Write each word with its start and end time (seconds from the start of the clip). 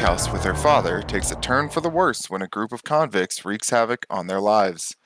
at 0.00 0.08
a 0.08 0.12
lake 0.12 0.18
house 0.18 0.32
with 0.32 0.44
her 0.44 0.54
father 0.54 1.02
takes 1.02 1.30
a 1.30 1.40
turn 1.40 1.68
for 1.68 1.80
the 1.80 1.88
worse 1.88 2.30
when 2.30 2.42
a 2.42 2.48
group 2.48 2.72
of 2.72 2.84
convicts 2.84 3.44
wreaks 3.44 3.70
havoc 3.70 4.06
on 4.08 4.26
their 4.26 4.40
lives. 4.40 4.96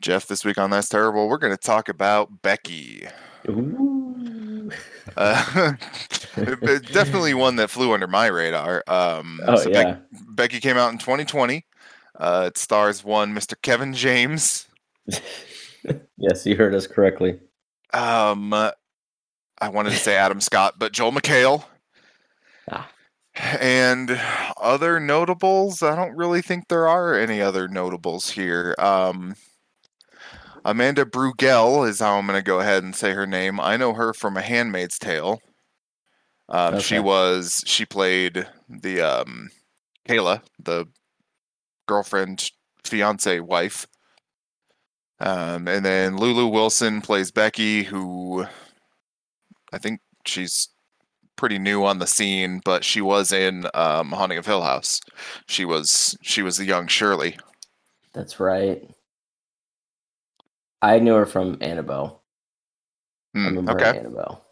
Jeff, 0.00 0.26
this 0.26 0.44
week 0.44 0.58
on 0.58 0.70
That's 0.70 0.88
Terrible, 0.88 1.28
we're 1.28 1.38
going 1.38 1.56
to 1.56 1.62
talk 1.62 1.88
about 1.88 2.42
Becky. 2.42 3.06
Uh, 5.16 5.74
definitely 6.36 7.34
one 7.34 7.56
that 7.56 7.70
flew 7.70 7.92
under 7.92 8.06
my 8.06 8.26
radar. 8.26 8.82
Um, 8.86 9.40
Oh 9.46 9.56
so 9.56 9.70
yeah. 9.70 9.82
Bec- 9.84 10.02
Becky 10.12 10.60
came 10.60 10.76
out 10.76 10.92
in 10.92 10.98
2020. 10.98 11.64
Uh, 12.18 12.44
it 12.48 12.58
stars 12.58 13.04
one 13.04 13.34
Mr. 13.34 13.54
Kevin 13.60 13.94
James. 13.94 14.66
yes, 16.16 16.46
you 16.46 16.56
heard 16.56 16.74
us 16.74 16.86
correctly. 16.86 17.38
Um, 17.92 18.52
I 18.52 19.68
wanted 19.68 19.90
to 19.90 19.96
say 19.96 20.16
Adam 20.16 20.40
Scott, 20.40 20.74
but 20.78 20.92
Joel 20.92 21.12
McHale. 21.12 21.64
Ah. 22.70 22.88
And 23.34 24.20
other 24.60 24.98
notables, 24.98 25.82
I 25.82 25.94
don't 25.94 26.16
really 26.16 26.42
think 26.42 26.68
there 26.68 26.88
are 26.88 27.14
any 27.14 27.40
other 27.40 27.68
notables 27.68 28.30
here. 28.30 28.74
Um, 28.78 29.36
Amanda 30.64 31.04
Brugel 31.04 31.88
is 31.88 32.00
how 32.00 32.16
I'm 32.16 32.26
going 32.26 32.38
to 32.38 32.42
go 32.42 32.60
ahead 32.60 32.82
and 32.82 32.94
say 32.94 33.12
her 33.12 33.26
name. 33.26 33.60
I 33.60 33.76
know 33.76 33.94
her 33.94 34.12
from 34.12 34.36
A 34.36 34.42
Handmaid's 34.42 34.98
Tale. 34.98 35.40
Um, 36.48 36.80
She 36.80 36.98
was 36.98 37.62
she 37.66 37.86
played 37.86 38.46
the 38.68 39.00
um, 39.00 39.50
Kayla, 40.08 40.42
the 40.58 40.86
girlfriend, 41.86 42.50
fiance, 42.84 43.40
wife. 43.40 43.86
Um, 45.20 45.68
and 45.68 45.84
then 45.84 46.16
Lulu 46.16 46.46
Wilson 46.46 47.00
plays 47.00 47.30
Becky, 47.30 47.84
who 47.84 48.46
I 49.72 49.78
think 49.78 50.00
she's 50.26 50.68
pretty 51.40 51.58
new 51.58 51.84
on 51.86 51.98
the 51.98 52.06
scene, 52.06 52.60
but 52.66 52.84
she 52.84 53.00
was 53.00 53.32
in 53.32 53.66
um, 53.72 54.12
Haunting 54.12 54.36
of 54.38 54.44
Hill 54.44 54.60
House. 54.62 55.00
She 55.48 55.64
was 55.64 56.16
she 56.22 56.42
was 56.42 56.58
the 56.58 56.66
young 56.66 56.86
Shirley. 56.86 57.38
That's 58.12 58.38
right. 58.38 58.88
I 60.82 60.98
knew 60.98 61.14
her 61.14 61.26
from 61.26 61.58
Annabelle. 61.62 62.22
I 63.34 63.38
Hmm, 63.38 63.46
remember 63.48 63.72
okay, 63.72 63.94
Annabelle. 63.96 64.44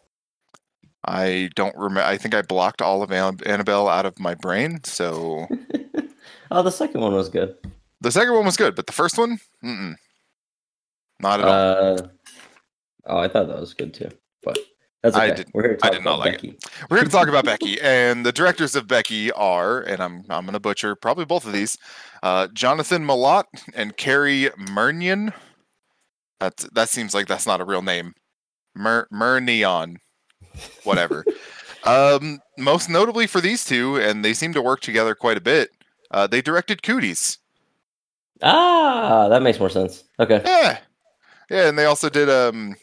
I 1.05 1.49
don't 1.55 1.75
remember. 1.75 2.01
I 2.07 2.17
think 2.17 2.33
I 2.33 2.41
blocked 2.41 2.81
all 2.81 3.03
of 3.03 3.11
Annabelle 3.11 3.87
out 3.87 4.05
of 4.05 4.19
my 4.19 4.35
brain. 4.35 4.83
So 4.83 5.47
oh, 6.51 6.63
the 6.63 6.71
second 6.71 7.01
one 7.01 7.13
was 7.13 7.29
good. 7.29 7.55
the 8.01 8.11
second 8.11 8.33
one 8.33 8.45
was 8.45 8.57
good, 8.57 8.75
but 8.75 8.87
the 8.87 8.93
first 8.93 9.17
one, 9.17 9.39
mm-mm, 9.63 9.95
not 11.19 11.39
at 11.39 11.47
all. 11.47 11.67
Uh, 11.77 12.07
oh, 13.05 13.17
I 13.17 13.27
thought 13.27 13.47
that 13.47 13.59
was 13.59 13.73
good 13.73 13.93
too. 13.93 14.09
But 14.43 14.57
that's 15.01 15.15
I 15.15 15.31
did, 15.31 15.49
we're 15.53 15.63
here 15.63 15.77
to 15.77 15.85
I 15.85 15.89
did 15.91 16.03
not 16.03 16.19
like 16.19 16.43
it. 16.43 16.63
We're 16.89 16.97
here 16.97 17.05
to 17.05 17.11
talk 17.11 17.29
about 17.29 17.45
Becky, 17.45 17.79
and 17.81 18.25
the 18.25 18.33
directors 18.33 18.75
of 18.75 18.87
Becky 18.87 19.31
are, 19.31 19.81
and 19.81 20.01
I'm 20.01 20.25
I'm 20.29 20.45
gonna 20.45 20.59
butcher 20.59 20.95
probably 20.95 21.25
both 21.25 21.45
of 21.45 21.53
these, 21.53 21.77
uh, 22.21 22.47
Jonathan 22.53 23.05
Milott 23.05 23.45
and 23.73 23.95
Cary 23.95 24.49
Murnion. 24.57 25.33
That 26.39 26.57
that 26.73 26.89
seems 26.89 27.13
like 27.13 27.27
that's 27.27 27.47
not 27.47 27.61
a 27.61 27.65
real 27.65 27.81
name. 27.81 28.13
Mer 28.75 29.07
Murnion, 29.11 29.97
whatever. 30.83 31.23
um, 31.85 32.39
most 32.57 32.89
notably 32.89 33.25
for 33.25 33.39
these 33.39 33.63
two, 33.63 33.95
and 33.97 34.25
they 34.25 34.33
seem 34.33 34.51
to 34.53 34.61
work 34.61 34.81
together 34.81 35.15
quite 35.15 35.37
a 35.37 35.41
bit. 35.41 35.69
Uh, 36.11 36.27
they 36.27 36.41
directed 36.41 36.81
Cooties. 36.81 37.37
Ah, 38.41 39.27
that 39.29 39.41
makes 39.41 39.59
more 39.59 39.69
sense. 39.69 40.03
Okay. 40.19 40.41
Yeah, 40.43 40.79
yeah, 41.49 41.69
and 41.69 41.79
they 41.79 41.85
also 41.85 42.09
did 42.09 42.29
um, 42.29 42.75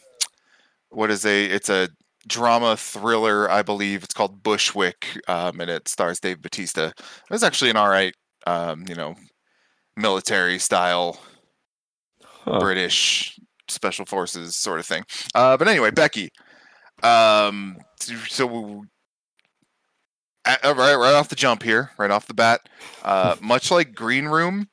what 0.89 1.11
is 1.11 1.25
a 1.25 1.45
it's 1.45 1.69
a 1.69 1.89
drama 2.27 2.75
thriller, 2.77 3.49
I 3.49 3.61
believe. 3.63 4.03
It's 4.03 4.13
called 4.13 4.43
Bushwick, 4.43 5.19
um, 5.27 5.59
and 5.59 5.69
it 5.69 5.87
stars 5.87 6.19
Dave 6.19 6.41
Batista. 6.41 6.87
It 6.87 6.93
was 7.29 7.43
actually 7.43 7.69
an 7.71 7.77
all 7.77 7.89
right, 7.89 8.13
um, 8.45 8.85
you 8.87 8.95
know, 8.95 9.15
military 9.95 10.59
style 10.59 11.19
Huh. 12.23 12.59
British 12.59 13.37
special 13.67 14.05
forces 14.05 14.55
sort 14.55 14.79
of 14.79 14.85
thing. 14.85 15.03
Uh, 15.35 15.57
but 15.57 15.67
anyway, 15.67 15.91
Becky. 15.91 16.29
Um, 17.03 17.77
so- 17.99 18.15
so 18.29 18.85
a- 20.45 20.69
uh, 20.69 20.73
right, 20.75 20.95
right 20.95 21.13
off 21.13 21.27
the 21.27 21.35
jump 21.35 21.61
here, 21.63 21.91
right 21.97 22.09
off 22.09 22.25
the 22.27 22.33
bat, 22.33 22.61
uh, 23.03 23.35
much 23.41 23.69
like 23.69 23.93
Green 23.93 24.25
Room, 24.25 24.69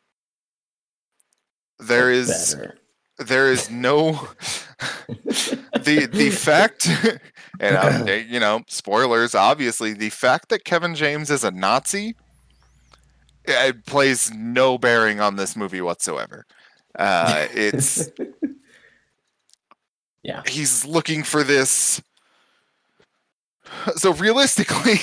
there 1.81 2.10
is 2.12 2.54
Better. 2.54 2.78
There 3.19 3.52
is 3.52 3.70
no 3.70 4.28
the 5.06 6.08
the 6.12 6.30
fact 6.30 6.88
and 7.60 8.08
eh, 8.08 8.25
you 8.28 8.41
know 8.41 8.62
spoilers 8.69 9.34
obviously 9.34 9.92
the 9.92 10.10
fact 10.10 10.48
that 10.48 10.64
kevin 10.64 10.94
james 10.94 11.30
is 11.30 11.44
a 11.44 11.50
nazi 11.50 12.14
eh, 13.47 13.69
it 13.69 13.86
plays 13.86 14.32
no 14.32 14.76
bearing 14.78 15.20
on 15.20 15.36
this 15.36 15.56
movie 15.56 15.80
whatsoever 15.80 16.44
uh 16.98 17.47
it's 17.52 18.10
Yeah. 20.22 20.41
he's 20.46 20.86
looking 20.86 21.22
for 21.22 21.44
this 21.44 22.00
so 23.96 24.14
realistically 24.14 24.98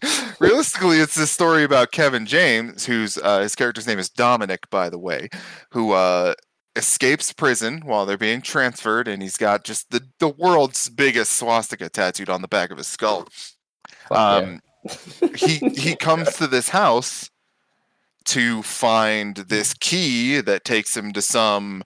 realistically 0.40 1.00
it's 1.00 1.14
this 1.16 1.30
story 1.30 1.64
about 1.64 1.92
kevin 1.92 2.24
james 2.24 2.86
who's 2.86 3.18
uh, 3.18 3.40
his 3.40 3.54
character's 3.54 3.86
name 3.86 3.98
is 3.98 4.08
dominic 4.08 4.70
by 4.70 4.88
the 4.88 4.98
way 4.98 5.28
who 5.72 5.92
uh 5.92 6.32
escapes 6.76 7.32
prison 7.32 7.82
while 7.84 8.06
they're 8.06 8.18
being 8.18 8.42
transferred 8.42 9.08
and 9.08 9.22
he's 9.22 9.36
got 9.36 9.64
just 9.64 9.90
the, 9.90 10.02
the 10.18 10.28
world's 10.28 10.88
biggest 10.88 11.32
swastika 11.38 11.88
tattooed 11.88 12.30
on 12.30 12.42
the 12.42 12.48
back 12.48 12.70
of 12.70 12.78
his 12.78 12.88
skull. 12.88 13.28
Um 14.14 14.60
he 15.34 15.64
he 15.74 15.96
comes 15.96 16.36
to 16.36 16.46
this 16.46 16.70
house 16.70 17.30
to 18.26 18.62
find 18.62 19.36
this 19.36 19.74
key 19.74 20.40
that 20.40 20.64
takes 20.64 20.96
him 20.96 21.12
to 21.12 21.22
some 21.22 21.82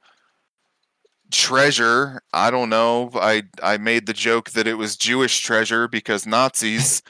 treasure. 1.31 2.21
I 2.33 2.51
don't 2.51 2.71
know. 2.71 3.11
I 3.15 3.43
i 3.63 3.77
made 3.77 4.07
the 4.07 4.13
joke 4.15 4.51
that 4.51 4.67
it 4.67 4.75
was 4.75 4.97
jewish 4.97 5.41
treasure 5.41 5.87
because 5.89 6.27
nazis 6.27 7.03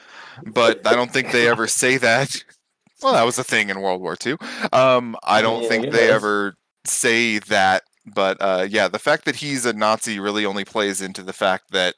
but 0.45 0.79
i 0.85 0.95
don't 0.95 1.11
think 1.11 1.31
they 1.31 1.47
ever 1.47 1.67
say 1.67 1.97
that. 1.97 2.43
Well 3.01 3.13
that 3.13 3.23
was 3.25 3.39
a 3.39 3.45
thing 3.45 3.69
in 3.69 3.79
world 3.81 4.01
war 4.01 4.17
ii 4.25 4.35
um 4.73 5.15
i 5.23 5.41
don't 5.41 5.63
Yeah, 5.63 5.69
think 5.69 5.89
they 5.89 6.09
ever 6.09 6.55
say 6.85 7.39
that 7.39 7.83
but 8.05 8.37
uh 8.41 8.65
yeah 8.69 8.87
the 8.87 8.99
fact 8.99 9.25
that 9.25 9.35
he's 9.35 9.65
a 9.65 9.73
nazi 9.73 10.19
really 10.19 10.45
only 10.45 10.65
plays 10.65 11.01
into 11.01 11.21
the 11.21 11.33
fact 11.33 11.71
that 11.71 11.95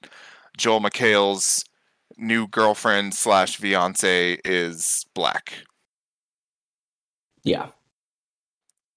joel 0.58 0.80
mchale's 0.82 1.64
new 2.18 2.48
girlfriend 2.48 3.14
slash 3.14 3.58
fiance 3.58 4.38
is 4.46 5.06
black 5.16 5.64
Yeah. 7.44 7.70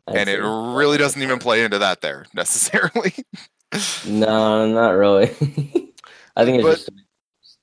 And 0.07 0.29
it 0.29 0.41
really 0.43 0.99
doesn't 0.99 1.23
even 1.23 1.39
play 1.39 1.65
into 1.65 1.79
that 1.79 2.01
there 2.03 2.27
necessarily 2.35 3.15
No, 4.07 4.67
not 4.71 4.91
really. 4.91 5.25
I 6.37 6.45
think 6.45 6.59
it's 6.59 6.65
But- 6.65 6.77
just 6.77 6.91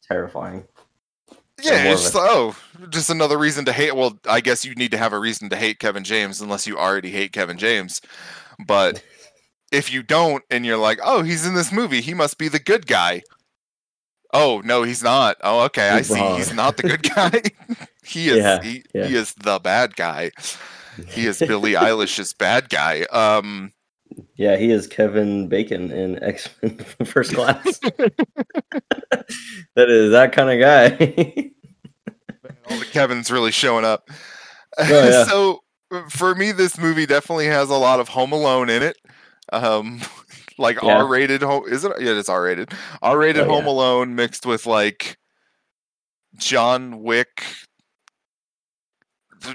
terrifying. 0.07 0.63
Yeah 1.63 1.91
it's 1.91 2.01
just 2.03 2.15
oh 2.17 2.55
just 2.89 3.09
another 3.09 3.37
reason 3.37 3.65
to 3.65 3.71
hate 3.73 3.95
well 3.95 4.17
i 4.27 4.41
guess 4.41 4.65
you 4.65 4.73
need 4.75 4.91
to 4.91 4.97
have 4.97 5.13
a 5.13 5.19
reason 5.19 5.49
to 5.49 5.55
hate 5.55 5.79
kevin 5.79 6.03
james 6.03 6.41
unless 6.41 6.65
you 6.67 6.77
already 6.77 7.11
hate 7.11 7.31
kevin 7.31 7.57
james. 7.57 8.01
But 8.65 9.03
if 9.71 9.91
you 9.91 10.03
don't 10.03 10.43
and 10.49 10.65
you're 10.65 10.77
like 10.77 10.99
oh 11.03 11.23
he's 11.23 11.45
in 11.45 11.55
this 11.55 11.71
movie 11.71 12.01
he 12.01 12.13
must 12.13 12.37
be 12.37 12.47
the 12.47 12.59
good 12.59 12.85
guy. 12.87 13.23
Oh 14.33 14.61
no 14.63 14.83
he's 14.83 15.03
not. 15.03 15.37
Oh 15.43 15.61
okay 15.65 15.89
i 15.89 16.01
see. 16.01 16.15
Wrong. 16.19 16.37
he's 16.37 16.53
not 16.53 16.77
the 16.77 16.83
good 16.83 17.03
guy. 17.03 17.41
He 18.03 18.29
is 18.29 18.37
Yeah, 18.37 18.61
he, 18.61 18.83
yeah. 18.95 19.05
he 19.07 19.15
is 19.15 19.33
the 19.35 19.59
bad 19.59 19.95
guy. 19.95 20.31
He 21.07 21.27
is 21.27 21.39
billie 21.47 21.73
eilish's 21.73 22.33
bad 22.33 22.69
guy. 22.69 23.03
Um 23.11 23.73
Yeah, 24.35 24.57
he 24.57 24.71
is 24.71 24.87
Kevin 24.87 25.47
Bacon 25.47 25.91
in 25.91 26.21
X 26.23 26.49
Men 26.61 26.77
First 27.05 27.33
Class. 27.33 27.79
that 29.75 29.89
is 29.89 30.11
that 30.11 30.31
kind 30.33 30.49
of 30.49 30.59
guy. 30.59 31.51
all 32.69 32.79
the 32.79 32.85
Kevin's 32.85 33.31
really 33.31 33.51
showing 33.51 33.85
up. 33.85 34.09
Oh, 34.79 34.83
yeah. 34.87 35.25
so 35.25 35.59
for 36.09 36.33
me, 36.33 36.53
this 36.53 36.77
movie 36.79 37.05
definitely 37.05 37.47
has 37.47 37.69
a 37.69 37.75
lot 37.75 37.99
of 37.99 38.07
Home 38.07 38.31
Alone 38.31 38.69
in 38.69 38.81
it. 38.81 38.95
Um, 39.51 39.99
like 40.57 40.81
Yeah. 40.81 40.99
R-rated 40.99 41.41
home 41.41 41.65
is 41.67 41.83
it? 41.83 41.91
Yeah, 41.99 42.17
it's 42.17 42.29
R-rated. 42.29 42.71
R-rated 43.01 43.43
Oh, 43.43 43.49
Home 43.49 43.65
yeah. 43.65 43.71
Alone 43.71 44.15
mixed 44.15 44.45
with 44.45 44.65
like 44.65 45.17
John 46.37 47.03
Wick, 47.03 47.43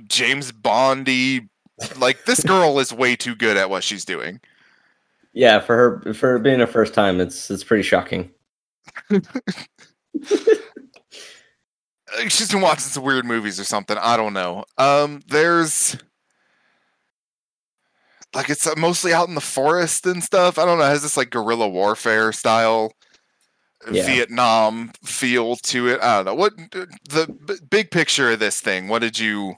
James 0.06 0.52
Bondy. 0.52 1.48
Like 1.98 2.24
this 2.24 2.42
girl 2.42 2.78
is 2.78 2.92
way 2.92 3.16
too 3.16 3.34
good 3.34 3.56
at 3.56 3.68
what 3.70 3.84
she's 3.84 4.04
doing. 4.04 4.40
yeah, 5.34 5.60
for 5.60 5.76
her 6.04 6.14
for 6.14 6.38
being 6.38 6.60
a 6.62 6.66
first 6.66 6.94
time, 6.94 7.20
it's 7.20 7.50
it's 7.50 7.64
pretty 7.64 7.82
shocking. 7.82 8.30
She's 12.28 12.50
been 12.50 12.60
watching 12.62 12.80
some 12.84 13.02
weird 13.02 13.26
movies 13.26 13.58
or 13.60 13.64
something. 13.64 13.98
I 13.98 14.16
don't 14.16 14.32
know. 14.32 14.64
Um, 14.78 15.20
there's 15.26 15.96
like 18.34 18.48
it's 18.48 18.66
uh, 18.66 18.74
mostly 18.76 19.12
out 19.12 19.28
in 19.28 19.34
the 19.34 19.40
forest 19.40 20.06
and 20.06 20.22
stuff. 20.22 20.58
I 20.58 20.64
don't 20.64 20.78
know. 20.78 20.84
It 20.84 20.88
has 20.90 21.02
this 21.02 21.16
like 21.16 21.30
guerrilla 21.30 21.68
warfare 21.68 22.32
style 22.32 22.92
Yeah. 23.90 24.06
Vietnam 24.06 24.92
feel 25.04 25.56
to 25.56 25.88
it. 25.88 26.00
I 26.00 26.16
don't 26.16 26.26
know 26.26 26.34
what 26.34 26.54
the 26.56 27.26
b- 27.46 27.58
big 27.68 27.90
picture 27.90 28.30
of 28.30 28.38
this 28.38 28.60
thing. 28.60 28.88
What 28.88 29.00
did 29.00 29.18
you? 29.18 29.56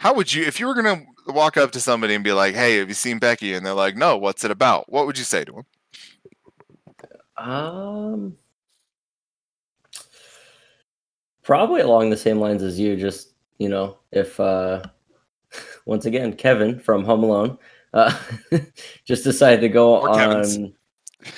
How 0.00 0.12
would 0.14 0.34
you 0.34 0.44
if 0.44 0.58
you 0.58 0.66
were 0.66 0.74
gonna 0.74 1.04
walk 1.26 1.56
up 1.56 1.72
to 1.72 1.80
somebody 1.80 2.14
and 2.14 2.24
be 2.24 2.32
like, 2.32 2.54
"Hey, 2.54 2.78
have 2.78 2.88
you 2.88 2.94
seen 2.94 3.18
Becky?" 3.18 3.54
and 3.54 3.64
they're 3.64 3.74
like, 3.74 3.96
"No, 3.96 4.16
what's 4.16 4.44
it 4.44 4.50
about?" 4.50 4.90
What 4.90 5.06
would 5.06 5.18
you 5.18 5.24
say 5.24 5.44
to 5.44 5.52
them? 5.52 5.66
Um, 7.36 8.36
probably 11.42 11.80
along 11.80 12.10
the 12.10 12.16
same 12.16 12.38
lines 12.38 12.62
as 12.62 12.78
you. 12.78 12.96
Just 12.96 13.34
you 13.58 13.68
know, 13.68 13.98
if 14.10 14.38
uh, 14.38 14.82
once 15.86 16.06
again 16.06 16.32
Kevin 16.34 16.78
from 16.78 17.04
Home 17.04 17.24
Alone 17.24 17.58
uh, 17.94 18.16
just 19.04 19.24
decided 19.24 19.60
to 19.60 19.68
go 19.68 20.00
More 20.00 20.10
on, 20.10 20.16
Kevins. 20.18 20.58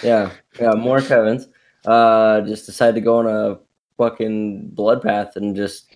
yeah, 0.02 0.31
yeah, 0.60 0.70
more 0.72 1.00
Kevin's. 1.00 1.48
Uh, 1.84 2.40
just 2.42 2.66
decided 2.66 2.94
to 2.94 3.00
go 3.00 3.19
on 3.19 3.26
a 3.26 3.58
fucking 3.98 4.69
blood 4.70 5.02
path 5.02 5.36
and 5.36 5.54
just 5.54 5.94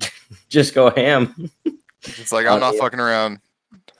just 0.48 0.74
go 0.74 0.90
ham. 0.90 1.50
It's 2.16 2.32
like 2.32 2.46
I'm 2.46 2.58
Uh, 2.58 2.60
not 2.60 2.74
yeah. 2.74 2.78
fucking 2.78 3.00
around. 3.00 3.40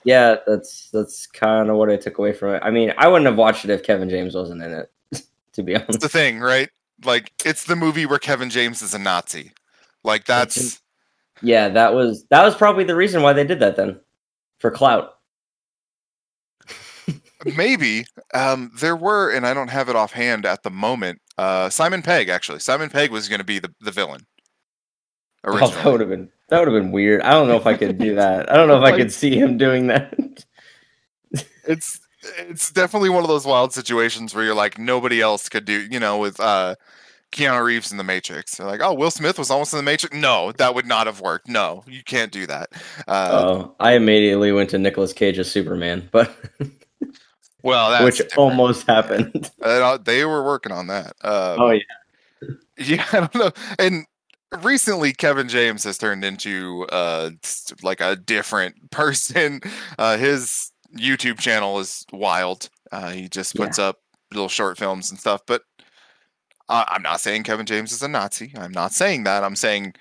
Yeah, 0.03 0.37
that's 0.47 0.89
that's 0.91 1.27
kind 1.27 1.69
of 1.69 1.77
what 1.77 1.89
I 1.89 1.97
took 1.97 2.17
away 2.17 2.33
from 2.33 2.55
it. 2.55 2.61
I 2.63 2.71
mean, 2.71 2.93
I 2.97 3.07
wouldn't 3.07 3.27
have 3.27 3.37
watched 3.37 3.65
it 3.65 3.71
if 3.71 3.83
Kevin 3.83 4.09
James 4.09 4.35
wasn't 4.35 4.63
in 4.63 4.71
it. 4.73 4.91
To 5.53 5.63
be 5.63 5.75
It's 5.87 5.97
honest, 5.97 5.99
the 5.99 6.09
thing, 6.09 6.39
right? 6.39 6.69
Like 7.03 7.33
it's 7.43 7.65
the 7.65 7.75
movie 7.75 8.05
where 8.05 8.19
Kevin 8.19 8.49
James 8.49 8.81
is 8.81 8.93
a 8.93 8.99
Nazi. 8.99 9.53
Like 10.03 10.25
that's 10.25 10.81
yeah, 11.41 11.69
that 11.69 11.93
was 11.93 12.25
that 12.29 12.43
was 12.43 12.55
probably 12.55 12.83
the 12.83 12.95
reason 12.95 13.21
why 13.21 13.33
they 13.33 13.45
did 13.45 13.59
that 13.59 13.75
then, 13.75 13.99
for 14.59 14.71
clout. 14.71 15.15
maybe 17.57 18.05
um, 18.33 18.71
there 18.79 18.95
were, 18.95 19.31
and 19.31 19.45
I 19.45 19.53
don't 19.53 19.69
have 19.69 19.89
it 19.89 19.95
offhand 19.95 20.45
at 20.45 20.63
the 20.63 20.69
moment. 20.69 21.21
Uh, 21.37 21.69
Simon 21.69 22.01
Pegg 22.01 22.29
actually. 22.29 22.59
Simon 22.59 22.89
Pegg 22.89 23.11
was 23.11 23.27
going 23.29 23.39
to 23.39 23.45
be 23.45 23.59
the 23.59 23.73
the 23.79 23.91
villain. 23.91 24.25
Oh, 25.59 25.69
that 25.69 25.85
would 25.85 25.99
have 26.01 26.09
been 26.09 26.31
that 26.51 26.59
would 26.59 26.67
have 26.71 26.81
been 26.83 26.91
weird. 26.91 27.21
I 27.21 27.31
don't 27.31 27.47
know 27.47 27.55
if 27.55 27.65
I 27.65 27.75
could 27.75 27.97
do 27.97 28.15
that. 28.15 28.51
I 28.51 28.55
don't 28.55 28.67
know 28.67 28.77
if 28.77 28.83
I 28.83 28.95
could 28.95 29.11
see 29.11 29.35
him 29.35 29.57
doing 29.57 29.87
that. 29.87 30.45
it's 31.67 31.99
it's 32.37 32.71
definitely 32.71 33.09
one 33.09 33.23
of 33.23 33.29
those 33.29 33.45
wild 33.47 33.73
situations 33.73 34.35
where 34.35 34.43
you're 34.43 34.53
like 34.53 34.77
nobody 34.77 35.21
else 35.21 35.49
could 35.49 35.65
do 35.65 35.87
you 35.89 35.99
know 35.99 36.19
with 36.19 36.39
uh 36.39 36.75
keanu 37.31 37.63
reeves 37.63 37.91
in 37.91 37.97
the 37.97 38.03
matrix 38.03 38.57
they're 38.57 38.67
like 38.67 38.81
oh 38.81 38.93
will 38.93 39.09
smith 39.09 39.39
was 39.39 39.49
almost 39.49 39.73
in 39.73 39.77
the 39.77 39.83
matrix 39.83 40.15
no 40.15 40.51
that 40.51 40.75
would 40.75 40.85
not 40.85 41.07
have 41.07 41.19
worked 41.21 41.47
no 41.47 41.83
you 41.87 42.03
can't 42.03 42.31
do 42.31 42.45
that 42.45 42.69
uh 43.07 43.43
Oh, 43.43 43.75
I 43.79 43.93
immediately 43.93 44.51
went 44.51 44.69
to 44.71 44.77
Nicolas 44.77 45.13
Cage 45.13 45.39
as 45.39 45.49
Superman, 45.49 46.07
but 46.11 46.35
well 47.63 47.89
that's 47.89 48.03
which 48.05 48.17
different. 48.17 48.37
almost 48.37 48.85
happened. 48.85 49.49
They 50.03 50.25
were 50.25 50.43
working 50.43 50.71
on 50.73 50.87
that 50.87 51.13
um, 51.23 51.59
Oh 51.59 51.69
yeah, 51.71 51.81
yeah 52.77 53.05
i 53.13 53.19
don't 53.21 53.35
know 53.35 53.51
and 53.79 54.05
recently 54.61 55.13
kevin 55.13 55.47
james 55.47 55.83
has 55.85 55.97
turned 55.97 56.25
into 56.25 56.85
uh 56.91 57.29
like 57.83 58.01
a 58.01 58.15
different 58.15 58.91
person. 58.91 59.61
Uh 59.97 60.17
his 60.17 60.71
youtube 60.97 61.39
channel 61.39 61.79
is 61.79 62.05
wild. 62.11 62.69
Uh 62.91 63.11
he 63.11 63.29
just 63.29 63.55
Yeah. 63.55 63.65
puts 63.65 63.79
up 63.79 63.99
little 64.33 64.49
short 64.49 64.77
films 64.77 65.09
and 65.09 65.19
stuff 65.19 65.41
but 65.45 65.63
I 66.69 66.85
i'm 66.89 67.01
not 67.01 67.21
saying 67.21 67.43
kevin 67.43 67.65
james 67.65 67.91
is 67.91 68.01
a 68.01 68.07
nazi. 68.07 68.53
I'm 68.57 68.71
not 68.71 68.91
saying 68.93 69.23
that. 69.23 69.43
I'm 69.43 69.55
saying 69.55 69.93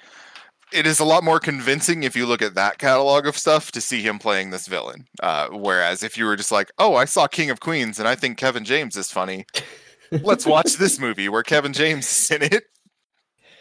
it 0.73 0.87
is 0.87 1.00
a 1.00 1.05
lot 1.05 1.25
more 1.25 1.41
convincing 1.41 2.05
if 2.05 2.14
you 2.14 2.26
look 2.26 2.43
at 2.43 2.55
that 2.55 2.79
catalog 2.79 3.26
of 3.26 3.37
stuff 3.37 3.73
to 3.73 3.81
see 3.81 4.02
him 4.02 4.20
playing 4.20 4.50
this 4.50 4.67
villain. 4.69 5.06
Uh 5.23 5.49
whereas 5.52 6.02
if 6.02 6.17
you 6.19 6.25
were 6.25 6.37
just 6.37 6.52
like 6.52 6.70
oh 6.79 6.97
i 6.97 7.05
saw 7.05 7.26
king 7.29 7.50
of 7.50 7.61
queens 7.61 7.99
and 8.00 8.08
i 8.08 8.14
think 8.17 8.37
kevin 8.38 8.64
james 8.64 8.97
is 8.97 9.11
funny 9.12 9.47
let's 10.23 10.44
watch 10.47 10.75
this 10.75 10.99
movie 10.99 11.29
where 11.29 11.43
kevin 11.44 11.73
james 11.73 12.06
is 12.06 12.31
in 12.32 12.43
it 12.43 12.64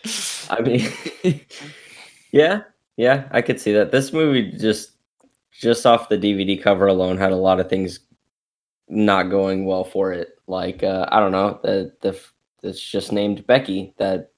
I 0.49 0.61
mean, 0.61 0.89
yeah, 2.31 2.61
yeah, 2.97 3.27
I 3.31 3.41
could 3.41 3.59
see 3.59 3.73
that. 3.73 3.91
This 3.91 4.13
movie 4.13 4.51
just 4.51 4.91
just 5.51 5.85
off 5.85 6.09
the 6.09 6.17
DVD 6.17 6.61
cover 6.61 6.87
alone 6.87 7.17
had 7.17 7.31
a 7.31 7.37
lot 7.37 7.59
of 7.59 7.69
things 7.69 7.99
not 8.87 9.23
going 9.23 9.65
well 9.65 9.83
for 9.83 10.11
it. 10.11 10.39
Like 10.47 10.83
uh, 10.83 11.07
I 11.11 11.19
don't 11.19 11.31
know, 11.31 11.59
the 11.63 11.93
the 12.01 12.19
it's 12.63 12.81
just 12.81 13.11
named 13.11 13.45
Becky. 13.47 13.93
That 13.97 14.31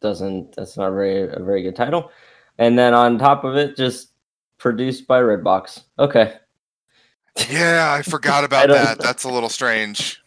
doesn't 0.00 0.54
that's 0.56 0.76
not 0.76 0.90
very 0.90 1.22
a 1.22 1.42
very 1.42 1.62
good 1.62 1.76
title. 1.76 2.10
And 2.58 2.78
then 2.78 2.94
on 2.94 3.18
top 3.18 3.44
of 3.44 3.56
it, 3.56 3.76
just 3.76 4.12
produced 4.58 5.06
by 5.06 5.20
Redbox. 5.20 5.84
Okay. 5.98 6.36
Yeah, 7.50 7.92
I 7.92 8.02
forgot 8.02 8.44
about 8.44 8.68
don't 8.68 8.76
that. 8.76 8.98
That's 8.98 9.24
a 9.24 9.28
little 9.28 9.48
strange. 9.48 10.22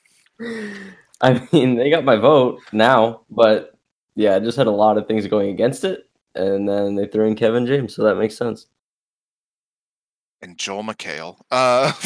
I 1.21 1.47
mean, 1.51 1.75
they 1.75 1.89
got 1.89 2.05
my 2.05 2.15
vote 2.15 2.61
now, 2.71 3.21
but 3.29 3.78
yeah, 4.19 4.35
it 4.35 4.43
just 4.43 4.57
had 4.57 4.67
a 4.67 4.71
lot 4.71 4.97
of 4.97 5.07
things 5.07 5.25
going 5.27 5.49
against 5.49 5.83
it. 5.85 6.09
And 6.35 6.67
then 6.69 6.95
they 6.95 7.07
threw 7.07 7.25
in 7.25 7.35
Kevin 7.35 7.65
James, 7.65 7.95
so 7.95 8.03
that 8.03 8.15
makes 8.15 8.35
sense. 8.37 8.67
And 10.41 10.57
Joel 10.57 10.83
McHale. 10.83 11.37
Uh, 11.49 11.91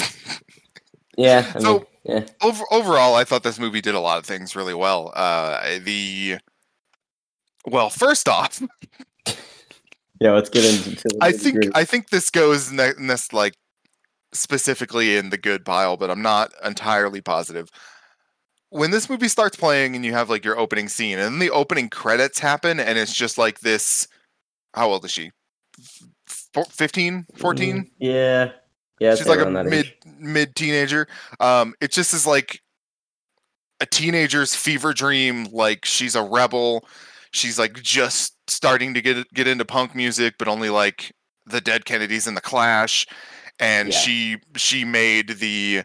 Yeah, 1.18 1.52
I 1.56 1.60
So- 1.60 1.74
mean, 1.74 1.86
yeah. 2.06 2.26
over, 2.42 2.64
overall, 2.72 3.14
I 3.16 3.24
thought 3.24 3.44
this 3.44 3.60
movie 3.60 3.82
did 3.82 3.94
a 3.94 4.00
lot 4.00 4.18
of 4.18 4.26
things 4.26 4.56
really 4.56 4.74
well. 4.74 5.12
Uh, 5.16 5.78
the 5.84 6.38
well, 7.68 7.90
first 7.92 8.28
off, 8.28 8.62
Yeah, 10.20 10.32
let's 10.32 10.50
get 10.50 10.66
into 10.66 10.90
the 11.10 11.18
I 11.22 11.32
think 11.34 11.66
I 11.76 11.84
think 11.86 12.10
this 12.10 12.30
goes 12.32 12.70
in, 12.72 12.78
the- 12.78 12.96
in 12.96 13.08
this 13.08 13.32
like 13.34 13.54
specifically 14.34 15.16
in 15.18 15.30
the 15.30 15.38
good 15.38 15.66
pile, 15.66 15.98
but 15.98 16.10
I'm 16.10 16.22
not 16.24 16.52
entirely 16.66 17.22
positive. 17.22 17.70
When 18.74 18.92
this 18.92 19.10
movie 19.10 19.28
starts 19.28 19.56
playing 19.56 19.96
and 19.96 20.04
you 20.04 20.14
have 20.14 20.30
like 20.30 20.44
your 20.44 20.58
opening 20.58 20.90
scene 20.90 21.20
and 21.20 21.34
then 21.34 21.40
the 21.40 21.52
opening 21.52 21.90
credits 21.90 22.40
happen 22.40 22.80
and 22.80 22.98
it's 22.98 23.14
just 23.14 23.38
like 23.38 23.60
this 23.60 24.08
how 24.74 24.90
old 24.90 25.06
is 25.06 25.12
she? 25.12 25.32
F- 26.58 26.72
15, 26.72 27.28
14? 27.36 27.76
Mm, 27.78 27.90
Yeah. 28.00 28.52
Yeah, 29.00 29.16
she's 29.16 29.28
like 29.28 29.40
a 29.42 29.50
mid 29.50 29.74
age. 29.74 29.98
mid 30.20 30.56
teenager. 30.56 31.08
Um, 31.40 31.74
it 31.82 31.92
just 31.92 32.14
is 32.14 32.26
like 32.26 32.62
a 33.82 33.86
teenager's 33.86 34.56
fever 34.56 34.94
dream. 34.94 35.48
Like 35.52 35.84
she's 35.84 36.16
a 36.16 36.24
rebel. 36.24 36.86
She's 37.32 37.60
like 37.60 37.82
just 37.82 38.36
starting 38.48 38.94
to 38.94 39.02
get 39.02 39.28
get 39.34 39.48
into 39.48 39.66
punk 39.66 39.94
music, 39.94 40.36
but 40.40 40.48
only 40.48 40.70
like 40.70 41.12
the 41.46 41.60
Dead 41.60 41.84
Kennedys 41.86 42.28
and 42.28 42.38
the 42.38 42.42
Clash. 42.42 43.06
And 43.60 43.90
Yeah. 43.90 43.98
she 43.98 44.38
she 44.56 44.86
made 44.86 45.30
the 45.40 45.84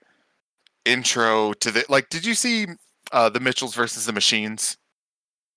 intro 0.84 1.54
to 1.54 1.70
the 1.72 1.84
like. 1.88 2.08
Did 2.10 2.24
you 2.24 2.34
see 2.34 2.66
uh, 3.12 3.28
the 3.28 3.40
Mitchells 3.40 3.74
versus 3.74 4.06
the 4.06 4.12
Machines? 4.12 4.76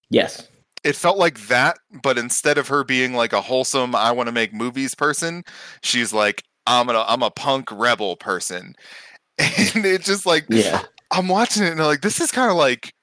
Yes. 0.10 0.48
it 0.84 0.96
felt 0.96 1.18
like 1.18 1.48
that, 1.48 1.78
but 2.04 2.18
instead 2.18 2.58
of 2.58 2.68
her 2.68 2.84
being 2.84 3.14
like 3.14 3.34
a 3.34 3.42
wholesome 3.42 3.96
I 3.96 4.12
want 4.12 4.28
to 4.28 4.34
make 4.34 4.54
movies 4.54 4.94
person, 4.96 5.44
she's 5.84 6.12
like 6.14 6.44
I'm 6.68 6.88
gonna 6.88 7.06
I'm 7.08 7.24
a 7.24 7.32
punk 7.32 7.70
rebel 7.72 8.16
person. 8.18 8.76
And 9.40 9.86
it 9.86 10.02
just 10.04 10.26
like 10.26 10.46
Yeah. 10.50 10.82
I'm 11.12 11.28
watching 11.28 11.64
it 11.64 11.72
and 11.72 11.80
I'm 11.82 11.88
like 11.88 12.02
this 12.02 12.20
is 12.22 12.32
kind 12.32 12.52
of 12.52 12.58
like 12.58 12.94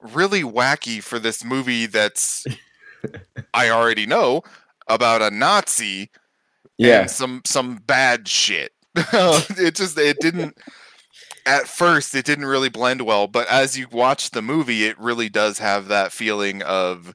really 0.00 0.42
wacky 0.42 1.02
for 1.02 1.18
this 1.18 1.44
movie 1.44 1.86
that's 1.86 2.44
I 3.54 3.70
already 3.70 4.06
know 4.06 4.42
about 4.88 5.22
a 5.22 5.30
Nazi 5.30 6.10
Yeah. 6.78 7.02
and 7.02 7.10
some 7.10 7.42
some 7.46 7.76
bad 7.86 8.26
shit. 8.28 8.72
it 8.96 9.74
just 9.76 9.96
it 9.98 10.18
didn't 10.20 10.58
at 11.46 11.66
first 11.66 12.14
it 12.14 12.24
didn't 12.24 12.46
really 12.46 12.68
blend 12.68 13.02
well, 13.02 13.26
but 13.26 13.46
mm. 13.46 13.52
as 13.52 13.78
you 13.78 13.86
watch 13.90 14.30
the 14.30 14.42
movie, 14.42 14.84
it 14.84 14.98
really 14.98 15.28
does 15.28 15.58
have 15.58 15.88
that 15.88 16.12
feeling 16.12 16.62
of 16.62 17.14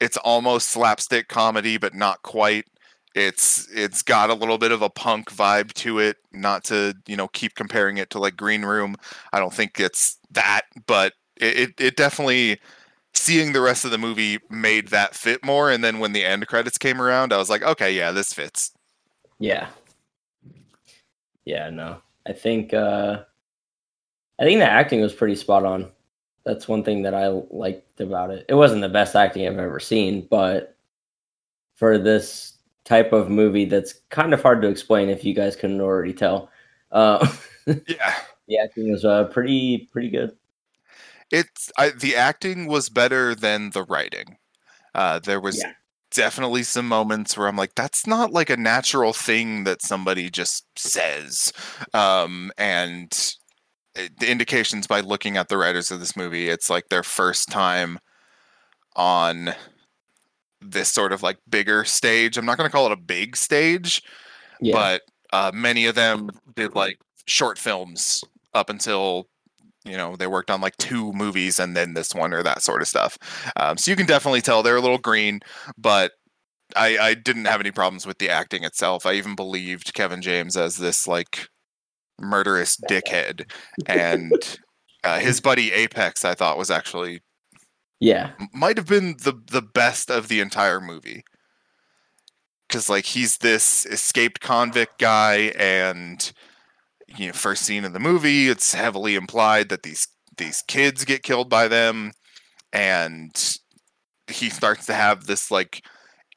it's 0.00 0.16
almost 0.18 0.68
slapstick 0.68 1.28
comedy, 1.28 1.78
but 1.78 1.94
not 1.94 2.22
quite. 2.22 2.64
It's 3.14 3.68
it's 3.72 4.02
got 4.02 4.30
a 4.30 4.34
little 4.34 4.58
bit 4.58 4.72
of 4.72 4.82
a 4.82 4.90
punk 4.90 5.30
vibe 5.30 5.72
to 5.74 5.98
it. 5.98 6.16
Not 6.32 6.64
to 6.64 6.94
you 7.06 7.16
know 7.16 7.28
keep 7.28 7.54
comparing 7.54 7.98
it 7.98 8.10
to 8.10 8.18
like 8.18 8.36
Green 8.36 8.62
Room. 8.64 8.96
I 9.32 9.38
don't 9.38 9.52
think 9.52 9.78
it's 9.78 10.18
that, 10.30 10.62
but 10.86 11.12
it 11.36 11.58
it, 11.58 11.80
it 11.80 11.96
definitely 11.96 12.58
seeing 13.14 13.52
the 13.52 13.60
rest 13.60 13.84
of 13.84 13.90
the 13.90 13.98
movie 13.98 14.38
made 14.50 14.88
that 14.88 15.14
fit 15.14 15.44
more. 15.44 15.70
And 15.70 15.84
then 15.84 15.98
when 15.98 16.12
the 16.12 16.24
end 16.24 16.46
credits 16.46 16.78
came 16.78 17.00
around, 17.00 17.32
I 17.32 17.36
was 17.36 17.50
like, 17.50 17.62
okay, 17.62 17.92
yeah, 17.92 18.10
this 18.10 18.32
fits. 18.32 18.72
Yeah. 19.38 19.68
Yeah, 21.44 21.70
no. 21.70 21.98
I 22.26 22.32
think 22.32 22.72
uh 22.74 23.22
I 24.38 24.44
think 24.44 24.60
the 24.60 24.70
acting 24.70 25.00
was 25.00 25.12
pretty 25.12 25.36
spot 25.36 25.64
on. 25.64 25.90
That's 26.44 26.66
one 26.68 26.82
thing 26.82 27.02
that 27.02 27.14
I 27.14 27.28
liked 27.28 28.00
about 28.00 28.30
it. 28.30 28.44
It 28.48 28.54
wasn't 28.54 28.80
the 28.80 28.88
best 28.88 29.14
acting 29.14 29.46
I've 29.46 29.58
ever 29.58 29.78
seen, 29.80 30.26
but 30.30 30.76
for 31.76 31.98
this 31.98 32.54
type 32.84 33.12
of 33.12 33.30
movie 33.30 33.64
that's 33.64 33.94
kind 34.10 34.34
of 34.34 34.42
hard 34.42 34.60
to 34.62 34.68
explain 34.68 35.08
if 35.08 35.24
you 35.24 35.34
guys 35.34 35.54
couldn't 35.56 35.80
already 35.80 36.12
tell. 36.12 36.50
Uh 36.90 37.26
Yeah. 37.66 38.14
the 38.48 38.58
acting 38.58 38.90
was 38.90 39.04
uh 39.04 39.24
pretty 39.24 39.88
pretty 39.92 40.10
good. 40.10 40.36
it's 41.30 41.70
I, 41.78 41.90
the 41.90 42.16
acting 42.16 42.66
was 42.66 42.88
better 42.88 43.34
than 43.34 43.70
the 43.70 43.84
writing. 43.84 44.36
Uh, 44.94 45.18
there 45.20 45.40
was 45.40 45.58
Yeah. 45.58 45.72
Definitely 46.16 46.62
some 46.62 46.86
moments 46.88 47.36
where 47.36 47.48
I'm 47.48 47.56
like, 47.56 47.74
that's 47.74 48.06
not 48.06 48.32
like 48.32 48.50
a 48.50 48.56
natural 48.56 49.12
thing 49.12 49.64
that 49.64 49.82
somebody 49.82 50.30
just 50.30 50.64
says. 50.78 51.52
Um, 51.94 52.52
and 52.58 53.12
eh, 53.96 54.08
the 54.18 54.30
indications 54.30 54.86
by 54.86 55.00
looking 55.00 55.36
at 55.36 55.48
the 55.48 55.56
writers 55.58 55.90
of 55.90 56.00
this 56.00 56.16
movie, 56.16 56.48
it's 56.48 56.70
like 56.70 56.88
their 56.88 57.02
first 57.02 57.50
time 57.50 57.98
on 58.96 59.54
this 60.60 60.88
sort 60.88 61.12
of 61.12 61.22
like 61.22 61.38
bigger 61.48 61.84
stage. 61.84 62.36
I'm 62.36 62.46
not 62.46 62.56
going 62.58 62.68
to 62.68 62.72
call 62.72 62.86
it 62.86 62.92
a 62.92 62.96
big 62.96 63.36
stage, 63.36 64.02
Yeah. 64.60 64.74
but 64.74 65.02
uh, 65.32 65.50
many 65.54 65.86
of 65.86 65.94
them 65.94 66.30
did 66.54 66.74
like 66.74 66.98
short 67.26 67.58
films 67.58 68.22
up 68.54 68.68
until 68.70 69.26
you 69.84 69.96
know 69.96 70.16
they 70.16 70.26
worked 70.26 70.50
on 70.50 70.60
like 70.60 70.76
two 70.76 71.12
movies 71.12 71.58
and 71.58 71.76
then 71.76 71.94
this 71.94 72.14
one 72.14 72.32
or 72.32 72.42
that 72.42 72.62
sort 72.62 72.82
of 72.82 72.88
stuff. 72.88 73.18
Um, 73.56 73.76
so 73.76 73.90
you 73.90 73.96
can 73.96 74.06
definitely 74.06 74.40
tell 74.40 74.62
they're 74.62 74.76
a 74.76 74.80
little 74.80 74.98
green, 74.98 75.40
but 75.76 76.12
I, 76.76 76.98
I 76.98 77.14
didn't 77.14 77.46
have 77.46 77.60
any 77.60 77.70
problems 77.70 78.06
with 78.06 78.18
the 78.18 78.30
acting 78.30 78.64
itself. 78.64 79.04
I 79.06 79.14
even 79.14 79.34
believed 79.34 79.94
Kevin 79.94 80.22
James 80.22 80.56
as 80.56 80.76
this 80.76 81.06
like 81.06 81.48
murderous 82.18 82.76
dickhead, 82.88 83.50
and 83.86 84.32
uh, 85.04 85.18
his 85.18 85.40
buddy 85.42 85.72
Apex 85.72 86.24
I 86.24 86.34
thought 86.34 86.58
was 86.58 86.70
actually 86.70 87.20
yeah. 88.00 88.32
might 88.52 88.76
have 88.76 88.88
been 88.88 89.16
the 89.22 89.40
the 89.50 89.62
best 89.62 90.10
of 90.10 90.28
the 90.28 90.40
entire 90.40 90.80
movie 90.80 91.24
because 92.72 92.88
like 92.88 93.04
he's 93.04 93.38
this 93.38 93.86
escaped 93.86 94.40
convict 94.40 94.98
guy 94.98 95.52
and 95.58 96.32
you 97.18 97.26
know 97.26 97.32
first 97.32 97.62
scene 97.62 97.84
of 97.84 97.92
the 97.92 98.00
movie 98.00 98.48
it's 98.48 98.74
heavily 98.74 99.14
implied 99.14 99.68
that 99.68 99.82
these 99.82 100.08
these 100.36 100.62
kids 100.66 101.04
get 101.04 101.22
killed 101.22 101.48
by 101.48 101.68
them 101.68 102.12
and 102.72 103.58
he 104.28 104.48
starts 104.48 104.86
to 104.86 104.94
have 104.94 105.26
this 105.26 105.50
like 105.50 105.84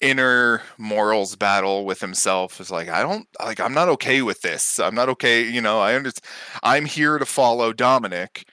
inner 0.01 0.62
morals 0.77 1.36
battle 1.36 1.86
with 1.86 2.01
himself. 2.01 2.60
Is 2.60 2.70
like 2.70 2.89
i 2.89 3.01
don't 3.01 3.27
like 3.44 3.60
i'm 3.60 3.74
not 3.74 3.89
okay 3.89 4.22
with 4.22 4.41
this. 4.41 4.79
I'm 4.79 4.96
not 4.96 5.10
okay 5.10 5.48
you 5.48 5.62
know 5.62 5.79
i 5.79 5.96
understand 5.96 6.25
i'm 6.63 6.86
here 6.86 7.17
to 7.17 7.25
follow 7.25 7.74
dominic 7.74 8.46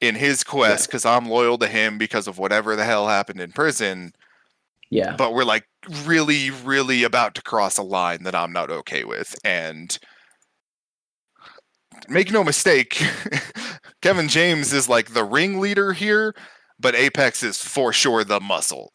in 0.00 0.14
his 0.14 0.44
quest 0.44 0.88
because 0.88 1.06
i'm 1.06 1.28
loyal 1.28 1.58
to 1.58 1.68
him 1.68 1.98
because 1.98 2.26
of 2.26 2.38
whatever 2.38 2.76
the 2.76 2.84
hell 2.84 3.08
happened 3.08 3.40
in 3.40 3.52
prison. 3.52 4.12
Yeah. 4.88 5.16
but 5.16 5.34
we're 5.34 5.44
like 5.44 5.66
really 6.04 6.50
really 6.50 7.02
about 7.02 7.34
to 7.34 7.42
cross 7.42 7.76
a 7.76 7.82
line 7.82 8.22
that 8.22 8.36
i'm 8.36 8.52
not 8.52 8.70
okay 8.70 9.02
with 9.02 9.34
and 9.44 9.98
make 12.08 12.30
no 12.30 12.44
mistake 12.44 13.02
kevin 14.02 14.28
james 14.28 14.72
is 14.72 14.88
like 14.88 15.12
the 15.12 15.24
ringleader 15.24 15.92
here 15.92 16.34
but 16.78 16.94
apex 16.94 17.42
is 17.42 17.58
for 17.58 17.92
sure 17.92 18.22
the 18.24 18.40
muscle. 18.40 18.92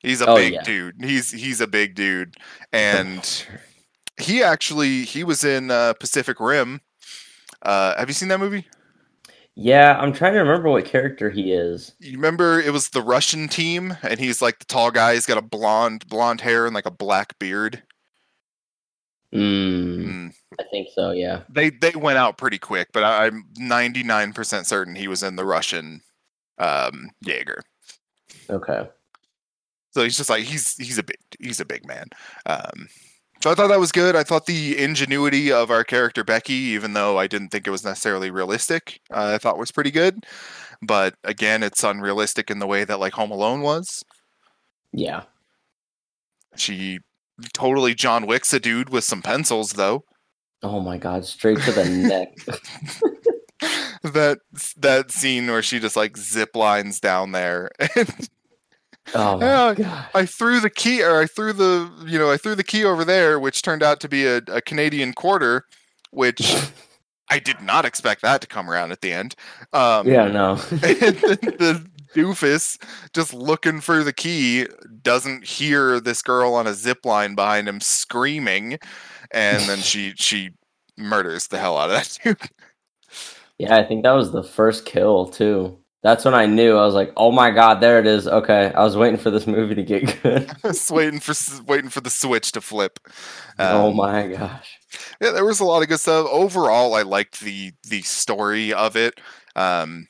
He's 0.00 0.20
a 0.20 0.26
Oh, 0.26 0.34
big 0.34 0.52
yeah. 0.52 0.62
dude. 0.62 0.96
He's 1.02 1.30
he's 1.30 1.60
a 1.62 1.66
big 1.66 1.94
dude. 1.94 2.36
And 2.72 3.46
he 4.20 4.42
actually 4.42 5.04
he 5.04 5.24
was 5.24 5.44
in 5.44 5.70
uh, 5.70 5.94
pacific 5.94 6.40
rim. 6.40 6.80
Uh, 7.62 7.96
have 7.98 8.08
you 8.08 8.14
seen 8.14 8.28
that 8.28 8.40
movie? 8.40 8.66
Yeah, 9.54 9.96
I'm 9.98 10.12
trying 10.12 10.34
to 10.34 10.40
remember 10.40 10.68
what 10.70 10.84
character 10.84 11.30
he 11.30 11.52
is. 11.52 11.94
you 11.98 12.16
remember 12.16 12.60
it 12.60 12.72
was 12.72 12.88
the 12.88 13.02
russian 13.02 13.48
team 13.48 13.96
and 14.02 14.18
he's 14.18 14.42
like 14.42 14.58
the 14.58 14.64
tall 14.64 14.90
guy. 14.90 15.14
He's 15.14 15.26
got 15.26 15.38
a 15.38 15.42
blonde 15.42 16.08
blonde 16.08 16.40
hair 16.40 16.66
and 16.66 16.74
like 16.74 16.86
a 16.86 16.90
black 16.90 17.38
beard 17.38 17.82
Mm, 19.32 20.04
Mm. 20.04 20.34
I 20.60 20.64
think 20.70 20.88
so. 20.94 21.12
Yeah. 21.12 21.42
they 21.48 21.70
they 21.70 21.92
went 21.92 22.18
out 22.18 22.36
pretty 22.38 22.58
quick, 22.58 22.88
but 22.92 23.02
I, 23.02 23.26
I'm 23.26 23.44
99% 23.58 24.66
certain 24.66 24.94
he 24.94 25.08
was 25.08 25.22
in 25.22 25.36
the 25.36 25.44
Russian 25.44 26.02
um, 26.58 27.10
Jaeger. 27.22 27.62
Okay. 28.50 28.88
So 29.92 30.02
he's 30.02 30.16
just 30.16 30.30
like 30.30 30.44
he's 30.44 30.76
he's 30.76 30.98
a 30.98 31.02
big 31.02 31.18
he's 31.40 31.60
a 31.60 31.64
big 31.64 31.86
man. 31.86 32.06
Um, 32.46 32.88
so 33.42 33.50
I 33.50 33.54
thought 33.54 33.68
that 33.68 33.80
was 33.80 33.90
good. 33.92 34.14
I 34.14 34.22
thought 34.22 34.46
the 34.46 34.78
ingenuity 34.78 35.50
of 35.50 35.70
our 35.70 35.82
character 35.84 36.22
Becky, 36.22 36.52
even 36.54 36.92
though 36.92 37.18
I 37.18 37.26
didn't 37.26 37.48
think 37.48 37.66
it 37.66 37.70
was 37.70 37.84
necessarily 37.84 38.30
realistic, 38.30 39.00
uh, 39.10 39.32
I 39.34 39.38
thought 39.38 39.58
was 39.58 39.72
pretty 39.72 39.90
good. 39.90 40.24
But 40.80 41.14
again, 41.24 41.62
it's 41.62 41.82
unrealistic 41.84 42.50
in 42.50 42.58
the 42.58 42.66
way 42.66 42.84
that 42.84 43.00
like 43.00 43.14
Home 43.14 43.30
Alone 43.30 43.62
was. 43.62 44.04
Yeah. 44.92 45.22
She 46.56 47.00
totally 47.52 47.94
John 47.94 48.26
Wick's 48.26 48.52
a 48.52 48.60
dude 48.60 48.90
with 48.90 49.04
some 49.04 49.22
pencils 49.22 49.72
though. 49.72 50.04
Oh 50.62 50.80
my 50.80 50.96
god, 50.98 51.24
straight 51.24 51.58
to 51.62 51.72
the 51.72 51.84
neck. 51.88 52.34
that 54.02 54.38
that 54.76 55.10
scene 55.12 55.46
where 55.46 55.62
she 55.62 55.78
just 55.78 55.96
like 55.96 56.16
zip 56.16 56.54
lines 56.56 57.00
down 57.00 57.32
there 57.32 57.70
and 57.96 58.28
Oh 59.14 59.36
my 59.38 59.74
god. 59.74 60.06
I 60.14 60.26
threw 60.26 60.60
the 60.60 60.70
key, 60.70 61.02
or 61.02 61.20
I 61.20 61.26
threw 61.26 61.52
the, 61.52 61.90
you 62.06 62.18
know, 62.20 62.30
I 62.30 62.36
threw 62.36 62.54
the 62.54 62.62
key 62.64 62.84
over 62.84 63.04
there, 63.04 63.38
which 63.40 63.60
turned 63.62 63.82
out 63.82 63.98
to 64.00 64.08
be 64.08 64.26
a, 64.26 64.36
a 64.46 64.60
Canadian 64.60 65.12
quarter, 65.12 65.64
which 66.12 66.54
I 67.28 67.40
did 67.40 67.60
not 67.60 67.84
expect 67.84 68.22
that 68.22 68.40
to 68.42 68.46
come 68.46 68.70
around 68.70 68.92
at 68.92 69.00
the 69.00 69.12
end. 69.12 69.34
Um, 69.72 70.06
Yeah, 70.06 70.28
no. 70.28 70.54
the 70.56 71.84
doofus 72.14 72.78
just 73.14 73.34
looking 73.34 73.80
for 73.80 74.04
the 74.04 74.12
key 74.12 74.66
doesn't 75.02 75.44
hear 75.44 76.00
this 76.00 76.22
girl 76.22 76.54
on 76.54 76.66
a 76.66 76.74
zip 76.74 77.04
line 77.04 77.34
behind 77.34 77.68
him 77.68 77.80
screaming, 77.80 78.78
and 79.30 79.68
then 79.68 79.82
she 79.82 80.14
she 80.16 80.50
murders 80.98 81.48
the 81.48 81.58
hell 81.58 81.78
out 81.78 81.90
of 81.90 81.96
that 81.96 82.18
dude. 82.24 82.50
yeah, 83.58 83.76
I 83.76 83.84
think 83.84 84.02
that 84.02 84.12
was 84.12 84.32
the 84.32 84.42
first 84.42 84.84
kill 84.86 85.26
too. 85.28 85.78
That's 86.02 86.24
when 86.24 86.34
I 86.34 86.46
knew. 86.46 86.76
I 86.76 86.84
was 86.84 86.94
like, 86.94 87.12
"Oh 87.16 87.30
my 87.30 87.50
god, 87.50 87.80
there 87.80 87.98
it 88.00 88.06
is." 88.06 88.26
Okay, 88.26 88.72
I 88.74 88.82
was 88.82 88.96
waiting 88.96 89.18
for 89.18 89.30
this 89.30 89.46
movie 89.46 89.74
to 89.76 89.82
get 89.84 90.22
good. 90.22 90.50
Just 90.64 90.90
waiting 90.90 91.20
for 91.20 91.34
waiting 91.64 91.90
for 91.90 92.00
the 92.00 92.10
switch 92.10 92.52
to 92.52 92.60
flip. 92.60 92.98
oh 93.58 93.90
Um, 93.90 93.92
my 93.92 94.28
gosh. 94.28 94.78
yeah, 95.20 95.30
there 95.32 95.44
was 95.44 95.60
a 95.60 95.64
lot 95.64 95.82
of 95.82 95.88
good 95.88 96.00
stuff. 96.00 96.26
Overall, 96.30 96.94
I 96.94 97.02
liked 97.02 97.40
the 97.40 97.72
the 97.88 98.02
story 98.02 98.72
of 98.72 98.96
it. 98.96 99.20
Um, 99.56 100.08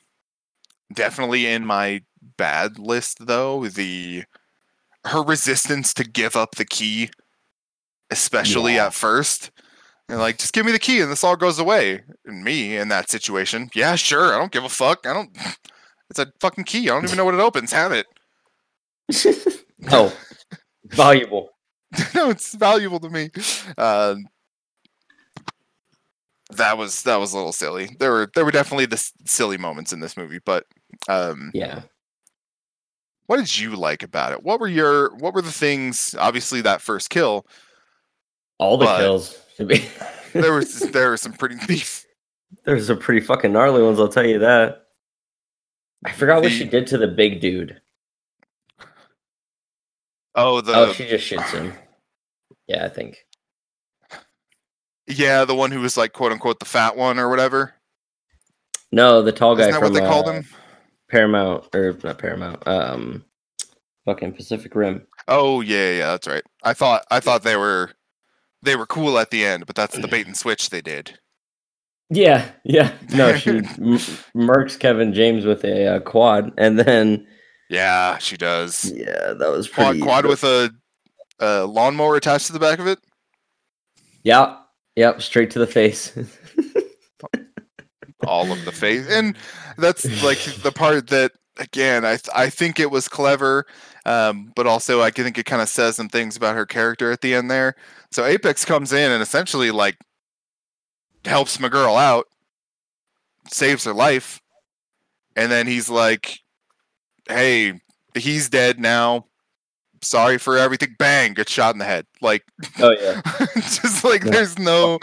definitely 0.93 1.45
in 1.47 1.65
my 1.65 2.01
bad 2.37 2.79
list 2.79 3.25
though. 3.25 3.67
The 3.67 4.23
her 5.05 5.21
resistance 5.23 5.93
to 5.95 6.03
give 6.03 6.35
up 6.35 6.55
the 6.55 6.65
key, 6.65 7.09
especially 8.11 8.75
Yeah. 8.75 8.87
at 8.87 8.93
first. 8.93 9.51
And 10.09 10.19
like, 10.19 10.37
just 10.37 10.53
give 10.53 10.65
me 10.65 10.71
the 10.71 10.79
key 10.79 10.99
and 11.01 11.11
this 11.11 11.23
all 11.23 11.35
goes 11.35 11.59
away. 11.59 12.03
And 12.25 12.43
me 12.43 12.77
in 12.77 12.89
that 12.89 13.09
situation, 13.09 13.69
yeah, 13.73 13.95
sure. 13.95 14.33
I 14.33 14.37
don't 14.37 14.51
give 14.51 14.63
a 14.65 14.69
fuck. 14.69 15.05
I 15.07 15.13
don't. 15.13 15.35
It's 16.09 16.19
a 16.19 16.31
fucking 16.41 16.65
key. 16.65 16.81
I 16.89 16.93
don't 16.93 17.05
even 17.05 17.17
know 17.17 17.25
what 17.25 17.33
it 17.33 17.39
opens. 17.39 17.71
Have 17.71 17.91
it. 17.91 18.05
oh, 19.91 20.15
valuable. 20.85 21.49
no, 22.13 22.29
it's 22.29 22.53
valuable 22.53 22.99
to 22.99 23.09
me. 23.09 23.31
Um, 23.79 24.27
that 26.51 26.77
was 26.77 27.01
that 27.03 27.15
was 27.15 27.33
a 27.33 27.37
little 27.37 27.53
silly. 27.53 27.95
There 27.99 28.11
were 28.11 28.29
there 28.35 28.45
were 28.45 28.51
definitely 28.51 28.85
the 28.85 28.95
s- 28.97 29.13
silly 29.25 29.57
moments 29.57 29.91
in 29.91 30.01
this 30.01 30.15
movie, 30.15 30.39
but 30.45 30.65
um, 31.07 31.51
Yeah. 31.53 31.81
what 33.27 33.37
did 33.37 33.57
you 33.57 33.75
like 33.75 34.03
about 34.03 34.31
it? 34.31 34.43
What 34.43 34.59
were 34.59 34.67
your 34.67 35.15
what 35.15 35.33
were 35.33 35.41
the 35.41 35.51
things? 35.51 36.15
Obviously, 36.19 36.61
that 36.61 36.81
first 36.81 37.09
kill. 37.09 37.45
All 38.57 38.77
the 38.77 38.85
kills. 38.97 39.39
There 40.33 40.53
was 40.53 40.79
there 40.79 41.09
were 41.09 41.17
some 41.17 41.33
pretty. 41.33 41.57
There's 42.65 42.87
some 42.87 42.97
pretty 42.97 43.21
fucking 43.21 43.51
gnarly 43.51 43.83
ones. 43.83 43.99
I'll 43.99 44.07
tell 44.07 44.25
you 44.25 44.39
that. 44.39 44.87
I 46.05 46.11
forgot 46.11 46.41
what 46.41 46.51
she 46.51 46.65
did 46.65 46.87
to 46.87 46.97
the 46.97 47.07
big 47.07 47.39
dude. 47.39 47.79
oh, 50.35 50.61
the 50.61 50.73
oh, 50.73 50.93
she 50.93 51.07
just 51.07 51.25
shoots 51.25 51.51
him. 51.51 51.73
Yeah, 52.67 52.85
I 52.85 52.89
think. 52.89 53.25
yeah, 55.07 55.45
the 55.45 55.55
one 55.55 55.71
who 55.71 55.81
was 55.81 55.97
like 55.97 56.13
quote 56.13 56.31
unquote 56.31 56.59
the 56.59 56.65
fat 56.65 56.97
one 56.97 57.19
or 57.19 57.29
whatever. 57.29 57.73
No, 58.91 59.21
the 59.21 59.31
tall 59.31 59.55
guy 59.55 59.63
Isn't 59.63 59.73
that 59.73 59.79
from 59.79 59.93
what 59.93 59.99
they 59.99 60.07
called 60.07 60.27
uh, 60.27 60.33
him? 60.33 60.45
Paramount 61.13 61.65
or 61.75 61.95
not 62.03 62.17
Paramount. 62.17 62.67
Um, 62.67 63.23
fucking 64.05 64.33
Pacific 64.33 64.73
Rim. 64.73 65.05
Oh 65.27 65.61
yeah, 65.61 65.91
yeah, 65.91 66.07
that's 66.07 66.27
right. 66.27 66.41
I 66.63 66.73
thought 66.73 67.05
I 67.11 67.19
thought 67.19 67.43
they 67.43 67.55
were 67.55 67.91
they 68.63 68.75
were 68.75 68.87
cool 68.87 69.19
at 69.19 69.29
the 69.29 69.45
end, 69.45 69.67
but 69.67 69.75
that's 69.75 69.95
the 69.95 70.07
bait 70.07 70.25
and 70.25 70.35
switch 70.35 70.71
they 70.71 70.81
did. 70.81 71.19
Yeah, 72.09 72.49
yeah. 72.65 72.93
No, 73.13 73.35
she 73.35 73.49
m- 73.57 73.63
murks 74.35 74.77
Kevin 74.79 75.13
James 75.13 75.45
with 75.45 75.63
a 75.63 75.97
uh, 75.97 75.99
quad, 75.99 76.51
and 76.57 76.79
then 76.79 77.27
Yeah, 77.69 78.17
she 78.17 78.35
does. 78.35 78.91
yeah, 78.95 79.33
that 79.33 79.51
was 79.51 79.67
Quad 79.69 80.01
quad 80.01 80.25
with 80.25 80.43
a, 80.43 80.71
a 81.39 81.65
lawnmower 81.65 82.15
attached 82.15 82.47
to 82.47 82.53
the 82.53 82.59
back 82.59 82.79
of 82.79 82.87
it. 82.87 82.97
yeah, 84.23 84.57
yep, 84.95 85.21
straight 85.21 85.51
to 85.51 85.59
the 85.59 85.67
face. 85.67 86.11
All 88.25 88.51
of 88.51 88.63
the 88.65 88.71
face, 88.71 89.07
and 89.09 89.35
that's 89.77 90.05
like 90.23 90.39
the 90.63 90.71
part 90.71 91.07
that 91.07 91.31
again 91.57 92.05
I 92.05 92.17
I 92.33 92.49
think 92.49 92.79
it 92.79 92.91
was 92.91 93.07
clever, 93.07 93.65
um, 94.05 94.51
but 94.55 94.67
also 94.67 95.01
I 95.01 95.11
think 95.11 95.37
it 95.37 95.45
kind 95.45 95.61
of 95.61 95.69
says 95.69 95.95
some 95.95 96.09
things 96.09 96.35
about 96.35 96.55
her 96.55 96.65
character 96.65 97.11
at 97.11 97.21
the 97.21 97.33
end 97.33 97.49
there. 97.49 97.75
So 98.11 98.25
Apex 98.25 98.65
comes 98.65 98.93
in 98.93 99.11
and 99.11 99.21
essentially 99.21 99.71
like 99.71 99.97
helps 101.25 101.59
my 101.59 101.69
girl 101.69 101.95
out, 101.95 102.27
saves 103.49 103.85
her 103.85 103.93
life, 103.93 104.41
and 105.35 105.51
then 105.51 105.67
he's 105.67 105.89
like, 105.89 106.39
"Hey, 107.27 107.81
he's 108.15 108.49
dead 108.49 108.79
now. 108.79 109.25
Sorry 110.03 110.37
for 110.37 110.57
everything. 110.57 110.95
Bang, 110.99 111.33
gets 111.33 111.51
shot 111.51 111.73
in 111.73 111.79
the 111.79 111.85
head. 111.85 112.05
Like, 112.21 112.43
Oh 112.79 112.91
yeah. 112.91 113.21
just 113.55 114.03
like 114.03 114.23
Yeah. 114.23 114.31
there's 114.31 114.59
no 114.59 114.99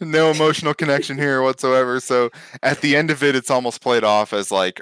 no 0.00 0.30
emotional 0.30 0.74
connection 0.74 1.18
here 1.18 1.42
whatsoever. 1.42 2.00
So 2.00 2.30
at 2.62 2.80
the 2.80 2.94
end 2.96 3.10
of 3.10 3.22
it, 3.22 3.34
it's 3.34 3.50
almost 3.50 3.80
played 3.80 4.04
off 4.04 4.32
as 4.32 4.50
like 4.52 4.80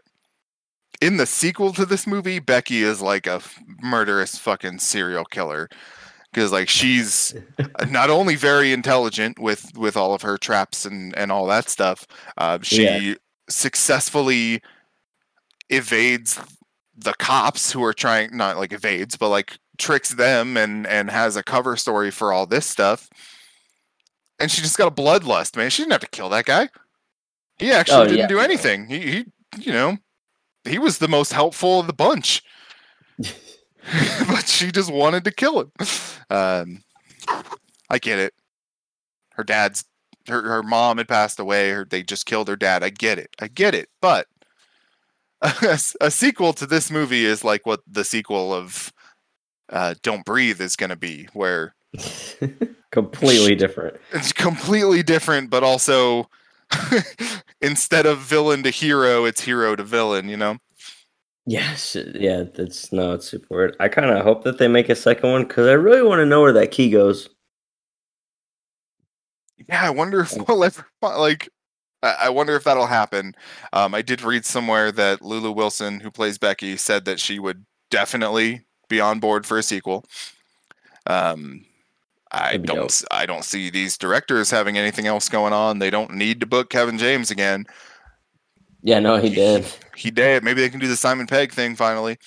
in 1.01 1.17
the 1.17 1.27
sequel 1.27 1.73
to 1.73 1.85
this 1.87 2.07
movie, 2.07 2.39
Becky 2.39 2.83
is 2.83 3.01
like 3.03 3.27
a 3.27 3.35
f- 3.37 3.59
murderous 3.83 4.37
fucking 4.39 4.79
serial 4.79 5.25
killer 5.25 5.69
because 6.33 6.53
like 6.53 6.69
she's 6.69 7.35
not 7.91 8.09
only 8.11 8.37
very 8.37 8.73
intelligent 8.73 9.39
with 9.39 9.77
with 9.77 9.97
all 9.97 10.15
of 10.15 10.23
her 10.23 10.39
traps 10.39 10.85
and 10.85 11.17
and 11.17 11.33
all 11.33 11.47
that 11.47 11.69
stuff, 11.69 12.07
uh, 12.39 12.59
she 12.63 12.85
Yeah. 12.85 13.15
successfully 13.49 14.61
evades 15.71 16.39
the 16.97 17.15
cops 17.15 17.73
who 17.73 17.83
are 17.85 17.95
trying 17.95 18.37
not 18.37 18.59
like 18.59 18.73
evades 18.73 19.17
but 19.17 19.31
like 19.31 19.59
tricks 19.79 20.11
them 20.11 20.57
and 20.57 20.87
and 20.87 21.11
has 21.11 21.37
a 21.37 21.43
cover 21.43 21.77
story 21.77 22.11
for 22.11 22.33
all 22.33 22.47
this 22.47 22.67
stuff. 22.67 23.09
And 24.39 24.51
she 24.51 24.61
just 24.63 24.77
got 24.79 24.89
a 24.89 25.03
bloodlust 25.03 25.57
man. 25.57 25.71
She 25.71 25.83
didn't 25.83 25.93
have 25.93 26.01
to 26.03 26.09
kill 26.09 26.29
that 26.31 26.45
guy. 26.45 26.69
He 27.59 27.71
actually 27.71 27.97
Oh, 27.97 28.05
didn't 28.05 28.19
yeah, 28.19 28.27
do 28.27 28.41
anything. 28.41 28.87
He, 28.87 28.99
he 29.01 29.25
you 29.59 29.73
know 29.73 29.97
he 30.65 30.79
was 30.79 30.99
the 30.99 31.09
most 31.09 31.33
helpful 31.33 31.81
of 31.81 31.87
the 31.87 31.93
bunch. 31.93 32.43
But 34.29 34.47
she 34.47 34.71
just 34.71 34.93
wanted 34.93 35.25
to 35.25 35.31
kill 35.33 35.61
him. 35.61 35.73
Um 36.31 36.83
i 37.91 37.99
get 37.99 38.19
it. 38.19 38.35
Her 39.33 39.45
dad's 39.45 39.85
her, 40.29 40.41
her 40.43 40.63
mom 40.63 40.99
had 40.99 41.09
passed 41.09 41.41
away. 41.41 41.71
Or 41.73 41.85
they 41.85 42.03
just 42.03 42.27
killed 42.27 42.49
her 42.49 42.57
dad. 42.57 42.83
I 42.85 42.91
get 42.91 43.19
it. 43.19 43.31
I 43.41 43.49
get 43.49 43.75
it. 43.75 43.89
But 44.01 44.27
a, 46.01 46.11
sequel 46.11 46.53
to 46.53 46.67
this 46.67 46.91
movie 46.91 47.25
is 47.25 47.43
like 47.43 47.67
what 47.67 47.81
the 47.87 48.05
sequel 48.05 48.55
of 48.55 48.93
uh, 49.69 49.95
don't 50.03 50.25
breathe 50.25 50.61
is 50.61 50.77
going 50.77 50.91
to 50.91 50.97
be 50.97 51.29
where 51.33 51.75
Completely 52.93 53.55
different. 53.55 53.97
it's 54.13 54.33
completely 54.33 55.03
different 55.03 55.51
but 55.51 55.63
also 55.63 56.29
instead 57.61 58.07
of 58.07 58.19
villain 58.19 58.63
to 58.63 58.71
hero 58.71 59.25
it's 59.25 59.41
hero 59.43 59.75
to 59.75 59.83
villain 59.83 60.29
you 60.29 60.37
know 60.37 60.59
Yes, 61.45 61.97
yeah, 62.15 62.45
that's 62.55 62.93
no, 62.93 63.15
it's 63.15 63.27
super 63.27 63.47
weird. 63.51 63.77
I 63.81 63.89
kind 63.89 64.11
of 64.11 64.23
hope 64.23 64.45
that 64.45 64.59
they 64.59 64.69
make 64.69 64.89
a 64.89 64.95
second 64.95 65.33
one 65.33 65.43
because 65.43 65.67
I 65.67 65.73
really 65.73 66.03
want 66.03 66.21
to 66.21 66.27
know 66.27 66.41
where 66.41 66.53
that 66.53 66.71
key 66.71 66.89
goes. 66.89 67.29
Yeah, 69.69 69.85
I 69.85 69.91
wonder 69.91 70.21
if 70.21 70.33
we'll 70.47 70.63
ever 70.63 70.87
like. 71.03 71.49
I 72.03 72.31
wonder 72.31 72.57
if 72.57 72.65
that'll 72.65 72.87
happen. 72.87 73.35
Um, 73.73 73.95
I 73.95 74.03
did 74.03 74.23
read 74.23 74.45
somewhere 74.45 74.91
that 74.93 75.23
Lulu 75.23 75.53
Wilson, 75.53 76.01
who 76.01 76.11
plays 76.11 76.39
Becky, 76.39 76.77
said 76.77 77.05
that 77.05 77.21
she 77.21 77.39
would 77.39 77.65
definitely 77.91 78.63
be 78.89 79.01
on 79.01 79.21
board 79.21 79.47
for 79.47 79.59
a 79.59 79.63
sequel. 79.63 80.05
Um, 81.07 81.65
I 82.33 82.57
don't. 82.59 82.91
dope. 82.91 82.91
I 83.11 83.27
don't 83.27 83.45
see 83.45 83.71
these 83.71 83.99
directors 83.99 84.51
having 84.51 84.79
anything 84.79 85.07
else 85.07 85.29
going 85.29 85.53
on. 85.53 85.79
They 85.79 85.91
don't 85.91 86.15
need 86.15 86.41
to 86.41 86.47
book 86.47 86.71
Kevin 86.71 86.99
James 86.99 87.31
again. 87.31 87.67
Yeah, 88.83 89.01
no, 89.01 89.17
he 89.17 89.31
did. 89.31 89.67
He 89.97 90.11
did. 90.11 90.43
Maybe 90.45 90.61
they 90.61 90.71
can 90.71 90.81
do 90.81 90.89
the 90.89 90.97
Simon 90.97 91.27
Pegg 91.27 91.53
thing 91.53 91.77
finally. 91.77 92.19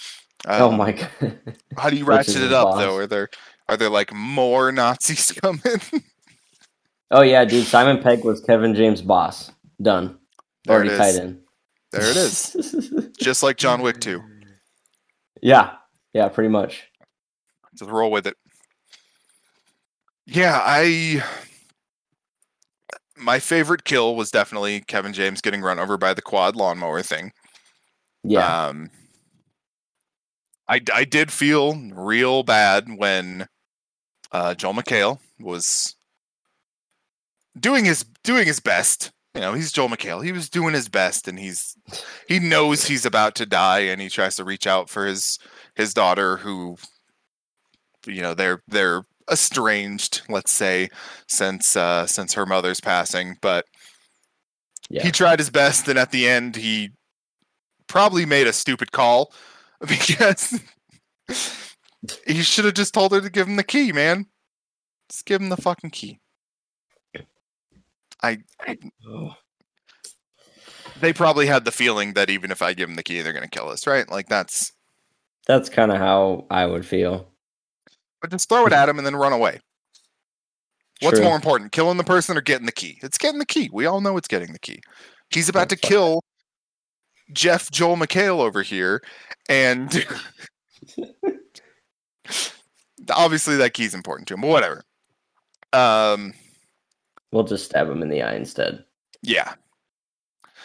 oh 0.60 0.72
Um, 0.72 0.77
my 0.77 0.93
god. 0.93 1.10
How 1.78 1.89
do 1.89 1.97
you 1.97 2.06
ratchet 2.06 2.43
it 2.43 2.54
up 2.54 2.71
boss. 2.71 2.78
though? 2.78 2.95
Are 2.95 3.08
there 3.08 3.30
are 3.69 3.78
there 3.78 3.89
like 3.89 4.13
more 4.13 4.71
Nazis 4.71 5.32
coming? 5.41 5.62
oh 7.12 7.23
yeah, 7.23 7.45
dude. 7.45 7.67
Simon 7.67 8.02
Pegg 8.02 8.23
was 8.23 8.41
Kevin 8.41 8.76
James' 8.76 9.02
boss. 9.02 9.52
Done. 9.82 10.18
There 10.66 10.76
Already 10.78 10.98
tied 10.98 11.16
in. 11.16 11.42
there 11.92 12.02
it 12.10 12.18
is. 12.18 13.12
Just 13.20 13.44
like 13.44 13.58
John 13.58 13.82
Wick 13.82 14.00
2. 14.00 14.22
yeah, 15.42 15.76
yeah, 16.14 16.28
pretty 16.30 16.50
much. 16.50 16.90
Just 17.78 17.92
roll 17.92 18.10
with 18.12 18.26
it. 18.28 18.36
Yeah, 20.26 20.60
I 20.64 21.24
my 23.18 23.40
favorite 23.40 23.84
kill 23.84 24.16
was 24.16 24.32
definitely 24.32 24.82
Kevin 24.82 25.14
James 25.14 25.42
getting 25.42 25.62
run 25.62 25.80
over 25.80 25.98
by 25.98 26.14
the 26.14 26.22
quad 26.22 26.56
lawnmower 26.56 27.02
thing. 27.04 27.32
Yeah, 28.24 28.68
Um 28.68 28.90
I 30.68 30.82
I 30.94 31.04
did 31.04 31.32
feel 31.32 31.76
real 31.94 32.44
bad 32.44 32.88
when 32.98 33.48
uh 34.32 34.56
Joel 34.56 34.74
McHale 34.74 35.20
was 35.40 35.96
doing 37.60 37.86
his 37.86 38.04
doing 38.24 38.48
his 38.48 38.60
best. 38.60 39.12
You 39.36 39.41
know, 39.41 39.54
he's 39.54 39.74
Joel 39.74 39.89
McHale. 39.89 40.24
He 40.24 40.32
was 40.32 40.50
doing 40.50 40.74
his 40.74 40.88
best 40.88 41.28
and 41.28 41.38
he's 41.38 41.76
he 42.28 42.39
knows 42.39 42.86
he's 42.86 43.06
about 43.06 43.36
to 43.36 43.45
die 43.45 43.80
and 43.80 44.00
he 44.00 44.08
tries 44.08 44.38
to 44.38 44.45
reach 44.45 44.65
out 44.65 44.89
for 44.89 45.06
his 45.06 45.38
his 45.76 45.93
daughter 45.93 46.38
who 46.38 46.78
you 48.08 48.21
know, 48.21 48.34
they're 48.34 48.62
they're 48.67 49.04
estranged, 49.30 50.21
let's 50.30 50.54
say, 50.54 50.89
since 51.28 51.76
uh 51.76 52.08
since 52.08 52.34
her 52.34 52.45
mother's 52.45 52.80
passing, 52.80 53.36
but 53.41 53.65
yeah. 54.89 55.04
he 55.04 55.12
tried 55.12 55.39
his 55.39 55.50
best 55.50 55.88
and 55.88 56.00
at 56.00 56.12
the 56.12 56.28
end 56.28 56.56
he 56.56 56.91
probably 57.88 58.26
made 58.26 58.48
a 58.48 58.54
stupid 58.54 58.91
call 58.91 59.34
because 59.82 60.60
he 62.26 62.41
should 62.41 62.65
have 62.65 62.74
just 62.74 62.93
told 62.93 63.12
her 63.12 63.21
to 63.21 63.30
give 63.30 63.48
him 63.48 63.56
the 63.56 63.63
key 63.63 63.91
man 63.91 64.26
just 65.10 65.26
give 65.26 65.41
him 65.41 65.50
the 65.50 65.58
fucking 65.58 65.89
key 65.89 66.19
Oh. 69.08 69.34
they 71.02 71.14
probably 71.14 71.46
had 71.48 71.66
the 71.66 71.72
feeling 71.72 72.14
that 72.14 72.30
even 72.30 72.52
if 72.52 72.62
i 72.62 72.74
give 72.74 72.88
them 72.90 72.96
the 72.96 73.04
key 73.04 73.22
they're 73.22 73.34
going 73.34 73.44
to 73.44 73.50
kill 73.50 73.70
us 73.70 73.86
right 73.88 74.10
like 74.10 74.28
that's 74.28 74.72
That's 75.48 75.70
kind 75.70 75.92
of 75.92 75.98
how 75.98 76.46
I 76.50 76.66
would 76.66 76.86
feel. 76.86 77.28
but 78.22 78.32
just 78.32 78.50
throw 78.50 78.66
it 78.66 78.74
at 78.74 78.90
him 78.90 78.98
and 78.98 79.06
then 79.06 79.16
run 79.16 79.34
away 79.34 79.60
what's 81.02 81.18
True. 81.20 81.26
more 81.28 81.36
important 81.36 81.72
killing 81.72 81.98
the 81.98 82.04
person 82.04 82.38
or 82.38 82.42
getting 82.42 82.66
the 82.66 82.72
key 82.72 82.98
it's 83.04 83.18
getting 83.18 83.40
the 83.40 83.46
key 83.46 83.70
we 83.74 83.86
all 83.86 84.02
know 84.02 84.18
it's 84.18 84.28
getting 84.28 84.54
the 84.54 84.60
key 84.60 84.80
he's 85.30 85.50
about 85.50 85.70
to 85.70 85.76
That's 85.76 85.82
fine. 85.88 85.90
kill 85.92 86.22
jeff 87.34 87.70
joel 87.72 87.98
mchale 87.98 88.40
over 88.40 88.62
here 88.62 89.02
and 89.50 90.06
obviously 93.12 93.58
that 93.58 93.74
key's 93.74 93.94
important 93.94 94.28
to 94.28 94.34
him 94.36 94.42
but 94.42 94.48
whatever 94.50 94.84
um 95.74 96.34
We'll 97.36 97.43
just 97.43 97.65
stab 97.65 97.89
him 97.89 98.02
in 98.02 98.08
the 98.08 98.21
eye 98.21 98.36
instead. 98.36 98.86
yeah 99.21 99.56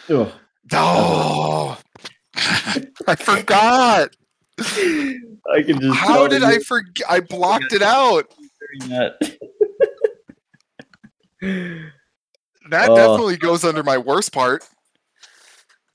Ugh. 0.09 0.31
oh 0.71 1.77
i 2.35 3.15
forgot 3.15 4.15
I 4.57 5.63
can 5.65 5.81
just. 5.81 5.97
how 5.99 6.27
did 6.27 6.43
i 6.43 6.59
forget 6.59 7.05
i 7.09 7.19
blocked 7.19 7.73
it 7.73 7.81
out 7.81 8.33
that. 8.87 9.15
that 11.41 12.89
Oh. 12.89 12.95
definitely 12.95 13.35
goes 13.35 13.65
under 13.65 13.83
my 13.83 13.97
worst 13.97 14.31
part 14.31 14.63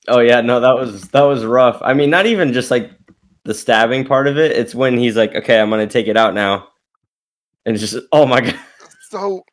oh 0.09 0.19
yeah, 0.19 0.41
no, 0.41 0.59
that 0.59 0.75
was 0.75 1.01
that 1.09 1.23
was 1.23 1.43
rough. 1.43 1.79
I 1.81 1.93
mean, 1.93 2.09
not 2.11 2.25
even 2.27 2.53
just 2.53 2.69
like 2.71 2.91
the 3.43 3.53
stabbing 3.53 4.05
part 4.05 4.27
of 4.27 4.37
it. 4.37 4.51
It's 4.51 4.73
when 4.75 4.97
he's 4.97 5.17
like, 5.17 5.33
"Okay, 5.35 5.59
I'm 5.59 5.69
gonna 5.69 5.85
take 5.87 6.07
it 6.07 6.15
out 6.15 6.33
now," 6.33 6.69
and 7.65 7.75
it's 7.75 7.83
just, 7.91 8.05
oh 8.13 8.25
my 8.25 8.39
god. 8.47 8.57
so 9.09 9.43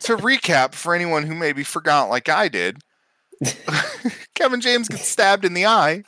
to 0.00 0.16
recap 0.16 0.74
for 0.74 0.94
anyone 0.94 1.24
who 1.24 1.34
maybe 1.34 1.62
forgot 1.62 2.08
like 2.08 2.28
i 2.28 2.48
did 2.48 2.78
kevin 4.34 4.60
james 4.60 4.88
gets 4.88 5.06
stabbed 5.08 5.44
in 5.44 5.54
the 5.54 5.66
eye. 5.66 6.02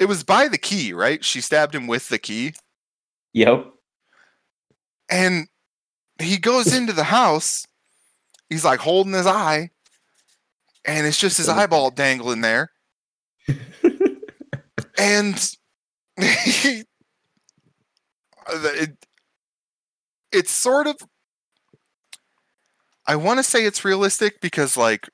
It 0.00 0.06
was 0.06 0.24
by 0.24 0.48
the 0.48 0.58
key 0.58 0.92
right? 0.92 1.24
She 1.24 1.40
stabbed 1.40 1.74
him 1.74 1.86
with 1.86 2.08
the 2.08 2.18
key. 2.18 2.54
Yep. 3.34 3.66
and 5.08 5.46
he 6.20 6.36
goes 6.36 6.74
into 6.74 6.92
the 6.92 7.04
house. 7.04 7.66
He's 8.50 8.64
like 8.64 8.80
holding 8.80 9.14
his 9.14 9.26
eye. 9.26 9.70
And 10.84 11.06
it's 11.06 11.18
just 11.18 11.38
his 11.38 11.48
eyeball 11.48 11.90
dangling 11.90 12.40
there. 12.42 12.70
And 14.98 15.56
he, 16.20 16.84
uh, 18.46 18.70
it, 18.74 19.06
it's 20.30 20.50
sort 20.50 20.86
of 20.86 20.96
i 23.06 23.16
want 23.16 23.38
to 23.38 23.42
say 23.42 23.64
it's 23.64 23.84
realistic 23.84 24.40
because 24.40 24.76
like 24.76 25.08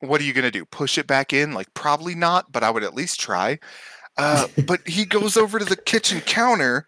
what 0.00 0.20
are 0.20 0.24
you 0.24 0.32
going 0.32 0.44
to 0.44 0.50
do 0.50 0.64
push 0.66 0.98
it 0.98 1.06
back 1.06 1.32
in 1.32 1.52
like 1.52 1.72
probably 1.74 2.14
not 2.14 2.50
but 2.52 2.62
i 2.62 2.70
would 2.70 2.84
at 2.84 2.94
least 2.94 3.18
try 3.20 3.58
uh, 4.16 4.46
but 4.66 4.86
he 4.86 5.04
goes 5.04 5.36
over 5.36 5.58
to 5.58 5.64
the 5.64 5.76
kitchen 5.76 6.20
counter 6.20 6.86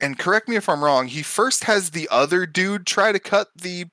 and 0.00 0.18
correct 0.18 0.48
me 0.48 0.56
if 0.56 0.68
i'm 0.68 0.82
wrong 0.84 1.06
he 1.06 1.22
first 1.22 1.64
has 1.64 1.90
the 1.90 2.08
other 2.10 2.46
dude 2.46 2.86
try 2.86 3.12
to 3.12 3.18
cut 3.18 3.48
the 3.56 3.84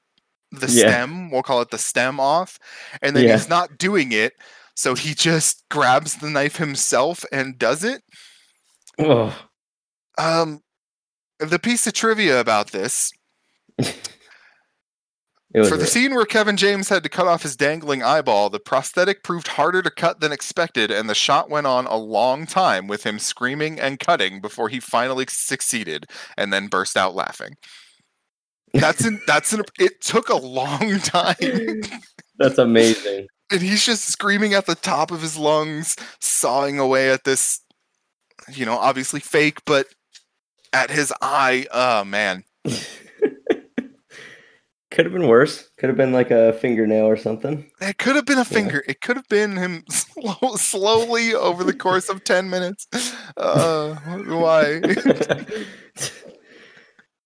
the 0.51 0.67
Yeah. 0.71 0.87
stem 0.87 1.29
we'll 1.31 1.43
call 1.43 1.61
it 1.61 1.71
the 1.71 1.77
stem 1.77 2.19
off 2.19 2.57
and 3.01 3.15
then 3.15 3.25
Yeah. 3.25 3.33
he's 3.33 3.49
not 3.49 3.77
doing 3.77 4.11
it 4.11 4.33
so 4.75 4.93
he 4.95 5.13
just 5.13 5.63
grabs 5.69 6.15
the 6.15 6.29
knife 6.29 6.55
himself 6.57 7.25
and 7.31 7.57
does 7.59 7.83
it 7.83 8.01
Oh, 8.99 9.35
um 10.17 10.61
the 11.39 11.59
piece 11.59 11.85
of 11.85 11.93
trivia 11.93 12.39
about 12.39 12.71
this 12.71 13.11
For 15.53 15.77
the 15.77 15.87
scene 15.87 16.13
where 16.13 16.25
Kevin 16.25 16.57
James 16.57 16.89
had 16.89 17.03
to 17.03 17.09
cut 17.09 17.25
off 17.25 17.41
his 17.41 17.55
dangling 17.55 18.03
eyeball, 18.03 18.49
the 18.49 18.59
prosthetic 18.59 19.23
proved 19.23 19.47
harder 19.47 19.81
to 19.81 19.89
cut 19.89 20.19
than 20.19 20.33
expected, 20.33 20.91
and 20.91 21.09
the 21.09 21.15
shot 21.15 21.49
went 21.49 21.65
on 21.67 21.87
a 21.87 21.95
long 21.95 22.45
time 22.45 22.87
with 22.87 23.05
him 23.05 23.17
screaming 23.17 23.79
and 23.79 23.99
cutting 23.99 24.41
before 24.41 24.67
he 24.67 24.79
finally 24.81 25.25
succeeded 25.29 26.05
and 26.37 26.51
then 26.51 26.67
burst 26.67 26.97
out 26.97 27.15
laughing. 27.15 27.55
That's 28.73 29.05
an 29.05 29.21
that's 29.25 29.53
an 29.53 29.63
it 29.79 30.01
took 30.01 30.27
a 30.27 30.35
long 30.35 30.99
time. 30.99 31.35
That's 32.37 32.57
amazing. 32.57 33.27
and 33.49 33.61
he's 33.61 33.85
just 33.85 34.03
screaming 34.03 34.53
at 34.53 34.65
the 34.65 34.75
top 34.75 35.09
of 35.09 35.21
his 35.21 35.37
lungs, 35.37 35.95
sawing 36.19 36.77
away 36.77 37.09
at 37.09 37.23
this, 37.23 37.61
you 38.51 38.65
know, 38.65 38.77
obviously 38.77 39.21
fake, 39.21 39.59
but 39.65 39.87
at 40.73 40.91
his 40.91 41.13
eye. 41.21 41.65
Oh 41.71 42.03
man, 42.03 42.43
Could 44.89 45.05
have 45.05 45.13
been 45.13 45.27
worse. 45.27 45.69
Could 45.77 45.89
have 45.89 45.97
been 45.97 46.13
like 46.13 46.31
a 46.31 46.53
fingernail 46.53 47.05
or 47.05 47.17
something. 47.17 47.69
it 47.81 47.97
could 47.97 48.15
have 48.15 48.25
been 48.25 48.37
a 48.39 48.45
finger. 48.45 48.83
It 48.87 49.01
could 49.01 49.17
have 49.17 49.27
been 49.27 49.57
him 49.57 49.83
slow, 49.89 50.55
slowly 50.55 51.33
over 51.33 51.63
the 51.65 51.73
course 51.73 52.07
of 52.09 52.23
ten 52.23 52.49
minutes. 52.49 52.87
Uh, 53.35 53.95
why? 53.95 54.79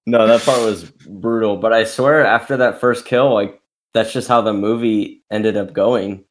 no, 0.05 0.27
that 0.27 0.41
part 0.43 0.61
was 0.61 0.85
brutal. 1.07 1.57
But 1.57 1.73
I 1.73 1.83
swear, 1.83 2.25
after 2.25 2.57
that 2.57 2.79
first 2.79 3.05
kill, 3.05 3.33
like 3.33 3.61
that's 3.93 4.11
just 4.13 4.27
how 4.27 4.41
the 4.41 4.53
movie 4.53 5.23
ended 5.29 5.55
up 5.57 5.73
going. 5.73 6.25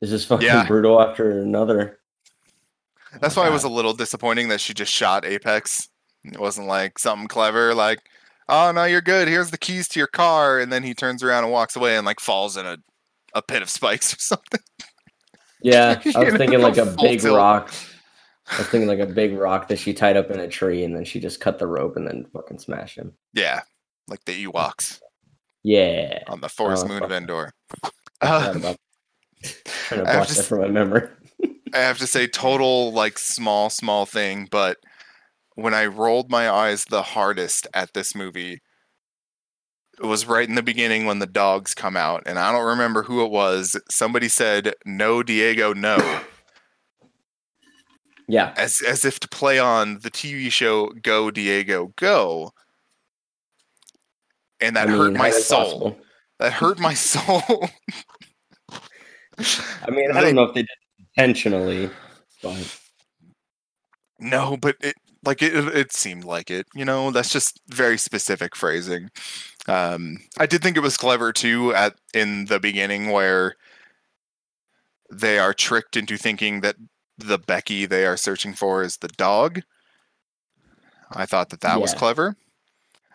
It's 0.00 0.10
just 0.10 0.26
fucking 0.26 0.46
Yeah. 0.46 0.66
brutal 0.66 1.00
after 1.00 1.40
another. 1.42 1.98
That's 3.20 3.36
why 3.36 3.46
it 3.46 3.52
was 3.52 3.64
a 3.64 3.68
little 3.68 3.92
disappointing 3.92 4.48
that 4.48 4.60
she 4.60 4.74
just 4.74 4.92
shot 4.92 5.24
Apex. 5.24 5.88
It 6.24 6.40
wasn't 6.40 6.66
like 6.66 6.98
something 6.98 7.28
clever, 7.28 7.74
like, 7.74 8.00
"Oh 8.52 8.70
no, 8.72 8.84
you're 8.84 9.00
good. 9.00 9.26
Here's 9.28 9.50
the 9.50 9.58
keys 9.58 9.88
to 9.88 9.98
your 9.98 10.06
car," 10.06 10.60
and 10.60 10.72
then 10.72 10.82
he 10.82 10.94
turns 10.94 11.22
around 11.22 11.44
and 11.44 11.52
walks 11.52 11.74
away 11.74 11.96
and 11.96 12.06
like 12.06 12.20
falls 12.20 12.56
in 12.56 12.66
a 12.66 12.78
a 13.34 13.42
pit 13.42 13.62
of 13.62 13.70
spikes 13.70 14.12
or 14.14 14.18
something. 14.18 14.60
Yeah, 15.62 16.00
I 16.14 16.24
was 16.24 16.32
know, 16.34 16.38
thinking 16.38 16.60
like 16.60 16.76
a 16.76 16.94
big 17.00 17.20
tilt. 17.20 17.36
rock. 17.36 17.72
I 18.50 18.58
was 18.58 18.66
thinking 18.68 18.88
like 18.88 18.98
a 18.98 19.06
big 19.06 19.34
rock 19.34 19.68
that 19.68 19.78
she 19.78 19.94
tied 19.94 20.16
up 20.16 20.30
in 20.30 20.38
a 20.40 20.48
tree, 20.48 20.84
and 20.84 20.94
then 20.94 21.04
she 21.04 21.20
just 21.20 21.40
cut 21.40 21.58
the 21.58 21.66
rope 21.66 21.96
and 21.96 22.06
then 22.06 22.26
fucking 22.32 22.58
smashed 22.58 22.98
him. 22.98 23.12
Yeah, 23.32 23.62
like 24.08 24.24
the 24.26 24.44
Ewoks 24.46 25.00
Yeah, 25.62 26.18
on 26.28 26.40
the 26.40 26.48
forest 26.48 26.84
Oh, 26.84 26.88
moon 26.88 27.02
of. 27.04 27.12
Endor. 27.12 27.52
Uh, 28.20 28.52
trying 29.64 30.04
to 30.04 30.10
I 30.10 30.12
have 30.12 30.26
block 30.26 30.28
to 30.28 30.34
that 30.34 30.44
from 30.44 30.60
my 30.60 30.68
memory. 30.68 31.08
I 31.74 31.78
have 31.78 31.98
to 31.98 32.06
say, 32.06 32.26
total 32.26 32.92
like 32.92 33.18
small, 33.18 33.70
small 33.70 34.04
thing, 34.04 34.48
but 34.50 34.76
when 35.54 35.74
I 35.74 35.86
rolled 35.86 36.30
my 36.30 36.50
eyes 36.50 36.84
the 36.84 37.02
hardest 37.02 37.66
at 37.74 37.92
this 37.94 38.14
movie, 38.14 38.60
it 40.02 40.06
was 40.06 40.26
right 40.26 40.48
in 40.48 40.54
the 40.54 40.62
beginning 40.62 41.06
when 41.06 41.18
the 41.18 41.26
dogs 41.26 41.74
come 41.74 41.96
out, 41.96 42.22
and 42.26 42.38
I 42.38 42.50
don't 42.52 42.66
remember 42.66 43.02
who 43.02 43.24
it 43.24 43.30
was. 43.30 43.76
Somebody 43.90 44.28
said, 44.28 44.74
"No, 44.86 45.22
Diego, 45.22 45.72
no," 45.74 46.20
Yeah, 48.28 48.54
as 48.56 48.80
as 48.82 49.04
if 49.04 49.20
to 49.20 49.28
play 49.28 49.58
on 49.58 50.00
the 50.00 50.10
TV 50.10 50.50
show 50.50 50.88
"Go, 51.02 51.30
Diego, 51.30 51.92
Go," 51.96 52.52
and 54.60 54.76
that 54.76 54.88
I 54.88 54.92
hurt 54.92 55.14
my 55.14 55.30
soul. 55.30 55.64
possible. 55.64 55.98
That 56.38 56.52
hurt 56.54 56.78
my 56.80 56.94
soul. 56.96 57.68
I 59.38 59.90
mean, 59.90 60.10
I 60.12 60.20
don't 60.20 60.34
know 60.34 60.44
if 60.44 60.54
they 60.54 60.62
did 60.62 60.70
it 60.98 61.06
intentionally, 61.16 61.90
but 62.42 62.78
No, 64.18 64.56
but 64.56 64.76
it 64.80 64.94
like 65.24 65.42
it 65.42 65.54
it 65.54 65.92
seemed 65.92 66.24
like 66.24 66.50
it. 66.50 66.66
You 66.74 66.84
know, 66.84 67.10
that's 67.10 67.32
just 67.32 67.60
very 67.68 67.98
specific 67.98 68.56
phrasing. 68.56 69.10
Um 69.68 70.18
I 70.38 70.46
did 70.46 70.62
think 70.62 70.76
it 70.76 70.80
was 70.80 70.96
clever 70.96 71.32
too 71.32 71.74
at 71.74 71.94
in 72.14 72.46
the 72.46 72.60
beginning 72.60 73.10
where 73.10 73.56
they 75.10 75.38
are 75.38 75.54
tricked 75.54 75.96
into 75.96 76.16
thinking 76.16 76.60
that 76.62 76.76
the 77.18 77.38
Becky 77.38 77.86
they 77.86 78.06
are 78.06 78.16
searching 78.16 78.54
for 78.54 78.82
is 78.82 78.96
the 78.98 79.08
dog. 79.08 79.62
I 81.14 81.26
thought 81.26 81.50
that 81.50 81.60
that 81.60 81.80
was 81.80 81.94
clever. 81.94 82.36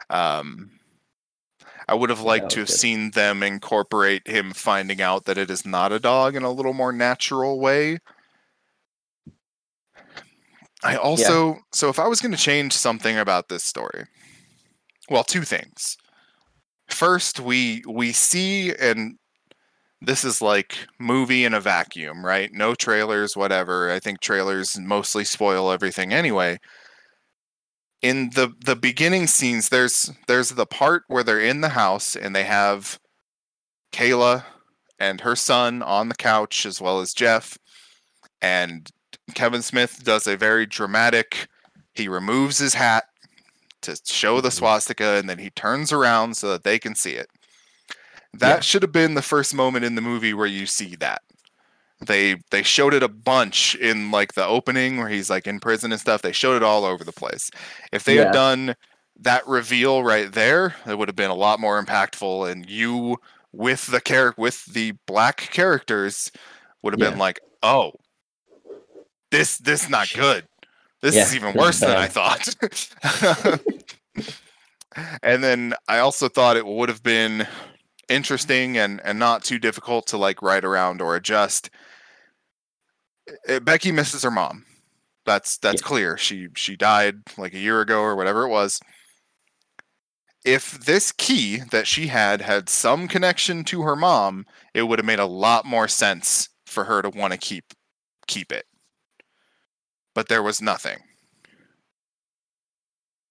Um 0.09 0.71
I 1.87 1.95
would 1.95 2.09
have 2.09 2.21
liked 2.21 2.49
to 2.51 2.61
have 2.61 2.69
good. 2.69 2.75
seen 2.75 3.11
them 3.11 3.43
incorporate 3.43 4.27
him 4.27 4.53
finding 4.53 5.01
out 5.01 5.25
that 5.25 5.37
it 5.37 5.49
is 5.49 5.65
not 5.65 5.91
a 5.91 5.99
dog 5.99 6.35
in 6.35 6.43
a 6.43 6.51
little 6.51 6.73
more 6.73 6.91
natural 6.93 7.59
way. 7.59 7.99
I 10.83 10.95
also 10.95 11.57
so 11.71 11.89
if 11.89 11.99
I 11.99 12.07
was 12.07 12.21
going 12.21 12.33
to 12.33 12.37
change 12.37 12.73
something 12.73 13.17
about 13.17 13.49
this 13.49 13.63
story, 13.63 14.05
well, 15.09 15.23
two 15.23 15.43
things. 15.43 15.97
First, 16.89 17.39
we 17.39 17.83
we 17.87 18.11
see 18.11 18.73
and 18.73 19.17
this 20.01 20.23
is 20.23 20.41
like 20.41 20.77
movie 20.99 21.43
in 21.45 21.53
a 21.53 21.59
vacuum, 21.59 22.25
right? 22.25 22.51
No 22.53 22.75
trailers, 22.75 23.35
whatever. 23.35 23.91
I 23.91 23.99
think 23.99 24.19
trailers 24.19 24.79
mostly 24.79 25.23
spoil 25.23 25.71
everything 25.71 26.13
anyway. 26.13 26.59
In 28.01 28.29
the 28.35 28.53
the 28.63 28.75
beginning 28.75 29.27
scenes, 29.27 29.69
there's 29.69 30.11
there's 30.27 30.49
the 30.49 30.67
part 30.67 31.03
where 31.07 31.23
they're 31.23 31.39
in 31.39 31.61
the 31.61 31.69
house 31.69 32.15
and 32.15 32.35
they 32.35 32.43
have 32.43 32.99
Kayla 33.91 34.43
and 34.99 35.21
her 35.21 35.35
son 35.35 35.81
on 35.81 36.09
the 36.09 36.15
couch 36.15 36.65
as 36.65 36.79
well 36.79 36.99
as 36.99 37.13
Jeff 37.13 37.57
and 38.41 38.91
Kevin 39.33 39.61
Smith 39.61 40.03
does 40.03 40.27
a 40.27 40.37
very 40.37 40.65
dramatic. 40.65 41.47
He 41.93 42.07
removes 42.07 42.57
his 42.57 42.73
hat 42.73 43.05
to 43.81 43.97
show 44.05 44.41
the 44.41 44.49
mm-hmm. 44.49 44.57
swastika, 44.57 45.17
and 45.17 45.29
then 45.29 45.39
he 45.39 45.49
turns 45.51 45.91
around 45.91 46.35
so 46.37 46.49
that 46.51 46.63
they 46.63 46.79
can 46.79 46.95
see 46.95 47.13
it. 47.13 47.29
That 48.33 48.57
Yeah. 48.57 48.59
should 48.61 48.81
have 48.83 48.91
been 48.91 49.13
the 49.15 49.21
first 49.21 49.53
moment 49.53 49.85
in 49.85 49.95
the 49.95 50.01
movie 50.01 50.33
where 50.33 50.47
you 50.47 50.65
see 50.65 50.95
that. 50.97 51.21
They 52.05 52.37
they 52.51 52.61
showed 52.63 52.93
it 52.93 53.01
a 53.03 53.07
bunch 53.07 53.75
in 53.75 54.11
like 54.11 54.33
the 54.33 54.45
opening 54.45 54.97
where 54.97 55.09
he's 55.09 55.29
like 55.29 55.47
in 55.47 55.59
prison 55.59 55.91
and 55.91 55.99
stuff. 56.01 56.21
They 56.21 56.31
showed 56.31 56.55
it 56.57 56.63
all 56.63 56.85
over 56.85 57.03
the 57.03 57.13
place. 57.13 57.49
If 57.91 58.03
they 58.03 58.17
Yeah. 58.17 58.25
had 58.25 58.31
done 58.31 58.75
that 59.19 59.47
reveal 59.47 60.03
right 60.03 60.31
there, 60.31 60.75
it 60.85 60.97
would 60.97 61.07
have 61.09 61.15
been 61.15 61.31
a 61.31 61.35
lot 61.35 61.59
more 61.59 61.83
impactful. 61.83 62.51
And 62.51 62.69
you 62.69 63.17
with 63.51 63.87
the 63.87 64.01
character 64.01 64.39
with 64.41 64.65
the 64.65 64.91
black 65.07 65.37
characters 65.37 66.31
would 66.83 66.93
have 66.93 66.99
been 66.99 67.17
like, 67.17 67.39
oh, 67.63 67.93
this 69.31 69.57
this 69.57 69.89
not 69.89 70.11
good. 70.13 70.45
This 71.01 71.15
Yeah, 71.15 71.23
is 71.25 71.35
even 71.35 71.55
worse 71.55 71.79
than 71.79 71.95
I 71.95 72.07
thought. 72.07 72.55
and 75.23 75.43
then 75.43 75.73
I 75.87 75.99
also 75.99 76.27
thought 76.27 76.57
it 76.57 76.65
would 76.65 76.89
have 76.89 77.03
been 77.03 77.47
interesting 78.09 78.77
and 78.77 79.01
and 79.03 79.19
not 79.19 79.43
too 79.43 79.59
difficult 79.59 80.07
to 80.07 80.17
like 80.17 80.41
write 80.41 80.65
around 80.65 81.01
or 81.01 81.15
adjust. 81.15 81.69
Uh, 83.47 83.59
Becky 83.59 83.91
misses 83.91 84.23
her 84.23 84.31
mom. 84.31 84.65
That's 85.25 85.57
that's 85.57 85.81
Yeah. 85.81 85.87
clear. 85.87 86.17
She 86.17 86.47
she 86.55 86.75
died 86.75 87.15
like 87.37 87.53
a 87.53 87.59
year 87.59 87.81
ago 87.81 88.01
or 88.01 88.15
whatever 88.15 88.43
it 88.43 88.49
was. 88.49 88.79
If 90.45 90.71
this 90.85 91.11
key 91.11 91.57
that 91.71 91.87
she 91.87 92.07
had 92.07 92.41
had 92.41 92.69
some 92.69 93.07
connection 93.09 93.65
to 93.65 93.81
her 93.81 93.95
mom, 93.97 94.45
it 94.73 94.83
would 94.83 94.97
have 94.99 95.05
made 95.05 95.19
a 95.19 95.25
lot 95.25 95.65
more 95.65 95.89
sense 95.89 96.49
for 96.65 96.85
her 96.85 97.01
to 97.01 97.09
want 97.09 97.33
to 97.33 97.37
keep 97.37 97.65
keep 98.27 98.51
it. 98.51 98.65
But 100.17 100.29
there 100.29 100.41
was 100.41 100.63
nothing. 100.63 100.97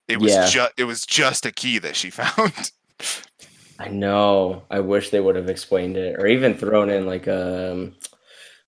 It 0.06 0.20
was 0.20 0.32
Yeah. 0.32 0.46
just 0.46 0.72
it 0.76 0.84
was 0.84 1.04
just 1.04 1.44
a 1.44 1.50
key 1.50 1.78
that 1.78 1.96
she 1.96 2.10
found. 2.20 2.70
I 3.80 3.88
know. 3.88 4.62
I 4.70 4.78
wish 4.78 5.10
they 5.10 5.18
would 5.18 5.34
have 5.34 5.48
explained 5.50 5.96
it, 5.96 6.14
or 6.16 6.28
even 6.28 6.56
thrown 6.56 6.88
in 6.88 7.04
like 7.04 7.26
a 7.26 7.72
um, 7.72 7.96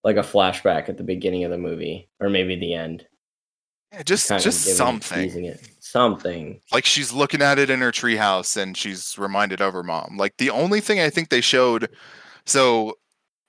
like 0.02 0.16
a 0.16 0.22
flashback 0.22 0.88
at 0.88 0.96
the 0.96 1.04
beginning 1.04 1.44
of 1.44 1.52
the 1.52 1.58
movie, 1.58 2.10
or 2.18 2.28
maybe 2.28 2.56
the 2.56 2.74
end. 2.74 3.06
Yeah, 3.92 4.02
just 4.02 4.28
kind 4.28 4.42
just 4.42 4.64
giving 4.64 4.74
it, 4.74 4.76
something. 4.76 5.44
it, 5.44 5.68
something. 5.78 6.60
Like 6.72 6.86
she's 6.86 7.12
looking 7.12 7.40
at 7.40 7.60
it 7.60 7.70
in 7.70 7.80
her 7.82 7.92
treehouse 7.92 8.60
and 8.60 8.76
she's 8.76 9.16
reminded 9.16 9.60
of 9.60 9.74
her 9.74 9.84
mom. 9.84 10.16
Like 10.16 10.38
the 10.38 10.50
only 10.50 10.80
thing 10.80 10.98
I 10.98 11.08
think 11.08 11.28
they 11.28 11.40
showed 11.40 11.88
so 12.46 12.94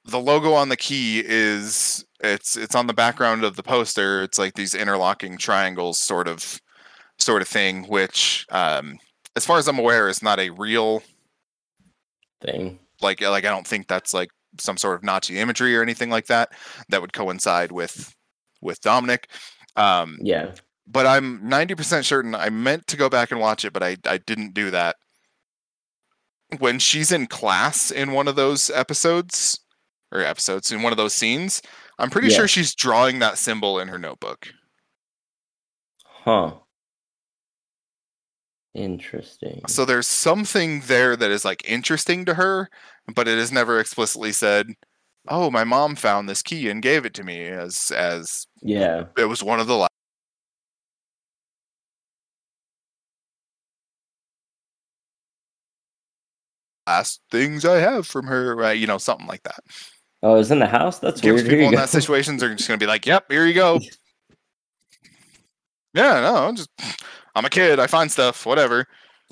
the 0.10 0.20
logo 0.20 0.54
on 0.54 0.70
the 0.70 0.78
key 0.78 1.24
is 1.26 2.06
it's 2.22 2.56
it's 2.58 2.76
on 2.76 2.88
the 2.88 2.94
background 2.94 3.44
of 3.44 3.56
the 3.56 3.64
poster. 3.64 4.24
It's 4.24 4.38
like 4.40 4.54
these 4.56 4.76
interlocking 4.76 5.38
triangles 5.38 6.00
sort 6.00 6.28
of 6.28 6.60
sort 7.20 7.42
of 7.42 7.48
thing, 7.48 7.84
which 7.88 8.46
um 8.52 8.98
as 9.36 9.46
far 9.46 9.58
as 9.58 9.68
I'm 9.68 9.80
aware 9.80 10.10
is 10.10 10.22
not 10.24 10.40
a 10.40 10.50
real 10.52 11.04
Thing. 12.42 12.80
like 13.02 13.22
like 13.22 13.46
I 13.46 13.50
don't 13.50 13.68
think 13.68 13.88
that's 13.88 14.14
like 14.14 14.30
some 14.60 14.78
sort 14.78 14.96
of 14.96 15.04
Nazi 15.04 15.38
imagery 15.40 15.76
or 15.76 15.82
anything 15.84 16.10
like 16.10 16.28
that 16.28 16.50
that 16.90 17.02
would 17.02 17.14
coincide 17.14 17.72
with 17.72 18.14
with 18.62 18.82
Dominic. 18.82 19.30
Um 19.76 20.18
Yeah. 20.22 20.52
but 20.88 21.06
I'm 21.06 21.42
90% 21.42 22.04
certain 22.06 22.34
I 22.36 22.50
meant 22.50 22.88
to 22.88 22.98
go 22.98 23.10
back 23.10 23.32
and 23.32 23.40
watch 23.40 23.66
it, 23.66 23.74
but 23.74 23.84
I, 23.84 23.98
I 24.06 24.18
didn't 24.18 24.54
do 24.54 24.72
that. 24.72 24.96
When 26.58 26.80
she's 26.80 27.12
in 27.12 27.28
class 27.28 27.92
in 27.92 28.12
one 28.12 28.28
of 28.28 28.36
those 28.36 28.70
episodes, 28.72 29.60
or 30.12 30.22
episodes, 30.22 30.72
in 30.72 30.82
one 30.82 30.94
of 30.94 30.98
those 30.98 31.14
scenes, 31.14 31.62
I'm 31.98 32.10
pretty 32.10 32.30
Yeah. 32.30 32.38
sure 32.38 32.48
she's 32.48 32.74
drawing 32.76 33.20
that 33.20 33.38
symbol 33.38 33.80
in 33.80 33.88
her 33.90 33.98
notebook. 34.00 34.48
Huh. 36.06 36.60
Interesting. 38.74 39.62
So 39.68 39.84
there's 39.86 40.08
something 40.08 40.82
there 40.82 41.16
that 41.16 41.32
is 41.32 41.44
like 41.44 41.64
interesting 41.68 42.24
to 42.26 42.36
her, 42.36 42.70
but 43.14 43.28
it 43.28 43.38
is 43.38 43.52
never 43.52 43.80
explicitly 43.80 44.32
said, 44.32 44.68
"Oh, 45.28 45.50
my 45.52 45.64
mom 45.64 45.96
found 45.96 46.30
this 46.30 46.42
key 46.44 46.70
and 46.70 46.82
gave 46.82 47.06
it 47.06 47.14
to 47.16 47.24
me," 47.24 47.46
as 47.48 47.92
as 47.92 48.46
Yeah. 48.62 49.06
it 49.18 49.26
was 49.26 49.44
one 49.44 49.60
of 49.60 49.68
the 49.68 49.76
la- 49.76 49.88
last 56.88 57.22
things 57.32 57.66
I 57.66 57.78
have 57.80 58.08
from 58.08 58.28
her, 58.28 58.56
right? 58.56 58.78
You 58.78 58.88
know, 58.88 58.98
something 58.98 59.28
like 59.28 59.44
that. 59.44 59.60
Oh, 60.22 60.36
it's 60.36 60.52
in 60.52 60.60
the 60.60 60.68
house. 60.68 61.00
That's 61.00 61.22
Gives 61.22 61.44
weird. 61.44 61.50
People 61.50 61.66
in 61.68 61.72
go. 61.72 61.78
that 61.78 61.90
situations 61.90 62.44
are 62.44 62.54
just 62.54 62.68
gonna 62.68 62.78
be 62.78 62.86
like, 62.88 63.06
"Yep, 63.06 63.32
here 63.32 63.46
you 63.46 63.54
go." 63.54 63.80
yeah, 65.94 66.20
no, 66.22 66.36
I'm 66.36 66.56
just 66.56 66.70
I'm 67.36 67.46
a 67.46 67.50
kid. 67.50 67.80
I 67.80 67.88
find 67.88 68.12
stuff, 68.12 68.46
whatever. 68.46 68.86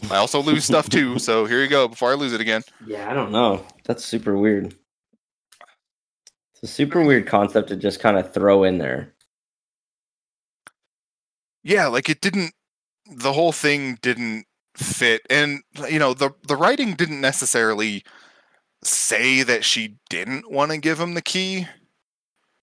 I 0.09 0.17
also 0.17 0.41
lose 0.41 0.63
stuff 0.71 0.89
too, 0.89 1.19
so 1.19 1.45
here 1.45 1.61
you 1.61 1.67
go. 1.67 1.87
Before 1.87 2.11
I 2.11 2.15
lose 2.15 2.33
it 2.33 2.41
again. 2.41 2.61
Yeah, 2.85 3.09
I 3.09 3.13
don't 3.13 3.31
know. 3.31 3.65
That's 3.83 4.05
super 4.05 4.37
weird. 4.37 4.75
It's 6.53 6.63
a 6.63 6.67
super 6.67 7.03
weird 7.03 7.27
concept 7.27 7.67
to 7.69 7.75
just 7.75 7.99
kind 7.99 8.17
of 8.17 8.33
throw 8.33 8.63
in 8.63 8.77
there. 8.79 9.13
yeah 11.63 11.87
like 11.87 12.07
it 12.09 12.21
didn't 12.21 12.53
the 13.05 13.33
whole 13.33 13.51
thing 13.51 13.97
didn't 14.01 14.45
fit 14.75 15.21
and 15.29 15.61
you 15.89 15.99
know 15.99 16.13
the 16.13 16.31
the 16.47 16.55
writing 16.55 16.93
didn't 16.95 17.19
necessarily 17.21 18.03
say 18.83 19.43
that 19.43 19.63
she 19.65 19.97
didn't 20.09 20.51
want 20.51 20.71
to 20.71 20.77
give 20.77 20.99
him 20.99 21.13
the 21.13 21.21
key. 21.21 21.67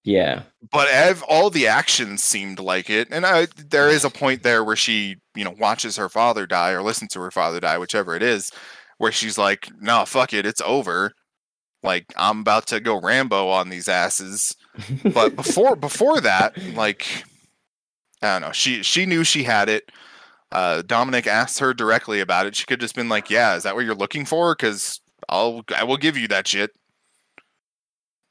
Yeah. 0.04 0.42
but 0.70 0.88
ev- 0.88 1.22
all 1.30 1.48
the 1.48 1.66
actions 1.66 2.22
seemed 2.22 2.58
like 2.60 2.90
it 2.90 3.08
and 3.10 3.24
I, 3.24 3.46
there 3.56 3.88
is 3.88 4.04
a 4.04 4.10
point 4.10 4.42
there 4.42 4.62
where 4.62 4.76
she 4.76 5.16
you 5.34 5.44
know 5.44 5.54
watches 5.58 5.96
her 5.96 6.10
father 6.10 6.46
die 6.46 6.72
or 6.72 6.82
listens 6.82 7.12
to 7.14 7.20
her 7.20 7.30
father 7.30 7.58
die 7.58 7.78
whichever 7.78 8.14
it 8.14 8.22
is 8.22 8.50
where 8.98 9.12
she's 9.12 9.38
like 9.38 9.70
no 9.80 10.04
fuck 10.04 10.34
it 10.34 10.44
it's 10.44 10.60
over. 10.60 11.12
Like 11.82 12.12
i'm 12.18 12.40
about 12.40 12.66
to 12.66 12.80
go 12.80 13.00
rambo 13.00 13.48
on 13.48 13.70
these 13.70 13.88
asses. 13.88 14.54
But 15.14 15.36
before 15.42 15.74
before 15.74 16.20
that 16.20 16.52
like 16.74 17.06
i 18.20 18.26
don't 18.34 18.42
know 18.42 18.52
she 18.52 18.82
she 18.82 19.06
knew 19.06 19.24
she 19.24 19.42
had 19.44 19.70
it. 19.70 19.90
Uh 20.52 20.82
dominic 20.82 21.26
asked 21.26 21.60
her 21.60 21.72
directly 21.72 22.20
about 22.20 22.44
it. 22.44 22.54
She 22.54 22.66
could 22.66 22.80
just 22.80 22.94
been 22.94 23.08
like 23.08 23.30
yeah 23.30 23.56
is 23.56 23.62
that 23.62 23.74
what 23.74 23.86
you're 23.86 23.94
looking 23.94 24.26
for? 24.26 24.54
Because 24.54 25.00
i'll 25.28 25.62
i 25.76 25.84
will 25.84 25.96
give 25.96 26.16
you 26.16 26.28
that 26.28 26.46
shit 26.48 26.70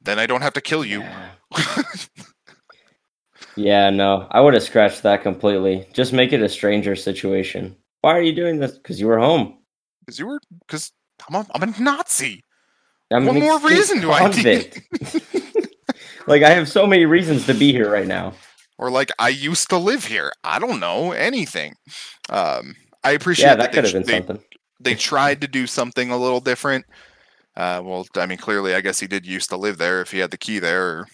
then 0.02 0.20
i 0.20 0.26
don't 0.26 0.42
have 0.42 0.54
to 0.54 0.62
kill 0.62 0.84
you 0.86 1.02
Yeah. 1.02 1.30
Yeah, 3.56 3.90
no, 3.92 4.28
I 4.32 4.42
would 4.42 4.56
have 4.56 4.64
scratched 4.64 5.04
that 5.04 5.22
completely. 5.22 5.88
Just 5.94 6.12
make 6.12 6.34
it 6.34 6.42
a 6.42 6.50
stranger 6.50 6.96
situation. 6.96 7.76
Why 8.02 8.18
are 8.18 8.22
you 8.22 8.34
doing 8.34 8.60
this? 8.60 8.72
Because 8.72 9.00
you 9.00 9.06
were 9.08 9.20
home. 9.20 9.60
because 10.00 10.18
you 10.18 10.26
were 10.26 10.40
because 10.66 10.92
I'm 11.30 11.36
a, 11.36 11.46
I'm 11.54 11.64
a 11.64 11.80
nazi 11.80 12.44
I'm 13.12 13.26
What 13.28 13.36
more 13.36 13.60
reason 13.60 14.02
do 14.02 14.12
I 14.12 14.28
need? 14.30 14.82
like 16.28 16.42
I 16.42 16.50
have 16.50 16.68
so 16.68 16.88
many 16.88 17.06
reasons 17.06 17.46
to 17.46 17.54
be 17.54 17.72
here 17.72 17.92
right 17.92 18.08
now. 18.08 18.34
or 18.80 18.90
like 18.90 19.12
i 19.20 19.30
used 19.30 19.70
to 19.70 19.78
live 19.78 20.06
here 20.06 20.32
i 20.44 20.58
don't 20.60 20.80
know 20.80 21.12
anything 21.12 21.76
um 22.30 22.76
i 23.04 23.12
appreciate 23.12 23.46
Yeah, 23.50 23.56
that, 23.56 23.72
that 23.72 23.74
could 23.74 23.84
have 23.84 23.94
been 23.94 24.04
they, 24.04 24.14
something. 24.28 24.44
They 24.80 24.96
tried 24.96 25.42
to 25.42 25.48
do 25.48 25.68
something 25.68 26.12
a 26.12 26.18
little 26.18 26.40
different. 26.40 26.86
Uh, 27.56 27.82
well, 27.84 28.06
I 28.16 28.26
mean, 28.26 28.38
clearly, 28.38 28.74
I 28.74 28.82
guess 28.82 29.00
he 29.00 29.08
did 29.08 29.26
used 29.26 29.50
to 29.50 29.58
live 29.58 29.78
there 29.78 30.02
if 30.02 30.12
he 30.12 30.20
had 30.20 30.32
the 30.32 30.38
key 30.38 30.60
there, 30.60 30.88
or 30.88 31.08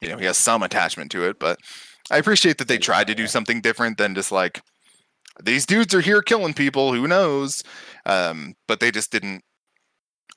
you 0.00 0.08
know, 0.08 0.16
he 0.16 0.24
has 0.24 0.36
some 0.36 0.62
attachment 0.62 1.10
to 1.12 1.28
it. 1.28 1.38
But 1.38 1.58
I 2.10 2.18
appreciate 2.18 2.58
that 2.58 2.68
they 2.68 2.78
tried 2.78 3.06
to 3.08 3.14
do 3.14 3.26
something 3.26 3.60
different 3.60 3.98
than 3.98 4.14
just 4.14 4.32
like 4.32 4.62
these 5.42 5.66
dudes 5.66 5.94
are 5.94 6.00
here 6.00 6.22
killing 6.22 6.54
people. 6.54 6.92
Who 6.92 7.06
knows? 7.06 7.62
Um, 8.06 8.54
but 8.66 8.80
they 8.80 8.90
just 8.90 9.12
didn't. 9.12 9.42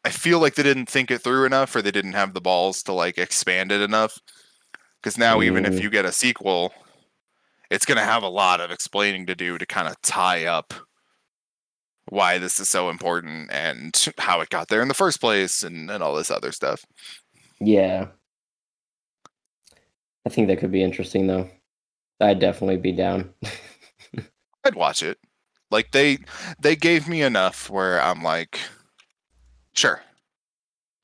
I 0.03 0.09
feel 0.09 0.39
like 0.39 0.55
they 0.55 0.63
didn't 0.63 0.89
think 0.89 1.09
it 1.09 1.19
through 1.19 1.45
enough, 1.45 1.75
or 1.75 1.81
they 1.81 1.91
didn't 1.91 2.13
have 2.13 2.33
the 2.33 2.41
balls 2.41 2.83
to 2.83 2.93
like 2.93 3.17
expand 3.17 3.71
it 3.71 3.81
enough. 3.81 4.19
Because 5.01 5.17
now, 5.17 5.41
even 5.41 5.65
if 5.65 5.75
Mm. 5.75 5.83
you 5.83 5.89
get 5.89 6.05
a 6.05 6.11
sequel, 6.11 6.73
it's 7.69 7.85
going 7.85 7.97
to 7.97 8.03
have 8.03 8.23
a 8.23 8.27
lot 8.29 8.61
of 8.61 8.71
explaining 8.71 9.25
to 9.27 9.35
do 9.35 9.57
to 9.57 9.65
kind 9.65 9.87
of 9.87 9.99
tie 10.01 10.45
up 10.45 10.73
why 12.09 12.37
this 12.37 12.59
is 12.59 12.69
so 12.69 12.89
important 12.89 13.51
and 13.51 14.13
how 14.17 14.41
it 14.41 14.49
got 14.49 14.67
there 14.67 14.81
in 14.81 14.87
the 14.87 14.93
first 14.93 15.19
place 15.19 15.63
and, 15.63 15.89
and 15.89 16.03
all 16.03 16.15
this 16.15 16.31
other 16.31 16.51
stuff. 16.51 16.85
Yeah. 17.59 18.07
I 20.25 20.29
think 20.29 20.47
that 20.47 20.59
could 20.59 20.71
be 20.71 20.83
interesting 20.83 21.27
though. 21.27 21.49
I'd 22.19 22.39
definitely 22.39 22.77
be 22.77 22.91
down. 22.91 23.33
I'd 24.63 24.75
watch 24.75 25.03
it. 25.03 25.19
Like 25.71 25.91
they 25.91 26.19
they 26.59 26.75
gave 26.75 27.07
me 27.07 27.21
enough 27.21 27.69
where 27.69 28.01
I'm 28.01 28.23
like, 28.23 28.59
sure. 29.73 30.01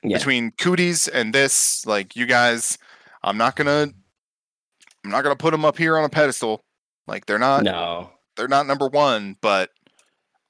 Yeah. 0.03 0.17
Between 0.17 0.51
cooties 0.51 1.07
and 1.07 1.33
this, 1.33 1.85
like 1.85 2.15
you 2.15 2.25
guys, 2.25 2.77
I'm 3.23 3.37
not 3.37 3.55
gonna 3.55 3.89
I'm 5.03 5.11
not 5.11 5.23
gonna 5.23 5.35
put 5.35 5.51
them 5.51 5.65
up 5.65 5.77
here 5.77 5.97
on 5.97 6.05
a 6.05 6.09
pedestal. 6.09 6.63
Like 7.07 7.25
they're 7.25 7.39
not 7.39 7.63
no. 7.63 8.11
they're 8.35 8.47
not 8.47 8.67
number 8.67 8.87
one, 8.87 9.35
but 9.41 9.69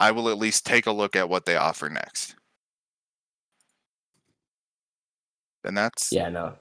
I 0.02 0.10
will 0.10 0.30
at 0.30 0.40
least 0.40 0.66
take 0.66 0.88
a 0.88 0.92
look 0.92 1.16
at 1.16 1.30
what 1.30 1.46
they 1.46 1.56
offer 1.56 1.88
next. 1.88 2.34
And 5.64 5.78
that's 5.78 6.12
Yeah, 6.12 6.30
no. 6.30 6.56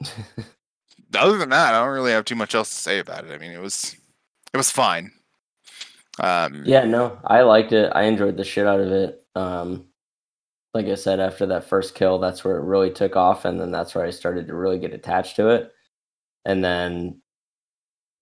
other 1.14 1.36
than 1.36 1.50
that, 1.50 1.74
I 1.74 1.80
don't 1.80 1.92
really 1.92 2.12
have 2.12 2.24
too 2.24 2.34
much 2.34 2.54
else 2.54 2.70
to 2.70 2.76
say 2.76 2.98
about 2.98 3.26
it. 3.26 3.30
I 3.30 3.36
mean, 3.36 3.52
it 3.52 3.60
was 3.60 3.94
it 4.54 4.56
was 4.56 4.70
fine. 4.70 5.12
Um, 6.18 6.62
Yeah, 6.64 6.84
no. 6.84 7.18
I 7.26 7.42
liked 7.42 7.72
it. 7.72 7.92
I 7.94 8.04
enjoyed 8.04 8.38
the 8.38 8.44
shit 8.44 8.66
out 8.66 8.80
of 8.80 8.90
it. 8.90 9.22
Um 9.34 9.88
like 10.72 10.86
I 10.86 10.94
said, 10.94 11.20
after 11.20 11.44
that 11.46 11.64
first 11.64 11.94
kill, 11.94 12.18
that's 12.18 12.42
where 12.42 12.56
it 12.56 12.64
really 12.64 12.90
took 12.90 13.16
off, 13.16 13.44
and 13.44 13.60
then 13.60 13.70
that's 13.70 13.94
where 13.94 14.04
I 14.04 14.10
started 14.10 14.46
to 14.46 14.54
really 14.54 14.78
get 14.78 14.94
attached 14.94 15.36
to 15.36 15.48
it. 15.48 15.72
And 16.46 16.64
then 16.64 17.20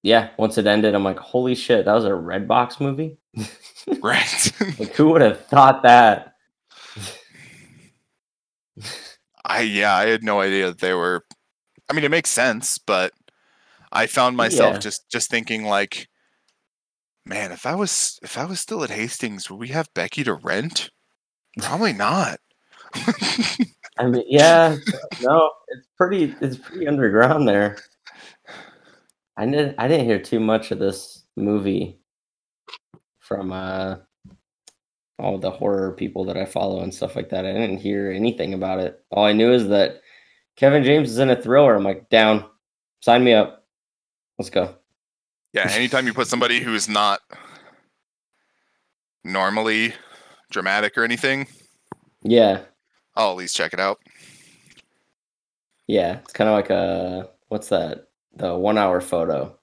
yeah, 0.04 0.28
once 0.36 0.58
it 0.58 0.66
ended, 0.66 0.94
I'm 0.94 1.02
like, 1.02 1.18
holy 1.18 1.54
shit, 1.54 1.86
that 1.86 1.94
was 1.94 2.04
a 2.04 2.10
Redbox 2.10 2.78
movie? 2.78 3.16
right. 4.02 4.52
like 4.78 4.94
who 4.94 5.08
would 5.10 5.22
have 5.22 5.46
thought 5.46 5.82
that? 5.82 6.34
I 9.46 9.60
yeah, 9.62 9.94
I 9.96 10.06
had 10.06 10.22
no 10.22 10.40
idea 10.40 10.66
that 10.66 10.78
they 10.80 10.92
were. 10.94 11.24
I 11.90 11.94
mean, 11.94 12.04
it 12.04 12.10
makes 12.10 12.30
sense, 12.30 12.78
but 12.78 13.12
I 13.92 14.06
found 14.06 14.36
myself 14.36 14.74
Yeah. 14.74 14.80
just 14.80 15.08
just 15.10 15.30
thinking 15.30 15.64
like, 15.64 16.08
man, 17.24 17.52
if 17.52 17.64
I 17.66 17.74
was 17.74 18.18
if 18.22 18.36
I 18.38 18.44
was 18.44 18.60
still 18.60 18.84
at 18.84 18.90
Hastings, 18.90 19.50
would 19.50 19.58
we 19.60 19.68
have 19.68 19.88
Becky 19.94 20.22
to 20.24 20.34
rent? 20.34 20.90
Probably 21.60 21.92
not. 21.94 22.40
I 23.98 24.06
mean, 24.06 24.24
yeah, 24.28 24.76
no, 25.22 25.50
it's 25.68 25.88
pretty 25.96 26.34
it's 26.40 26.56
pretty 26.56 26.86
underground 26.88 27.48
there. 27.48 27.78
I 29.36 29.46
didn't 29.46 29.74
I 29.78 29.88
didn't 29.88 30.06
hear 30.06 30.18
too 30.20 30.40
much 30.40 30.70
of 30.70 30.78
this 30.78 31.24
movie 31.36 31.98
from 33.18 33.52
uh 33.52 33.96
all 35.18 35.38
the 35.38 35.50
horror 35.50 35.92
people 35.92 36.24
that 36.24 36.36
I 36.36 36.44
follow 36.44 36.80
and 36.82 36.92
stuff 36.92 37.14
like 37.16 37.30
that. 37.30 37.46
I 37.46 37.52
didn't 37.52 37.78
hear 37.78 38.10
anything 38.10 38.52
about 38.54 38.80
it. 38.80 39.02
All 39.10 39.24
I 39.24 39.32
knew 39.32 39.52
is 39.52 39.68
that 39.68 40.00
Kevin 40.56 40.82
James 40.84 41.10
is 41.10 41.18
in 41.18 41.30
a 41.30 41.40
thriller. 41.40 41.74
I'm 41.74 41.84
like, 41.84 42.08
down. 42.10 42.44
Sign 43.00 43.22
me 43.22 43.32
up. 43.32 43.64
Let's 44.38 44.50
go. 44.50 44.74
Yeah, 45.52 45.68
anytime 45.70 46.06
you 46.06 46.14
put 46.14 46.26
somebody 46.26 46.60
who's 46.60 46.88
not 46.88 47.20
normally 49.24 49.94
dramatic 50.50 50.98
or 50.98 51.04
anything, 51.04 51.46
Yeah. 52.22 52.62
I'll 53.16 53.30
at 53.30 53.36
least 53.36 53.54
check 53.54 53.72
it 53.72 53.78
out. 53.80 54.00
Yeah. 55.86 56.18
It's 56.18 56.32
kind 56.32 56.50
of 56.50 56.54
like 56.54 56.70
a 56.70 57.30
what's 57.48 57.68
that? 57.68 58.08
The 58.36 58.54
one 58.56 58.78
hour 58.78 59.00
photo 59.00 59.56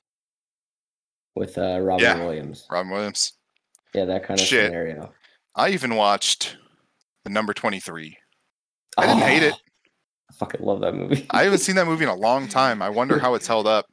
with 1.35 1.57
uh 1.57 1.79
Robin 1.81 2.03
Yeah. 2.03 2.23
Williams. 2.23 2.65
Robin 2.69 2.91
Williams. 2.91 3.33
Yeah, 3.93 4.05
that 4.05 4.23
kind 4.23 4.39
of 4.39 4.45
Shit. 4.45 4.67
scenario. 4.67 5.11
I 5.55 5.69
even 5.69 5.95
watched 5.95 6.57
the 7.23 7.29
number 7.29 7.53
twenty 7.53 7.79
three. 7.79 8.17
I 8.97 9.07
didn't 9.07 9.23
hate 9.23 9.43
it. 9.43 9.53
I 10.29 10.33
fucking 10.33 10.61
love 10.65 10.81
that 10.81 10.93
movie. 10.95 11.25
I 11.29 11.43
haven't 11.43 11.59
seen 11.59 11.75
that 11.75 11.87
movie 11.87 12.03
in 12.03 12.09
a 12.09 12.15
long 12.15 12.47
time. 12.49 12.81
I 12.81 12.89
wonder 12.89 13.19
how 13.19 13.33
it's 13.35 13.47
held 13.47 13.67
up. 13.67 13.85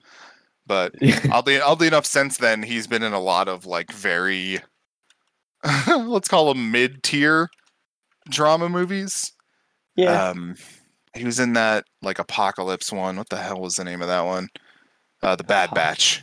But 0.66 0.94
oddly, 1.32 1.60
oddly 1.60 1.86
enough, 1.86 2.06
since 2.06 2.36
then 2.36 2.62
he's 2.62 2.86
been 2.86 3.02
in 3.02 3.12
a 3.12 3.20
lot 3.20 3.48
of 3.48 3.64
like 3.66 3.90
very, 3.92 4.60
let's 5.88 6.28
call 6.28 6.48
them 6.52 6.70
mid-tier 6.70 7.48
drama 8.28 8.68
movies. 8.68 9.32
yeah. 9.96 10.28
Um, 10.30 10.54
he 11.14 11.24
was 11.24 11.40
in 11.40 11.54
that 11.54 11.84
like 12.02 12.18
apocalypse 12.18 12.92
one. 12.92 13.16
What 13.16 13.30
the 13.30 13.38
hell 13.38 13.60
was 13.60 13.74
the 13.74 13.84
name 13.84 14.02
of 14.02 14.08
that 14.08 14.24
one? 14.26 14.48
Uh, 15.22 15.36
the 15.36 15.44
Bad 15.44 15.70
Batch. 15.74 16.22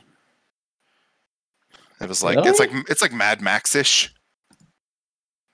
It 2.01 2.09
was 2.09 2.23
like 2.23 2.37
it's 2.45 2.59
like 2.59 2.71
it's 2.89 3.01
like 3.01 3.13
Mad 3.13 3.41
Max-ish 3.41 4.13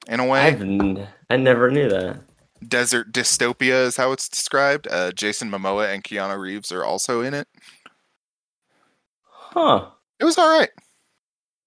in 0.07 0.19
a 0.19 0.25
way. 0.25 0.41
I've 0.41 1.07
I 1.29 1.37
never 1.37 1.69
knew 1.69 1.89
that. 1.89 2.21
Desert 2.67 3.11
dystopia 3.11 3.85
is 3.85 3.97
how 3.97 4.11
it's 4.11 4.29
described. 4.29 4.87
Uh, 4.89 5.11
Jason 5.11 5.49
Momoa 5.49 5.93
and 5.93 6.03
Keanu 6.03 6.39
Reeves 6.39 6.71
are 6.71 6.83
also 6.83 7.21
in 7.21 7.33
it. 7.33 7.47
Huh. 9.25 9.87
It 10.19 10.25
was 10.25 10.37
all 10.37 10.49
right. 10.49 10.69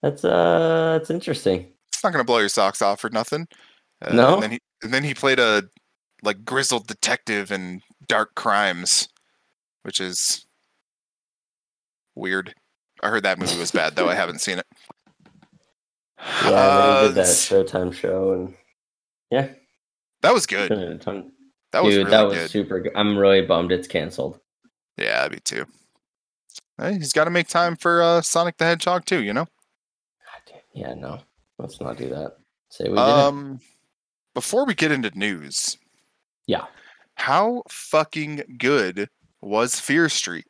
That's 0.03 0.25
uh 0.25 0.99
that's 0.99 1.11
interesting. 1.11 1.73
It's 1.89 2.05
not 2.05 2.13
gonna 2.13 2.25
blow 2.25 2.39
your 2.39 2.49
socks 2.49 2.83
off 2.83 3.03
or 3.05 3.11
nothing. 3.11 3.47
Uh, 4.03 4.15
No? 4.15 4.35
And 4.35 4.43
then 4.43 4.51
he 4.53 4.61
and 4.83 4.93
then 4.95 5.05
he 5.05 5.15
played 5.15 5.39
a 5.39 5.65
like 6.23 6.45
grizzled 6.45 6.87
detective 6.87 7.51
in 7.51 7.81
Dark 8.07 8.35
Crimes, 8.35 9.09
which 9.83 10.01
is 10.01 10.44
weird. 12.15 12.55
I 13.03 13.09
heard 13.09 13.25
that 13.25 13.39
movie 13.39 13.59
was 13.59 13.71
bad 13.71 13.97
though. 13.97 14.09
I 14.09 14.15
haven't 14.15 14.41
seen 14.41 14.59
it. 14.59 14.67
Yeah, 16.19 16.51
Uh, 16.51 17.01
they 17.03 17.07
did 17.09 17.15
that 17.17 17.27
Showtime 17.27 17.93
show, 17.93 18.33
and 18.33 18.55
yeah, 19.31 19.49
that 20.23 20.33
was 20.33 20.47
good. 20.47 20.69
done 20.71 20.79
it 20.79 20.93
a 20.93 20.99
ton. 20.99 21.33
That 21.73 21.83
was 21.85 21.95
Dude, 21.95 22.07
really 22.07 22.11
that 22.17 22.23
was 22.27 22.35
good. 22.39 22.51
super 22.51 22.81
good. 22.81 22.93
I'm 22.95 23.19
really 23.19 23.43
bummed 23.43 23.73
it's 23.73 23.89
canceled. 23.89 24.39
Yeah, 24.97 25.27
me 25.31 25.39
too. 25.45 25.67
Hey, 26.79 26.95
he's 26.95 27.13
got 27.13 27.25
to 27.25 27.31
make 27.31 27.49
time 27.49 27.77
for 27.77 28.01
uh, 28.03 28.21
Sonic 28.23 28.57
the 28.59 28.65
Hedgehog 28.65 29.05
too. 29.05 29.23
You 29.23 29.33
know. 29.35 29.47
Yeah, 30.73 30.95
no, 30.95 31.21
let's 31.59 31.81
not 31.81 31.97
do 31.97 32.09
that. 32.11 32.37
Say 32.71 32.85
we 32.85 32.91
did. 32.97 32.99
Um, 32.99 33.61
before 34.35 34.65
we 34.67 34.75
get 34.75 34.91
into 34.91 35.17
news, 35.17 35.79
Yeah. 36.49 36.65
how 37.15 37.63
fucking 37.69 38.57
good 38.59 39.09
was 39.41 39.79
Fear 39.79 40.09
Street? 40.09 40.47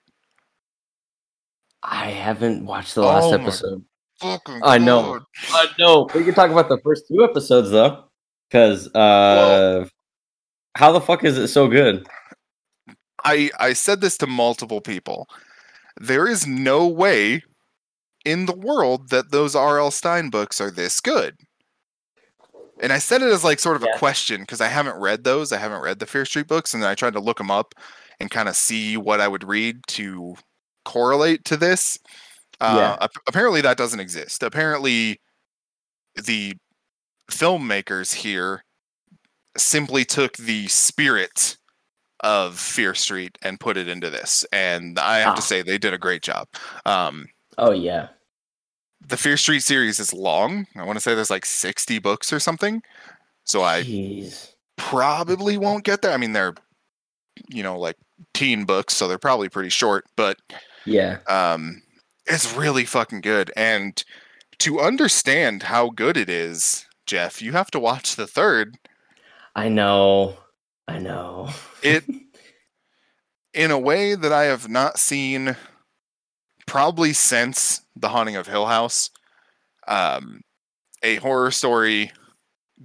I 1.84 2.06
haven't 2.10 2.64
watched 2.64 2.94
the 2.94 3.02
last 3.02 3.24
Oh 3.26 3.34
episode. 3.34 3.84
Fucking 4.20 4.60
I 4.62 4.78
know. 4.78 5.14
good. 5.14 5.22
Uh, 5.52 5.66
no, 5.78 6.08
we 6.14 6.24
can 6.24 6.34
talk 6.34 6.50
about 6.50 6.68
the 6.68 6.78
first 6.82 7.04
two 7.08 7.22
episodes 7.24 7.70
though, 7.70 8.04
because 8.48 8.92
uh, 8.94 9.86
how 10.76 10.92
the 10.92 11.00
fuck 11.00 11.24
is 11.24 11.36
it 11.36 11.48
so 11.48 11.68
good? 11.68 12.06
I 13.24 13.50
I 13.58 13.72
said 13.74 14.00
this 14.00 14.16
to 14.18 14.26
multiple 14.26 14.80
people. 14.80 15.28
There 16.00 16.26
is 16.26 16.46
no 16.46 16.86
way 16.88 17.42
in 18.24 18.46
the 18.46 18.54
world 18.56 19.10
that 19.10 19.30
those 19.30 19.54
R.L. 19.54 19.90
Stine 19.90 20.30
books 20.30 20.60
are 20.60 20.70
this 20.70 21.00
good. 21.00 21.36
And 22.80 22.92
I 22.92 22.98
said 22.98 23.22
it 23.22 23.30
as 23.30 23.44
like 23.44 23.60
sort 23.60 23.76
of 23.76 23.82
Yeah. 23.82 23.94
a 23.94 23.98
question 23.98 24.40
because 24.40 24.60
I 24.60 24.68
haven't 24.68 24.98
read 24.98 25.24
those. 25.24 25.52
I 25.52 25.58
haven't 25.58 25.82
read 25.82 25.98
the 25.98 26.06
Fear 26.06 26.24
Street 26.24 26.48
books, 26.48 26.72
and 26.74 26.82
then 26.82 26.90
I 26.90 26.94
tried 26.94 27.12
to 27.12 27.20
look 27.20 27.38
them 27.38 27.50
up 27.50 27.74
and 28.20 28.30
kind 28.30 28.48
of 28.48 28.56
see 28.56 28.96
what 28.96 29.20
I 29.20 29.28
would 29.28 29.44
read 29.44 29.80
to 29.88 30.34
correlate 30.84 31.44
to 31.46 31.56
this. 31.56 31.98
Uh, 32.60 32.76
Yeah. 32.78 33.04
ap- 33.04 33.22
apparently, 33.26 33.60
that 33.62 33.76
doesn't 33.76 34.00
exist. 34.00 34.42
Apparently, 34.42 35.20
the 36.14 36.54
filmmakers 37.30 38.14
here 38.14 38.64
simply 39.56 40.04
took 40.04 40.36
the 40.36 40.68
spirit 40.68 41.56
of 42.20 42.58
Fear 42.58 42.94
Street 42.94 43.36
and 43.42 43.60
put 43.60 43.76
it 43.76 43.88
into 43.88 44.08
this, 44.10 44.44
and 44.52 44.98
I 44.98 45.18
have 45.18 45.34
to 45.36 45.40
Ah. 45.42 45.44
say 45.44 45.62
they 45.62 45.78
did 45.78 45.92
a 45.94 45.98
great 45.98 46.22
job. 46.22 46.48
Um, 46.86 47.26
Oh 47.58 47.70
yeah, 47.72 48.08
the 49.00 49.16
Fear 49.16 49.36
Street 49.36 49.60
series 49.62 49.98
is 50.00 50.12
long. 50.12 50.66
I 50.76 50.82
want 50.84 50.96
to 50.96 51.00
say 51.00 51.14
there's 51.14 51.30
like 51.30 51.44
60 51.46 51.98
books 51.98 52.32
or 52.32 52.40
something. 52.40 52.82
So 53.44 53.62
I 53.62 53.82
jeez. 53.84 54.54
probably 54.76 55.56
won't 55.58 55.84
get 55.84 56.02
there. 56.02 56.12
I 56.12 56.16
mean, 56.16 56.32
they're, 56.32 56.54
you 57.48 57.62
know, 57.62 57.78
like 57.78 57.96
teen 58.32 58.64
books, 58.64 58.94
so 58.94 59.06
they're 59.06 59.18
probably 59.18 59.48
pretty 59.48 59.68
short, 59.68 60.04
but 60.16 60.38
Yeah, 60.86 61.18
um, 61.28 61.82
it's 62.26 62.54
really 62.54 62.84
fucking 62.84 63.20
good. 63.20 63.52
And 63.56 64.02
to 64.58 64.80
understand 64.80 65.64
how 65.64 65.90
good 65.90 66.16
it 66.16 66.28
is, 66.28 66.86
Jeff, 67.06 67.42
you 67.42 67.52
have 67.52 67.70
to 67.72 67.80
watch 67.80 68.16
the 68.16 68.26
third. 68.26 68.76
I 69.54 69.68
know, 69.68 70.38
I 70.88 70.98
know. 70.98 71.50
It, 71.82 72.04
in 73.54 73.70
a 73.70 73.78
way 73.78 74.14
that 74.14 74.32
I 74.32 74.44
have 74.44 74.68
not 74.68 74.98
seen 74.98 75.56
probably 76.66 77.12
since 77.12 77.82
The 77.96 78.08
Haunting 78.08 78.36
of 78.36 78.46
Hill 78.46 78.66
House. 78.66 79.10
Um, 79.86 80.42
a 81.02 81.16
horror 81.16 81.50
story 81.50 82.10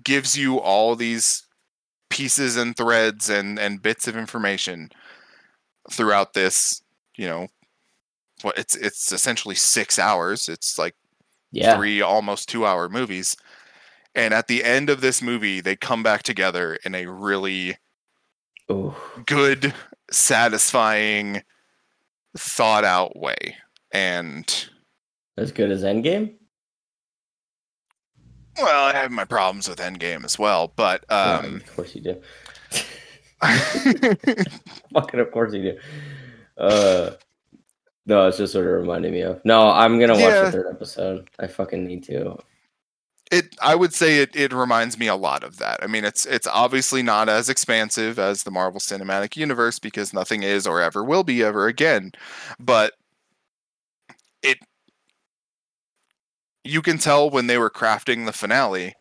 gives 0.03 0.37
you 0.37 0.59
all 0.59 0.95
these 0.95 1.45
pieces 2.09 2.57
and 2.57 2.75
threads 2.75 3.29
and 3.29 3.57
and 3.57 3.81
bits 3.81 4.07
of 4.07 4.17
information 4.17 4.89
throughout 5.89 6.33
this. 6.33 6.81
You 7.17 7.27
know, 7.27 7.47
what 8.41 8.57
it's 8.57 8.75
it's 8.75 9.11
essentially 9.11 9.55
six 9.55 9.99
hours. 9.99 10.49
It's 10.49 10.77
like 10.77 10.95
yeah, 11.51 11.75
three 11.75 12.01
almost 12.01 12.49
two 12.49 12.65
hour 12.65 12.89
movies. 12.89 13.35
And 14.15 14.33
at 14.33 14.47
the 14.47 14.63
end 14.63 14.89
of 14.89 15.01
this 15.01 15.21
movie, 15.21 15.61
they 15.61 15.75
come 15.75 16.03
back 16.03 16.23
together 16.23 16.77
in 16.83 16.95
a 16.95 17.05
really 17.05 17.77
Ooh. 18.71 18.95
good, 19.25 19.73
satisfying, 20.11 21.43
thought 22.37 22.83
out 22.83 23.17
way. 23.17 23.55
And 23.91 24.69
as 25.37 25.51
good 25.51 25.71
as 25.71 25.83
Endgame. 25.83 26.35
well, 28.57 28.85
I 28.85 28.93
have 28.93 29.11
my 29.11 29.25
problems 29.25 29.69
with 29.69 29.79
Endgame 29.79 30.25
as 30.25 30.37
well, 30.37 30.73
but 30.75 31.05
Yeah, 31.09 31.37
um 31.39 31.55
of 31.57 31.75
course 31.75 31.95
you 31.95 32.01
do. 32.01 32.21
Fucking, 34.93 35.19
of 35.19 35.31
course 35.31 35.53
you 35.53 35.61
do. 35.61 35.77
Uh, 36.57 37.11
no, 38.09 38.27
it's 38.27 38.37
just 38.37 38.53
sort 38.53 38.65
of 38.65 38.73
reminding 38.73 39.11
me 39.13 39.21
of. 39.21 39.39
No, 39.45 39.69
I'm 39.69 39.99
gonna 39.99 40.13
watch 40.13 40.21
Yeah. 40.23 40.45
the 40.45 40.51
third 40.51 40.67
episode. 40.75 41.29
I 41.39 41.47
fucking 41.47 41.85
need 41.85 42.03
to. 42.05 42.37
it 43.31 43.55
I 43.61 43.75
would 43.75 43.93
say 43.93 44.17
it 44.17 44.35
it 44.35 44.51
reminds 44.51 44.97
me 44.97 45.07
a 45.07 45.15
lot 45.15 45.43
of 45.43 45.57
that. 45.57 45.81
I 45.83 45.87
mean, 45.87 46.03
it's 46.03 46.25
it's 46.25 46.47
obviously 46.47 47.03
not 47.03 47.29
as 47.29 47.47
expansive 47.49 48.17
as 48.19 48.43
the 48.43 48.51
Marvel 48.51 48.79
Cinematic 48.79 49.37
Universe 49.37 49.77
because 49.79 50.11
nothing 50.13 50.41
is 50.43 50.65
or 50.67 50.81
ever 50.81 51.03
will 51.03 51.23
be 51.23 51.43
ever 51.43 51.67
again, 51.67 52.11
but 52.59 52.93
it 54.41 54.57
you 56.63 56.81
can 56.81 56.97
tell 56.97 57.29
when 57.29 57.47
they 57.47 57.57
were 57.57 57.69
crafting 57.69 58.25
the 58.25 58.33
finale 58.33 58.93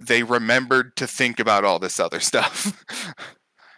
they 0.00 0.24
remembered 0.24 0.96
to 0.96 1.06
think 1.06 1.38
about 1.38 1.64
all 1.64 1.78
this 1.78 2.00
other 2.00 2.18
stuff. 2.30 2.84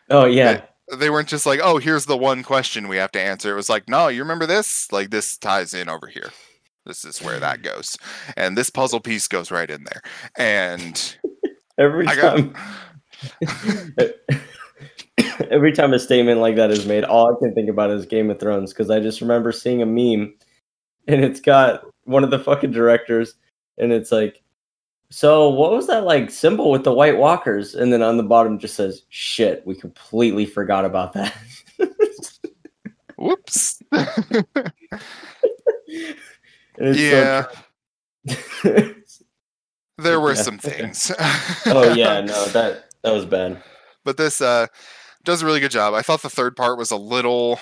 Oh 0.09 0.25
yeah, 0.25 0.63
they 0.93 1.11
weren't 1.11 1.29
just 1.29 1.47
like, 1.47 1.61
"Oh, 1.63 1.79
here's 1.79 2.07
the 2.07 2.17
one 2.17 2.43
question 2.43 2.89
we 2.89 2.97
have 2.97 3.13
to 3.13 3.21
answer." 3.21 3.53
It 3.53 3.57
was 3.57 3.69
like, 3.69 3.89
"No, 3.89 4.09
you 4.09 4.23
remember 4.23 4.47
this? 4.47 4.91
Like 4.93 5.11
this 5.11 5.37
ties 5.37 5.75
in 5.75 5.89
over 5.89 6.07
here. 6.07 6.31
This 6.87 7.05
is 7.05 7.23
where 7.23 7.41
that 7.41 7.63
goes, 7.63 7.97
and 8.37 8.57
this 8.57 8.71
puzzle 8.71 9.01
piece 9.01 9.29
goes 9.29 9.51
right 9.51 9.71
in 9.71 9.85
there." 9.85 10.03
And 10.37 11.17
every 11.79 12.07
I 12.07 12.17
got 12.17 12.37
time. 12.37 12.55
Every 15.51 15.73
time 15.73 15.93
a 15.93 15.99
statement 15.99 16.41
like 16.41 16.57
that 16.57 16.71
is 16.71 16.87
made, 16.87 17.05
all 17.05 17.35
I 17.35 17.39
can 17.39 17.55
think 17.55 17.69
about 17.69 17.91
is 17.91 18.07
Game 18.07 18.31
of 18.31 18.39
Thrones 18.39 18.73
because 18.73 18.91
I 18.91 19.01
just 19.01 19.21
remember 19.21 19.53
seeing 19.53 19.83
a 19.83 19.87
meme, 19.87 20.35
and 21.09 21.25
it's 21.25 21.41
got 21.41 21.85
one 22.05 22.25
of 22.25 22.31
the 22.31 22.39
fucking 22.39 22.73
directors, 22.73 23.35
and 23.79 23.93
it's 23.93 24.13
like, 24.13 24.43
"So 25.15 25.49
what 25.51 25.71
was 25.71 25.87
that 25.87 26.05
like 26.05 26.31
symbol 26.31 26.71
with 26.73 26.83
the 26.85 26.93
White 26.93 27.19
Walkers?" 27.19 27.75
And 27.75 27.93
then 27.93 28.03
on 28.03 28.17
the 28.17 28.23
bottom 28.25 28.59
just 28.59 28.75
says, 28.75 29.03
"Shit, 29.11 29.65
we 29.65 29.75
completely 29.77 30.45
forgot 30.47 30.85
about 30.85 31.13
that." 31.15 31.35
whoops. 33.17 33.81
It's 36.77 36.99
so 36.99 37.05
yeah, 38.27 38.89
there 39.99 40.19
were 40.19 40.33
Yeah. 40.35 40.43
some 40.43 40.59
things. 40.71 41.13
oh 41.67 41.95
yeah, 41.95 42.21
no, 42.21 42.47
that 42.47 42.87
that 43.03 43.13
was 43.13 43.25
bad. 43.25 43.63
but 44.05 44.17
this 44.17 44.41
uh 44.41 44.67
does 45.25 45.43
a 45.43 45.47
really 45.47 45.61
good 45.61 45.71
job. 45.71 45.95
I 45.95 46.03
thought 46.03 46.23
the 46.23 46.29
third 46.31 46.57
part 46.57 46.77
was 46.77 46.91
a 46.91 46.97
little 46.97 47.61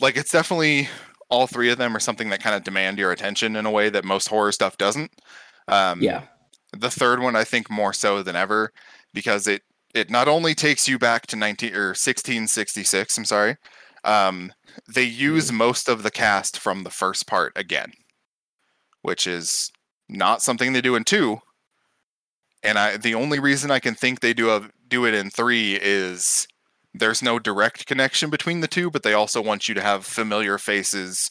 like 0.00 0.16
it's 0.16 0.32
definitely 0.32 0.88
all 1.30 1.46
three 1.46 1.70
of 1.70 1.78
them 1.78 1.94
are 1.94 2.00
something 2.00 2.30
that 2.30 2.42
kind 2.42 2.56
of 2.56 2.64
demand 2.64 2.98
your 2.98 3.12
attention 3.12 3.54
in 3.54 3.66
a 3.66 3.70
way 3.70 3.88
that 3.88 4.04
most 4.04 4.26
horror 4.28 4.50
stuff 4.50 4.76
doesn't. 4.76 5.12
Um, 5.68 6.02
Yeah, 6.02 6.22
the 6.72 6.90
third 6.90 7.20
one 7.20 7.36
I 7.36 7.44
think 7.44 7.70
more 7.70 7.92
so 7.92 8.22
than 8.22 8.36
ever 8.36 8.72
because 9.14 9.46
it 9.46 9.62
it 9.94 10.10
not 10.10 10.28
only 10.28 10.54
takes 10.54 10.86
you 10.86 10.98
back 10.98 11.26
to 11.28 11.36
19 11.36 11.74
or 11.74 11.88
1666, 11.88 13.16
I'm 13.16 13.24
sorry. 13.24 13.56
Um, 14.04 14.52
they 14.86 15.02
use 15.02 15.50
most 15.50 15.88
of 15.88 16.02
the 16.02 16.10
cast 16.10 16.58
from 16.58 16.84
the 16.84 16.90
first 16.90 17.26
part 17.26 17.52
again, 17.56 17.92
which 19.02 19.26
is 19.26 19.72
not 20.08 20.42
something 20.42 20.72
they 20.72 20.80
do 20.80 20.94
in 20.94 21.04
2. 21.04 21.38
And 22.62 22.78
I 22.78 22.96
the 22.96 23.14
only 23.14 23.38
reason 23.38 23.70
I 23.70 23.78
can 23.78 23.94
think 23.94 24.20
they 24.20 24.34
do 24.34 24.50
a, 24.50 24.70
do 24.88 25.06
it 25.06 25.14
in 25.14 25.30
3 25.30 25.78
is 25.80 26.46
there's 26.94 27.22
no 27.22 27.38
direct 27.38 27.86
connection 27.86 28.30
between 28.30 28.60
the 28.60 28.68
two, 28.68 28.90
but 28.90 29.02
they 29.02 29.12
also 29.12 29.40
want 29.40 29.68
you 29.68 29.74
to 29.74 29.82
have 29.82 30.04
familiar 30.04 30.58
faces 30.58 31.28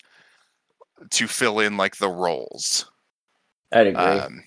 to 1.12 1.28
fill 1.28 1.60
in 1.60 1.78
like 1.78 1.98
the 1.98 2.10
roles. 2.10 2.90
I'd 3.72 3.88
agree. 3.88 4.02
Um, 4.02 4.44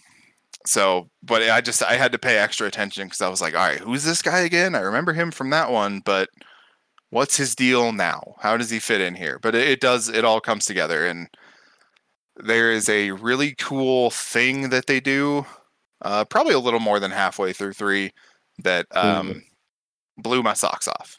so, 0.67 1.09
but 1.23 1.43
I 1.43 1.61
just 1.61 1.83
I 1.83 1.95
had 1.95 2.13
to 2.13 2.19
pay 2.19 2.37
extra 2.37 2.67
attention 2.67 3.07
because 3.07 3.21
I 3.21 3.29
was 3.29 3.41
like, 3.41 3.55
all 3.55 3.67
right, 3.67 3.81
who's 3.81 4.05
this 4.05 4.23
guy 4.23 4.41
again? 4.41 4.75
I 4.75 4.81
remember 4.81 5.13
him 5.13 5.31
from 5.31 5.51
that 5.51 5.71
one, 5.71 6.01
but 6.05 6.29
what's 7.11 7.37
his 7.37 7.55
deal 7.55 7.93
now? 7.93 8.37
How 8.41 8.57
does 8.57 8.71
he 8.71 8.79
fit 8.79 9.01
in 9.01 9.15
here? 9.15 9.39
But 9.41 9.55
it, 9.55 9.69
it 9.69 9.81
does. 9.81 10.09
It 10.09 10.25
all 10.25 10.41
comes 10.41 10.67
together, 10.67 11.07
and 11.07 11.29
there 12.37 12.71
is 12.73 12.89
a 12.89 13.13
really 13.13 13.55
cool 13.55 14.11
thing 14.11 14.71
that 14.71 14.87
they 14.87 15.01
do. 15.01 15.47
Uh, 16.03 16.25
probably 16.25 16.55
a 16.55 16.59
little 16.59 16.81
more 16.81 16.99
than 17.01 17.11
halfway 17.11 17.53
through 17.53 17.75
three 17.75 18.11
that 18.63 18.87
um, 18.93 19.43
blew 20.17 20.43
my 20.43 20.55
socks 20.55 20.89
off. 20.89 21.19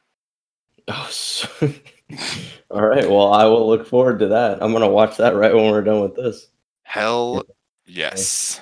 Oh, 0.87 1.07
sweet. 1.09 1.83
all 2.71 2.85
right. 2.85 3.09
Well, 3.09 3.33
I 3.33 3.45
will 3.45 3.67
look 3.67 3.87
forward 3.87 4.19
to 4.19 4.27
that. 4.29 4.61
I'm 4.61 4.71
gonna 4.71 4.87
watch 4.87 5.17
that 5.17 5.35
right 5.35 5.53
when 5.53 5.71
we're 5.71 5.81
done 5.81 6.01
with 6.01 6.15
this. 6.15 6.47
Hell 6.83 7.43
Yes. 7.85 8.59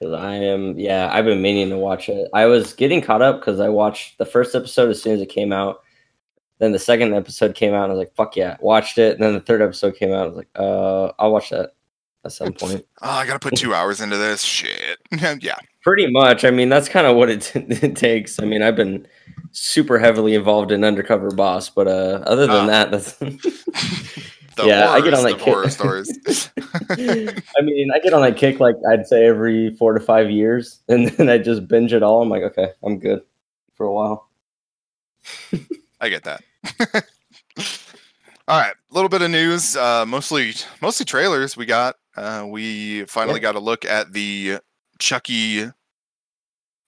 'Cause 0.00 0.12
I 0.12 0.34
am, 0.36 0.78
yeah, 0.78 1.10
I've 1.12 1.24
been 1.24 1.42
meaning 1.42 1.70
to 1.70 1.76
watch 1.76 2.08
it. 2.08 2.28
I 2.32 2.46
was 2.46 2.72
getting 2.72 3.00
caught 3.00 3.20
up 3.22 3.40
because 3.40 3.58
I 3.58 3.68
watched 3.68 4.18
the 4.18 4.24
first 4.26 4.54
episode 4.54 4.90
as 4.90 5.02
soon 5.02 5.14
as 5.14 5.20
it 5.20 5.26
came 5.28 5.52
out. 5.52 5.80
Then 6.60 6.70
the 6.72 6.78
second 6.78 7.14
episode 7.14 7.54
came 7.56 7.74
out, 7.74 7.84
and 7.84 7.92
I 7.92 7.94
was 7.96 7.98
like, 7.98 8.14
"Fuck 8.14 8.36
yeah!" 8.36 8.56
Watched 8.60 8.98
it. 8.98 9.14
And 9.14 9.22
then 9.22 9.32
the 9.34 9.40
third 9.40 9.60
episode 9.62 9.96
came 9.96 10.12
out. 10.12 10.22
I 10.22 10.26
was 10.26 10.36
like, 10.36 10.48
"Uh, 10.56 11.06
I'll 11.18 11.32
watch 11.32 11.50
that 11.50 11.74
at 12.24 12.32
some 12.32 12.52
point." 12.52 12.84
Oh, 13.02 13.10
I 13.10 13.26
gotta 13.26 13.38
put 13.40 13.56
two 13.56 13.74
hours 13.76 14.00
into 14.00 14.16
this 14.16 14.42
shit. 14.42 14.98
yeah. 15.42 15.56
Pretty 15.82 16.08
much. 16.10 16.44
I 16.44 16.50
mean, 16.50 16.68
that's 16.68 16.88
kind 16.88 17.06
of 17.06 17.16
what 17.16 17.28
it, 17.30 17.50
it 17.56 17.96
takes. 17.96 18.40
I 18.40 18.44
mean, 18.44 18.62
I've 18.62 18.76
been 18.76 19.06
super 19.52 19.98
heavily 19.98 20.34
involved 20.34 20.70
in 20.72 20.84
Undercover 20.84 21.30
Boss, 21.30 21.70
but 21.70 21.86
uh, 21.88 22.22
other 22.26 22.46
than 22.46 22.68
Ah. 22.70 22.86
that, 22.86 22.90
that's. 22.92 23.18
The 24.58 24.66
Yeah, 24.66 24.90
I 24.90 25.00
get 25.00 25.14
on 25.14 25.22
that 25.22 25.34
kick. 25.34 25.40
horror 25.42 25.70
stories. 25.70 26.10
I 26.90 27.62
mean, 27.62 27.90
I 27.92 27.98
get 28.00 28.12
on 28.12 28.22
that 28.22 28.36
kick 28.36 28.58
like 28.60 28.74
I'd 28.90 29.06
say 29.06 29.24
every 29.26 29.70
four 29.76 29.94
to 29.94 30.00
five 30.04 30.30
years, 30.30 30.80
and 30.88 31.08
then 31.10 31.28
I 31.28 31.38
just 31.38 31.68
binge 31.68 31.92
it 31.92 32.02
all. 32.02 32.22
I'm 32.22 32.28
like, 32.28 32.42
okay, 32.42 32.68
I'm 32.82 32.98
good 32.98 33.22
for 33.74 33.86
a 33.86 33.92
while. 33.92 34.28
I 36.00 36.08
get 36.08 36.24
that. 36.24 36.42
All 38.48 38.58
right, 38.58 38.72
a 38.72 38.94
little 38.94 39.08
bit 39.10 39.20
of 39.22 39.30
news, 39.30 39.76
uh, 39.76 40.04
mostly 40.06 40.54
mostly 40.80 41.04
trailers. 41.04 41.56
We 41.56 41.66
got 41.66 41.96
uh, 42.16 42.46
we 42.48 43.04
finally 43.04 43.38
Yeah. 43.38 43.42
got 43.42 43.54
a 43.56 43.60
look 43.60 43.84
at 43.84 44.12
the 44.12 44.58
Chucky. 44.98 45.70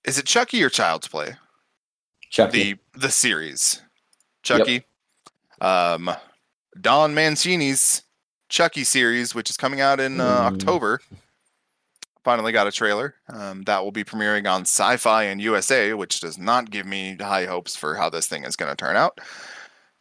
Is 0.05 0.19
it 0.19 0.25
Chucky 0.25 0.63
or 0.63 0.71
Child's 0.71 1.07
Play? 1.07 1.37
Chucky. 2.31 2.73
The 2.95 2.99
the 2.99 3.11
series, 3.11 3.83
Chucky. 4.43 4.85
Um, 5.61 6.11
Don 6.81 7.15
Mancini's 7.15 8.03
Chucky 8.49 8.85
series, 8.85 9.35
which 9.35 9.51
is 9.51 9.57
coming 9.57 9.81
out 9.81 10.01
in 10.01 10.21
uh, 10.21 10.25
Mm. 10.51 10.55
October. 10.55 11.01
Finally 12.25 12.53
got 12.53 12.67
a 12.67 12.73
trailer. 12.73 13.15
Um, 13.29 13.63
that 13.63 13.83
will 13.83 13.93
be 13.93 14.05
premiering 14.05 14.51
on 14.51 14.65
Syfy 14.65 15.25
and 15.25 15.41
USA, 15.41 15.95
which 15.95 16.21
does 16.21 16.37
not 16.37 16.71
give 16.71 16.85
me 16.87 17.17
high 17.19 17.47
hopes 17.47 17.75
for 17.77 17.95
how 17.95 18.11
this 18.11 18.27
thing 18.27 18.45
is 18.45 18.57
going 18.57 18.71
to 18.71 18.77
turn 18.77 18.95
out. 18.97 19.19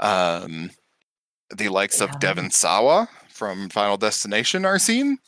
Um, 0.02 0.72
the 1.56 1.70
likes 1.70 2.02
of 2.02 2.10
Yeah. 2.12 2.18
Devon 2.20 2.52
Sawa 2.52 3.08
from 3.30 3.70
Final 3.70 3.96
Destination 3.98 4.66
are 4.66 4.80
seen. 4.80 5.20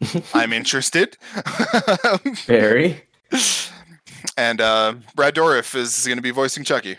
I'm 0.34 0.52
interested. 0.52 1.16
Very. 2.46 3.02
and 4.36 4.60
uh, 4.60 4.94
Brad 5.14 5.34
Dourif 5.34 5.74
is 5.74 6.06
going 6.06 6.18
to 6.18 6.22
be 6.22 6.30
voicing 6.30 6.64
Chucky. 6.64 6.96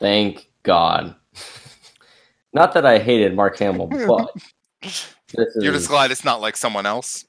Thank 0.00 0.46
God. 0.64 1.14
Not 2.52 2.72
that 2.74 2.84
I 2.84 2.98
hated 2.98 3.34
Mark 3.34 3.58
Hamill, 3.58 3.86
but 4.06 4.30
this 4.82 5.56
You're 5.60 5.72
just 5.72 5.88
glad 5.88 6.10
it's 6.10 6.24
not 6.24 6.40
like 6.40 6.56
someone 6.56 6.86
else. 6.86 7.24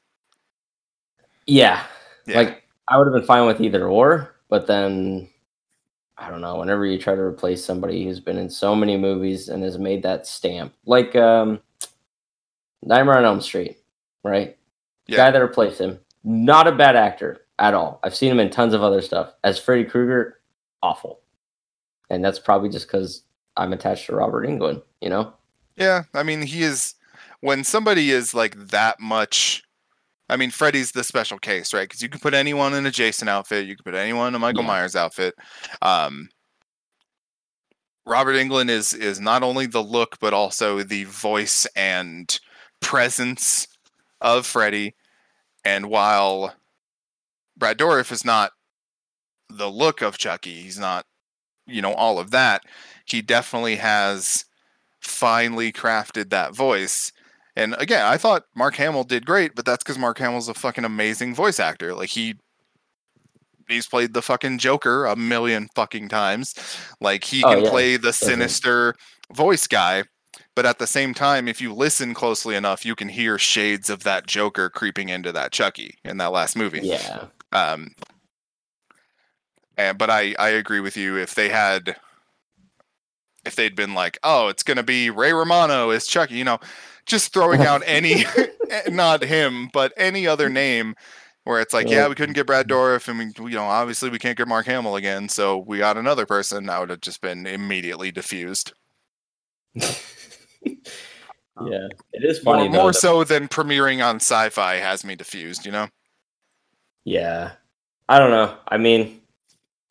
yeah, 1.46 1.84
Yeah. 2.26 2.38
like 2.38 2.64
I 2.90 2.98
would 2.98 3.08
have 3.08 3.14
been 3.14 3.24
fine 3.26 3.48
with 3.48 3.62
either 3.62 3.88
or, 3.88 4.36
but 4.50 4.68
then 4.68 5.30
I 6.18 6.30
don't 6.30 6.42
know. 6.42 6.58
Whenever 6.60 6.86
you 6.86 6.98
try 6.98 7.16
to 7.16 7.22
replace 7.22 7.64
somebody 7.64 8.04
who's 8.04 8.20
been 8.20 8.38
in 8.38 8.50
so 8.50 8.76
many 8.76 8.98
movies 8.98 9.50
and 9.50 9.64
has 9.64 9.78
made 9.78 10.04
that 10.04 10.28
stamp, 10.28 10.74
like 10.86 11.16
um, 11.16 11.60
Nightmare 12.82 13.18
on 13.18 13.26
Elm 13.26 13.42
Street, 13.42 13.78
right? 14.24 14.58
Yeah. 15.08 15.18
Guy 15.18 15.32
that 15.32 15.40
replaced 15.42 15.80
him, 15.82 16.00
not 16.24 16.68
a 16.68 16.72
bad 16.72 16.96
actor 16.96 17.42
at 17.60 17.74
all. 17.74 18.00
I've 18.04 18.16
seen 18.16 18.32
him 18.32 18.40
in 18.40 18.50
tons 18.50 18.74
of 18.74 18.84
other 18.84 19.02
stuff. 19.02 19.34
As 19.44 19.60
Freddy 19.60 19.84
Krueger, 19.86 20.40
awful, 20.82 21.22
and 22.10 22.24
that's 22.24 22.40
probably 22.40 22.70
just 22.70 22.88
because 22.88 23.24
I'm 23.58 23.74
attached 23.74 24.08
to 24.08 24.16
Robert 24.16 24.46
Englund. 24.48 24.82
You 25.02 25.10
know? 25.10 25.34
Yeah, 25.76 26.04
I 26.14 26.24
mean, 26.24 26.42
he 26.42 26.64
is 26.64 26.96
when 27.42 27.64
somebody 27.64 28.12
is 28.12 28.34
like 28.34 28.56
that 28.68 29.00
much. 29.00 29.64
I 30.30 30.38
mean, 30.38 30.52
Freddy's 30.52 30.92
the 30.92 31.04
special 31.04 31.38
case, 31.38 31.74
right? 31.74 31.88
Because 31.88 32.02
you 32.02 32.10
can 32.10 32.20
put 32.20 32.34
anyone 32.34 32.74
in 32.74 32.86
a 32.86 32.92
Jason 32.92 33.28
outfit, 33.28 33.68
you 33.68 33.76
can 33.76 33.84
put 33.84 33.96
anyone 33.96 34.30
in 34.30 34.36
a 34.36 34.40
Michael 34.40 34.64
Yeah. 34.64 34.68
Myers 34.68 34.96
outfit. 34.96 35.36
Um, 35.82 36.30
Robert 38.06 38.34
Englund 38.34 38.70
is 38.70 38.94
is 38.94 39.20
not 39.20 39.44
only 39.44 39.66
the 39.66 39.84
look, 39.84 40.20
but 40.20 40.34
also 40.34 40.84
the 40.84 41.06
voice 41.06 41.66
and 41.76 42.40
presence 42.82 43.68
of 44.22 44.46
Freddy. 44.46 44.96
And 45.66 45.88
while 45.90 46.54
Brad 47.58 47.78
Dourif 47.78 48.12
is 48.12 48.26
not 48.26 48.52
the 49.50 49.70
look 49.70 50.02
of 50.02 50.18
Chucky, 50.18 50.62
he's 50.62 50.80
not, 50.80 51.06
you 51.66 51.82
know, 51.82 51.94
all 51.94 52.20
of 52.20 52.32
that. 52.32 52.64
He 53.06 53.22
definitely 53.22 53.78
has 53.78 54.46
finely 55.00 55.72
crafted 55.72 56.30
that 56.30 56.56
voice. 56.56 57.12
And 57.56 57.76
again, 57.78 58.06
I 58.06 58.18
thought 58.18 58.46
Mark 58.56 58.76
Hamill 58.76 59.04
did 59.04 59.26
great, 59.26 59.54
but 59.56 59.66
that's 59.66 59.84
because 59.84 59.98
Mark 60.00 60.18
Hamill's 60.18 60.50
a 60.50 60.54
fucking 60.54 60.86
amazing 60.86 61.36
voice 61.36 61.60
actor. 61.60 61.94
Like 61.94 62.10
he 62.10 62.36
he's 63.68 63.88
played 63.88 64.14
the 64.14 64.22
fucking 64.22 64.58
Joker 64.58 65.06
a 65.06 65.16
million 65.16 65.68
fucking 65.76 66.10
times. 66.10 66.56
Like 67.00 67.24
he 67.24 67.44
Oh, 67.44 67.54
can 67.54 67.64
yeah, 67.64 67.70
play 67.70 67.98
the 67.98 68.14
sinister 68.14 68.96
voice 69.32 69.68
guy. 69.68 70.04
But 70.56 70.66
at 70.66 70.80
the 70.80 70.88
same 70.88 71.14
time, 71.14 71.48
if 71.48 71.62
you 71.62 71.74
listen 71.74 72.14
closely 72.14 72.56
enough, 72.56 72.86
you 72.86 72.96
can 72.96 73.10
hear 73.10 73.38
shades 73.38 73.90
of 73.90 74.04
that 74.04 74.26
Joker 74.28 74.70
creeping 74.70 75.10
into 75.10 75.32
that 75.32 75.52
Chucky 75.52 75.96
in 76.04 76.18
that 76.18 76.32
last 76.32 76.56
movie. 76.56 76.82
Yeah. 76.82 77.26
Um, 77.52 77.94
and 79.78 79.98
but 79.98 80.10
I 80.10 80.36
I 80.40 80.50
agree 80.50 80.80
with 80.80 80.98
you. 80.98 81.18
If 81.18 81.36
they 81.36 81.50
had, 81.50 81.96
if 83.46 83.56
they'd 83.56 83.76
been 83.76 83.94
like, 83.94 84.18
oh, 84.24 84.48
it's 84.48 84.64
gonna 84.64 84.84
be 84.84 85.10
Ray 85.10 85.34
Romano 85.34 85.90
as 85.90 86.08
Chucky, 86.08 86.36
you 86.36 86.44
know, 86.44 86.60
just 87.06 87.34
throwing 87.34 87.62
out 87.62 87.82
any, 87.88 88.26
eh, 88.70 88.82
not 88.90 89.24
him, 89.24 89.70
but 89.74 89.94
any 89.98 90.28
other 90.28 90.50
name, 90.50 90.96
where 91.44 91.60
it's 91.60 91.74
like, 91.74 91.90
yeah, 91.90 92.08
we 92.08 92.16
couldn't 92.16 92.36
get 92.36 92.48
Brad 92.48 92.68
Dourif, 92.70 93.08
and 93.10 93.20
we, 93.40 93.52
you 93.52 93.58
know, 93.58 93.66
obviously 93.66 94.10
we 94.10 94.18
can't 94.20 94.38
get 94.38 94.48
Mark 94.48 94.66
Hamill 94.66 94.96
again, 94.96 95.28
so 95.28 95.58
we 95.58 95.80
got 95.80 95.98
another 95.98 96.26
person. 96.26 96.70
I 96.70 96.80
would 96.80 96.90
have 96.90 97.02
just 97.02 97.22
been 97.22 97.46
immediately 97.46 98.12
diffused. 98.12 98.74
Yeah. 101.62 101.88
It 102.14 102.24
is 102.24 102.40
funny 102.40 102.64
More, 102.64 102.72
though. 102.72 102.82
more 102.82 102.92
that- 102.92 103.00
so 103.00 103.24
than 103.24 103.48
premiering 103.48 104.04
on 104.04 104.18
Syfy 104.20 104.80
has 104.80 105.06
me 105.06 105.16
diffused. 105.16 105.66
You 105.66 105.72
know. 105.72 105.88
Yeah. 107.06 107.52
I 108.10 108.18
don't 108.18 108.32
know. 108.32 108.58
I 108.68 108.78
mean, 108.78 109.22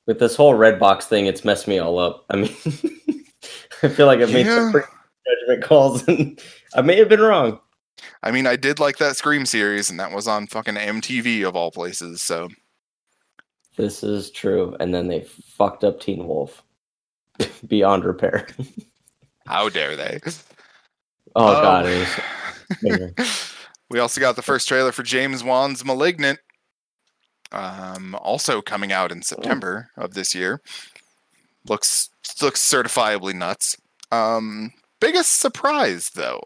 with 0.07 0.19
this 0.19 0.35
whole 0.35 0.55
red 0.55 0.81
box 0.81 1.07
thing, 1.07 1.27
it's 1.27 1.45
messed 1.45 1.69
me 1.69 1.79
all 1.79 1.99
up. 2.01 2.25
I 2.31 2.37
mean, 2.37 2.55
I 3.83 3.89
feel 3.89 4.07
like 4.07 4.21
I've 4.21 4.33
made 4.33 4.47
some 4.47 4.73
pretty 4.73 4.89
judgment 5.27 5.65
calls 5.65 6.07
and 6.09 6.41
I 6.75 6.83
may 6.83 6.97
have 6.97 7.09
been 7.09 7.21
wrong. 7.21 7.61
I 8.23 8.31
mean, 8.31 8.47
I 8.47 8.57
did 8.57 8.79
like 8.81 8.99
that 8.99 9.17
Scream 9.17 9.47
series, 9.47 9.91
and 9.91 10.01
that 10.01 10.13
was 10.13 10.27
on 10.27 10.47
fucking 10.47 10.75
MTV 10.75 11.47
of 11.47 11.55
all 11.55 11.71
places. 11.71 12.21
So 12.23 12.49
This 13.77 14.03
is 14.03 14.31
true. 14.31 14.77
And 14.81 14.93
then 14.95 15.09
they 15.09 15.21
fucked 15.21 15.85
up 15.85 16.01
Teen 16.01 16.27
Wolf 16.27 16.63
beyond 17.67 18.05
repair. 18.05 18.49
how 19.47 19.69
dare 19.69 19.97
they? 19.97 20.21
Oh, 21.37 21.57
Um, 21.57 21.63
God. 21.63 21.87
It 21.87 22.09
was, 22.83 23.55
we 23.91 23.99
also 23.99 24.21
got 24.21 24.37
the 24.37 24.43
first 24.43 24.67
trailer 24.69 24.93
for 24.93 25.03
James 25.03 25.45
Wan's 25.45 25.85
*Malignant*, 25.85 26.41
um, 27.53 28.17
also 28.21 28.63
coming 28.63 28.91
out 28.93 29.13
in 29.13 29.23
September 29.23 29.91
of 29.97 30.15
this 30.15 30.35
year. 30.35 30.61
Looks 31.69 32.11
looks 32.41 32.61
certifiably 32.61 33.35
nuts. 33.35 33.77
Um, 34.11 34.73
biggest 35.01 35.39
surprise 35.39 36.11
though, 36.15 36.41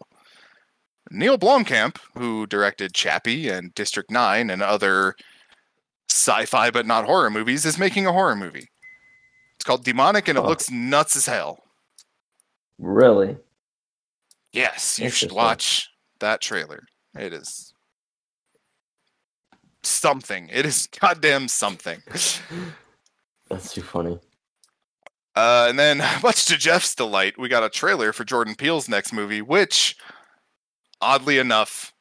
Neil 1.11 1.37
Blomkamp, 1.37 1.97
who 2.15 2.45
directed 2.47 2.93
*Chappie* 2.93 3.49
and 3.49 3.73
*District 3.75 4.11
9 4.11 4.49
and 4.49 4.61
other 4.61 5.15
sci-fi 6.09 6.69
but 6.71 6.85
not 6.85 7.05
horror 7.05 7.29
movies, 7.29 7.65
is 7.65 7.77
making 7.79 8.05
a 8.05 8.13
horror 8.13 8.35
movie. 8.35 8.67
It's 9.55 9.65
called 9.65 9.83
*Demonic* 9.83 10.27
and 10.27 10.37
it 10.37 10.41
Huh. 10.41 10.47
looks 10.49 10.69
nuts 10.69 11.15
as 11.15 11.25
hell. 11.25 11.63
really? 12.77 13.37
Yes, 14.53 14.97
you 14.97 15.09
should 15.09 15.31
watch 15.33 15.89
that 16.19 16.41
trailer. 16.41 16.83
It 17.19 17.33
is 17.33 17.73
something. 19.83 20.49
It 20.51 20.65
is 20.65 20.87
goddamn 20.99 21.47
something. 21.47 22.01
That's 23.49 23.73
too 23.73 23.81
funny. 23.81 24.19
Uh, 25.37 25.67
and 25.69 25.77
then, 25.77 26.01
much 26.23 26.45
to 26.45 26.57
Jeff's 26.57 26.95
delight, 26.95 27.37
we 27.37 27.47
got 27.47 27.63
a 27.63 27.69
trailer 27.69 28.11
for 28.11 28.23
Jordan 28.23 28.55
Peele's 28.55 28.89
next 28.89 29.13
movie, 29.13 29.43
which, 29.43 29.95
oddly 30.99 31.37
enough, 31.37 31.93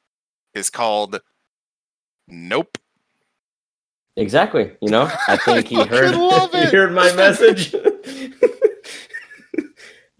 is 0.55 0.70
called 0.70 1.20
Nope. 2.26 2.78
Exactly. 4.16 4.72
You 4.80 4.89
know, 4.89 5.12
I 5.28 5.37
think 5.45 5.68
he 5.68 5.84
heard, 5.84 6.14
he 6.53 6.64
heard 6.64 6.95
my 6.95 7.12
message. 7.12 7.74
I 7.74 7.91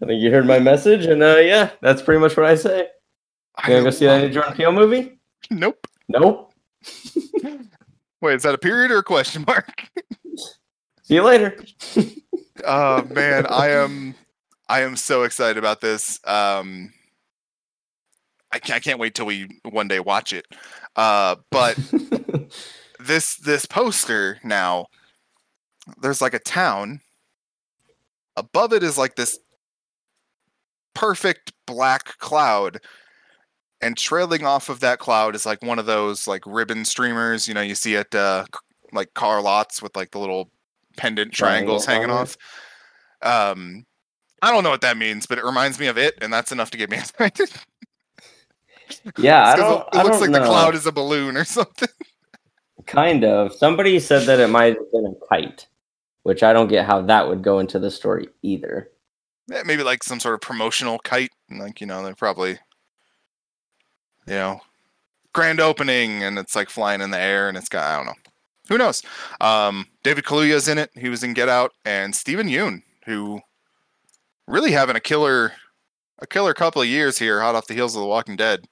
think 0.05 0.21
you 0.21 0.29
heard 0.29 0.45
my 0.45 0.59
message, 0.59 1.07
and 1.07 1.23
uh, 1.23 1.37
yeah, 1.37 1.71
that's 1.81 2.03
pretty 2.03 2.19
much 2.19 2.37
what 2.37 2.45
I 2.45 2.53
say. 2.53 2.89
I 3.55 3.67
You 3.67 3.77
gonna 3.77 3.85
go 3.85 3.89
see 3.89 4.05
that 4.05 4.31
Jordan 4.31 4.53
Peele 4.53 4.71
movie? 4.71 5.19
Nope. 5.49 5.87
Nope. 6.07 6.53
Wait, 8.21 8.35
is 8.35 8.43
that 8.43 8.53
a 8.53 8.59
period 8.59 8.91
or 8.91 8.99
a 8.99 9.03
question 9.03 9.43
mark? 9.47 9.89
See 11.07 11.15
you 11.15 11.23
later. 11.23 11.57
oh 12.65 13.01
man, 13.05 13.45
I 13.45 13.69
am 13.69 14.13
I 14.67 14.81
am 14.81 14.97
so 14.97 15.23
excited 15.23 15.57
about 15.57 15.79
this. 15.79 16.19
Um 16.25 16.91
I 18.51 18.59
can't, 18.59 18.75
I 18.75 18.79
can't 18.79 18.99
wait 18.99 19.15
till 19.15 19.25
we 19.25 19.47
one 19.63 19.87
day 19.87 20.01
watch 20.01 20.33
it. 20.33 20.45
Uh, 20.97 21.37
but 21.49 21.77
this 22.99 23.37
this 23.37 23.65
poster 23.65 24.39
now, 24.43 24.87
there's 26.01 26.21
like 26.21 26.33
a 26.33 26.39
town. 26.39 26.99
Above 28.35 28.73
it 28.73 28.83
is 28.83 28.97
like 28.97 29.15
this 29.15 29.39
perfect 30.93 31.53
black 31.65 32.17
cloud, 32.17 32.79
and 33.79 33.95
trailing 33.95 34.45
off 34.45 34.67
of 34.67 34.81
that 34.81 34.99
cloud 34.99 35.35
is 35.35 35.45
like 35.45 35.61
one 35.61 35.79
of 35.79 35.85
those 35.85 36.27
like 36.27 36.43
ribbon 36.45 36.83
streamers. 36.83 37.47
You 37.47 37.53
know, 37.53 37.61
you 37.61 37.75
see 37.75 37.95
at 37.95 38.13
uh, 38.13 38.43
like 38.91 39.13
car 39.13 39.41
lots 39.41 39.81
with 39.81 39.95
like 39.95 40.11
the 40.11 40.19
little 40.19 40.51
pendant 40.97 41.31
triangles 41.31 41.85
Triangle 41.85 42.09
hanging 42.09 42.17
off. 42.17 42.37
Um, 43.21 43.85
I 44.41 44.51
don't 44.51 44.63
know 44.63 44.69
what 44.69 44.81
that 44.81 44.97
means, 44.97 45.25
but 45.25 45.37
it 45.37 45.45
reminds 45.45 45.79
me 45.79 45.87
of 45.87 45.97
it, 45.97 46.15
and 46.21 46.31
that's 46.31 46.51
enough 46.51 46.69
to 46.71 46.77
get 46.77 46.89
me 46.91 46.97
excited. 46.99 47.49
yeah, 49.17 49.45
I 49.45 49.55
don't. 49.55 49.81
it 49.81 49.87
I 49.93 50.03
looks 50.03 50.19
don't 50.19 50.21
like 50.21 50.29
know. 50.31 50.39
the 50.39 50.45
cloud 50.45 50.75
is 50.75 50.85
a 50.85 50.91
balloon 50.91 51.37
or 51.37 51.43
something. 51.45 51.89
Kind 52.85 53.23
of. 53.23 53.53
Somebody 53.53 53.99
said 53.99 54.27
that 54.27 54.39
it 54.39 54.49
might 54.49 54.75
have 54.75 54.91
been 54.91 55.05
a 55.05 55.25
kite, 55.27 55.67
which 56.23 56.43
I 56.43 56.53
don't 56.53 56.67
get 56.67 56.85
how 56.85 57.01
that 57.01 57.27
would 57.27 57.41
go 57.43 57.59
into 57.59 57.79
the 57.79 57.91
story 57.91 58.27
either. 58.43 58.89
Eh, 59.51 59.63
Maybe 59.65 59.83
like 59.83 60.03
some 60.03 60.19
sort 60.19 60.35
of 60.35 60.41
promotional 60.41 60.99
kite. 60.99 61.31
Like, 61.49 61.81
you 61.81 61.87
know, 61.87 62.03
they're 62.03 62.15
probably, 62.15 62.51
you 64.25 64.33
know, 64.33 64.61
grand 65.33 65.59
opening 65.59 66.23
and 66.23 66.37
it's 66.39 66.55
like 66.55 66.69
flying 66.69 67.01
in 67.01 67.11
the 67.11 67.19
air 67.19 67.49
and 67.49 67.57
it's 67.57 67.69
got, 67.69 67.83
I 67.85 67.97
don't 67.97 68.05
know. 68.07 68.26
Who 68.69 68.77
knows? 68.77 69.01
Um, 69.41 69.87
David 70.03 70.23
Kaluuya's 70.25 70.67
in 70.67 70.77
it. 70.77 70.91
He 70.95 71.09
was 71.09 71.23
in 71.23 71.33
Get 71.33 71.49
Out. 71.49 71.73
And 71.85 72.15
Steven 72.15 72.47
Yeun, 72.47 72.81
who 73.05 73.41
really 74.47 74.71
having 74.71 74.95
a 74.95 74.99
killer, 75.01 75.53
a 76.19 76.27
killer 76.27 76.53
couple 76.53 76.81
of 76.81 76.87
years 76.87 77.17
here, 77.17 77.41
hot 77.41 77.55
off 77.55 77.67
the 77.67 77.73
heels 77.73 77.95
of 77.95 78.01
The 78.01 78.07
Walking 78.07 78.35
Dead, 78.35 78.65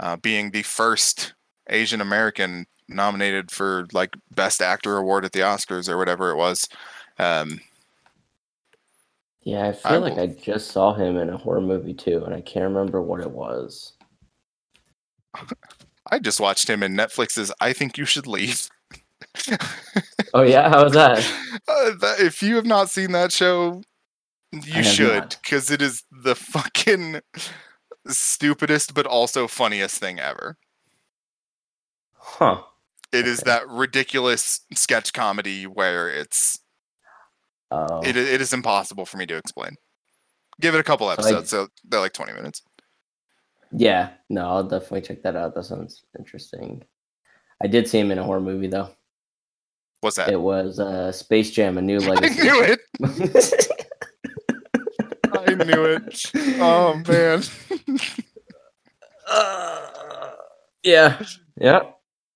uh, 0.00 0.16
being 0.16 0.50
the 0.50 0.62
first 0.62 1.34
Asian 1.68 2.00
American 2.00 2.66
nominated 2.88 3.50
for 3.50 3.86
like 3.92 4.14
Best 4.34 4.60
Actor 4.60 4.96
award 4.96 5.24
at 5.24 5.32
the 5.32 5.40
Oscars 5.40 5.88
or 5.88 5.96
whatever 5.96 6.30
it 6.30 6.36
was. 6.36 6.68
Um, 7.18 7.60
Yeah, 9.42 9.68
I 9.68 9.72
feel 9.72 9.92
I 9.92 9.96
like 9.98 10.16
will- 10.16 10.22
I 10.22 10.26
just 10.26 10.70
saw 10.70 10.92
him 10.94 11.16
in 11.16 11.30
a 11.30 11.36
horror 11.36 11.60
movie 11.60 11.94
too, 11.94 12.24
and 12.24 12.34
I 12.34 12.40
can't 12.40 12.64
remember 12.64 13.00
what 13.02 13.20
it 13.20 13.30
was. 13.30 13.92
I 16.10 16.18
just 16.18 16.40
watched 16.40 16.68
him 16.68 16.82
in 16.82 16.94
Netflix's 16.94 17.52
I 17.60 17.72
Think 17.72 17.96
You 17.96 18.04
Should 18.04 18.26
Leave. 18.26 18.68
Oh 20.34 20.42
yeah, 20.42 20.68
how 20.68 20.84
was 20.84 20.92
that? 20.94 21.18
Uh, 21.68 21.90
that- 22.00 22.20
if 22.20 22.42
you 22.42 22.56
have 22.56 22.66
not 22.66 22.90
seen 22.90 23.12
that 23.12 23.30
show, 23.30 23.82
you 24.52 24.82
should 24.82 25.36
because 25.42 25.70
it 25.70 25.80
is 25.82 26.02
the 26.10 26.34
fucking 26.34 27.20
stupidest 28.08 28.94
but 28.94 29.06
also 29.06 29.46
funniest 29.46 29.98
thing 29.98 30.18
ever. 30.18 30.56
Huh. 32.14 32.62
It 33.12 33.26
is 33.26 33.40
Okay. 33.40 33.50
that 33.50 33.68
ridiculous 33.68 34.60
sketch 34.74 35.12
comedy 35.12 35.66
where 35.66 36.08
it's 36.08 36.58
Oh. 37.70 38.00
it, 38.02 38.16
it 38.16 38.40
is 38.40 38.52
impossible 38.52 39.06
for 39.06 39.16
me 39.18 39.26
to 39.26 39.36
explain. 39.36 39.76
Give 40.60 40.74
it 40.74 40.80
a 40.80 40.84
couple 40.84 41.06
like- 41.06 41.18
episodes, 41.18 41.50
so 41.50 41.68
they're 41.84 42.00
like 42.00 42.12
twenty 42.12 42.32
minutes. 42.32 42.62
Yeah, 43.74 44.10
no, 44.28 44.46
I'll 44.48 44.64
definitely 44.64 45.02
check 45.02 45.22
that 45.22 45.36
out. 45.36 45.54
That 45.54 45.64
sounds 45.64 46.02
interesting. 46.18 46.82
I 47.62 47.66
did 47.68 47.88
see 47.88 47.98
him 48.00 48.10
in 48.10 48.18
a 48.18 48.24
horror 48.24 48.40
movie 48.40 48.66
though. 48.66 48.90
What's 50.02 50.16
that? 50.16 50.30
It 50.30 50.40
was 50.40 50.80
uh, 50.80 51.12
Space 51.12 51.52
Jam: 51.52 51.78
A 51.78 51.82
New 51.82 51.98
I 52.00 52.18
knew 52.28 52.60
it. 52.60 52.80
I 55.32 55.54
knew 55.54 55.84
it. 55.84 56.32
Oh 56.60 57.00
man. 57.06 57.42
Uh, 59.28 60.30
yeah, 60.82 61.22
yeah. 61.56 61.82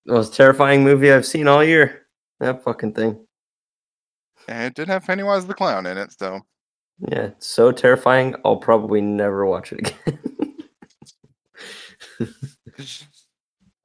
Most 0.06 0.34
terrifying 0.34 0.84
movie 0.84 1.10
I've 1.12 1.26
seen 1.26 1.48
all 1.48 1.64
year. 1.64 2.06
That 2.38 2.62
fucking 2.62 2.92
thing. 2.94 3.26
And 4.46 4.66
it 4.66 4.74
did 4.74 4.86
have 4.86 5.04
Pennywise 5.04 5.46
the 5.46 5.54
clown 5.54 5.86
in 5.86 5.98
it, 5.98 6.12
so 6.12 6.42
Yeah, 7.00 7.22
it's 7.24 7.48
so 7.48 7.72
terrifying. 7.72 8.36
I'll 8.44 8.58
probably 8.58 9.00
never 9.00 9.44
watch 9.44 9.72
it 9.72 9.80
again. 9.80 10.20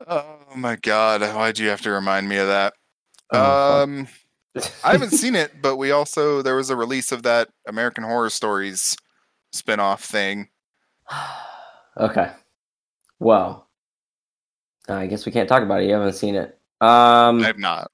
Oh 0.08 0.38
my 0.56 0.76
god, 0.76 1.22
why'd 1.22 1.58
you 1.60 1.70
have 1.70 1.82
to 1.82 1.92
remind 1.92 2.30
me 2.30 2.38
of 2.38 2.48
that? 2.48 2.74
Oh, 3.32 3.84
um 3.84 4.08
I 4.84 4.92
haven't 4.92 5.12
seen 5.12 5.36
it, 5.36 5.62
but 5.62 5.78
we 5.78 5.92
also 5.92 6.42
there 6.42 6.56
was 6.56 6.70
a 6.70 6.76
release 6.76 7.12
of 7.12 7.24
that 7.24 7.50
American 7.68 8.04
Horror 8.04 8.30
Stories 8.30 8.96
spin-off 9.54 10.04
thing. 10.04 10.50
okay. 11.98 12.32
Well, 13.20 13.68
I 14.90 15.08
guess 15.08 15.26
we 15.26 15.32
can't 15.32 15.48
talk 15.48 15.64
about 15.64 15.82
it. 15.82 15.88
You 15.88 15.94
haven't 15.94 16.14
seen 16.14 16.36
it. 16.36 16.58
Um, 16.82 17.42
I 17.42 17.48
have 17.48 17.60
not. 17.60 17.92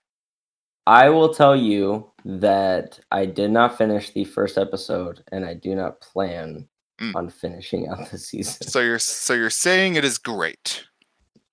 I 0.87 1.09
will 1.09 1.33
tell 1.33 1.55
you 1.55 2.11
that 2.23 2.99
I 3.11 3.25
did 3.25 3.51
not 3.51 3.77
finish 3.77 4.11
the 4.11 4.23
first 4.23 4.57
episode, 4.57 5.23
and 5.31 5.45
I 5.45 5.53
do 5.53 5.75
not 5.75 6.01
plan 6.01 6.67
Mm. 6.99 7.15
on 7.15 7.29
finishing 7.29 7.87
out 7.87 8.09
the 8.09 8.17
season. 8.17 8.67
So 8.67 8.79
you're 8.79 8.97
so 8.97 9.35
you're 9.35 9.51
saying 9.51 9.97
it 9.97 10.03
is 10.03 10.17
great. 10.17 10.83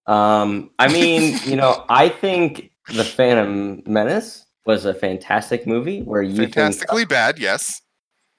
Um, 0.07 0.71
I 0.79 0.89
mean, 0.91 1.39
you 1.45 1.55
know, 1.57 1.85
I 1.91 2.09
think 2.09 2.71
the 2.93 3.05
Phantom 3.05 3.83
Menace 3.87 4.45
was 4.67 4.85
a 4.85 4.95
fantastic 4.95 5.67
movie 5.67 6.03
where 6.03 6.23
you 6.23 6.35
think 6.37 6.55
Fantastically 6.55 7.05
bad, 7.05 7.39
yes. 7.39 7.81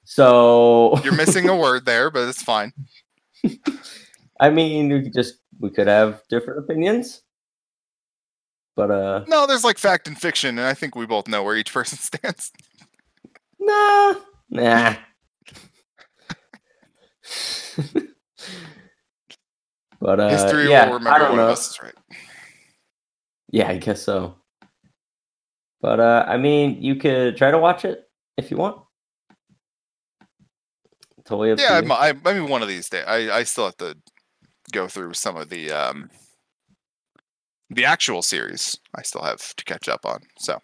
so. 0.04 1.00
You're 1.04 1.16
missing 1.16 1.48
a 1.50 1.56
word 1.56 1.86
there, 1.86 2.10
but 2.10 2.28
it's 2.28 2.42
fine. 2.44 2.74
I 4.40 4.50
mean, 4.50 4.90
we 4.92 5.04
could 5.04 5.14
just 5.14 5.36
we 5.60 5.70
could 5.70 5.88
have 5.88 6.22
different 6.30 6.60
opinions, 6.60 7.22
but 8.76 8.92
uh, 8.92 9.24
No, 9.28 9.46
there's 9.48 9.64
like 9.64 9.78
fact 9.78 10.08
and 10.08 10.20
fiction, 10.20 10.58
and 10.58 10.68
I 10.68 10.74
think 10.74 10.96
we 10.96 11.06
both 11.06 11.28
know 11.28 11.44
where 11.44 11.56
each 11.56 11.72
person 11.74 11.98
stands. 11.98 12.52
nah, 13.60 14.16
nah. 14.50 14.96
but 20.02 20.20
uh, 20.20 20.30
History 20.30 20.70
yeah, 20.70 20.86
will 20.86 20.94
I 20.94 20.98
remember 20.98 21.20
don't 21.20 21.30
one 21.30 21.38
know. 21.38 21.46
of 21.46 21.52
us 21.52 21.70
is 21.72 21.80
right. 21.82 21.94
Yeah, 23.52 23.70
I 23.70 23.78
guess 23.78 24.02
so. 24.02 24.36
But 25.82 26.00
uh, 26.00 26.26
I 26.28 26.38
mean, 26.38 26.82
you 26.82 26.96
could 26.96 27.38
try 27.38 27.52
to 27.52 27.58
watch 27.60 27.86
it 27.86 28.10
if 28.38 28.50
you 28.52 28.58
want. 28.58 28.82
Totally 31.26 31.52
up 31.52 31.60
Yeah, 31.60 31.82
to. 31.82 31.94
I, 31.94 32.10
I, 32.10 32.14
I 32.26 32.34
mean 32.34 32.50
one 32.50 32.62
of 32.62 32.68
these 32.68 32.90
days. 32.90 33.06
I, 33.08 33.32
I 33.32 33.44
still 33.44 33.66
have 33.66 33.78
to 33.78 33.98
go 34.72 34.88
through 34.88 35.14
some 35.14 35.38
of 35.38 35.50
the 35.50 35.72
um 35.72 36.10
the 37.70 37.86
actual 37.86 38.22
series. 38.22 38.78
I 38.96 39.02
still 39.02 39.24
have 39.24 39.56
to 39.56 39.64
catch 39.66 39.90
up 39.90 40.06
on. 40.06 40.22
So 40.40 40.60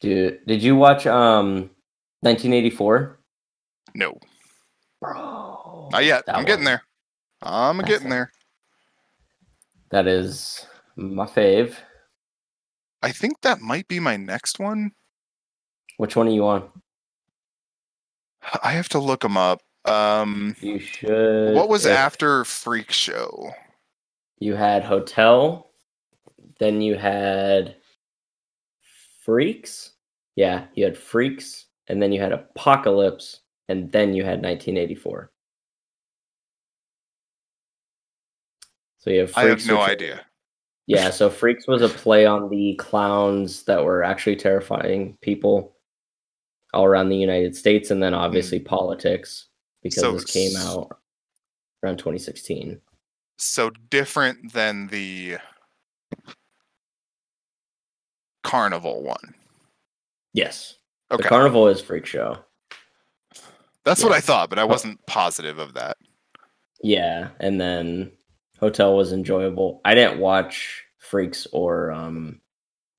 Dude, 0.00 0.40
did 0.46 0.62
you 0.62 0.76
watch 0.76 1.06
um 1.06 1.70
1984? 2.20 3.20
no, 3.94 4.18
Bro, 5.00 5.88
not 5.92 6.04
yet. 6.04 6.24
I'm 6.28 6.44
getting 6.44 6.64
there. 6.64 6.82
I'm 7.42 7.78
That's 7.78 7.88
getting 7.88 8.08
there. 8.08 8.30
That 9.90 10.06
is 10.08 10.66
my 10.96 11.26
fave. 11.26 11.74
I 13.02 13.12
think 13.12 13.40
that 13.42 13.60
might 13.60 13.86
be 13.88 14.00
my 14.00 14.16
next 14.16 14.58
one. 14.58 14.92
Which 15.98 16.16
one 16.16 16.28
are 16.28 16.32
you 16.32 16.46
on? 16.46 16.68
I 18.62 18.72
have 18.72 18.88
to 18.90 18.98
look 18.98 19.20
them 19.20 19.36
up. 19.36 19.62
Um, 19.84 20.56
You 20.60 20.78
should. 20.78 21.54
what 21.54 21.68
was 21.68 21.86
after 21.86 22.44
Freak 22.44 22.90
Show? 22.90 23.52
You 24.38 24.54
had 24.54 24.82
Hotel, 24.84 25.70
then 26.58 26.80
you 26.80 26.96
had 26.96 27.76
Freaks. 29.24 29.92
Yeah, 30.34 30.66
you 30.74 30.84
had 30.84 30.98
Freaks, 30.98 31.66
and 31.88 32.02
then 32.02 32.12
you 32.12 32.20
had 32.20 32.32
Apocalypse, 32.32 33.40
and 33.68 33.90
then 33.92 34.12
you 34.12 34.22
had 34.24 34.42
1984. 34.42 35.30
So 38.98 39.10
you 39.10 39.20
have 39.20 39.30
Freaks. 39.30 39.38
I 39.38 39.48
have 39.48 39.66
no 39.66 39.80
idea. 39.80 40.26
Yeah, 40.86 41.10
so 41.10 41.28
Freaks 41.28 41.66
was 41.66 41.82
a 41.82 41.88
play 41.88 42.26
on 42.26 42.48
the 42.48 42.74
clowns 42.76 43.64
that 43.64 43.84
were 43.84 44.04
actually 44.04 44.36
terrifying 44.36 45.18
people 45.20 45.74
all 46.72 46.84
around 46.84 47.08
the 47.08 47.16
United 47.16 47.56
States, 47.56 47.90
and 47.90 48.02
then 48.02 48.12
hmm. 48.12 48.20
obviously 48.20 48.60
politics 48.60 49.46
because 49.82 50.02
So 50.02 50.12
this 50.12 50.24
came 50.24 50.56
out 50.56 50.96
around 51.82 51.98
2016. 51.98 52.80
So 53.38 53.70
different 53.90 54.52
than 54.52 54.86
the 54.88 55.38
Carnival 58.42 59.02
one. 59.02 59.34
Yes, 60.32 60.76
Okay, 61.10 61.22
the 61.22 61.28
Carnival 61.28 61.68
is 61.68 61.80
Freak 61.80 62.04
Show. 62.04 62.38
that's 63.84 64.02
what. 64.02 64.12
I 64.12 64.20
thought, 64.20 64.50
but 64.50 64.58
I 64.58 64.64
wasn't 64.64 65.04
positive 65.06 65.58
of 65.58 65.74
that. 65.74 65.96
Yeah, 66.82 67.28
and 67.38 67.60
then 67.60 68.10
Hotel 68.58 68.96
was 68.96 69.12
enjoyable. 69.12 69.80
I 69.84 69.94
didn't 69.94 70.18
watch 70.20 70.84
Freaks 70.98 71.46
or 71.52 71.90
um 71.92 72.40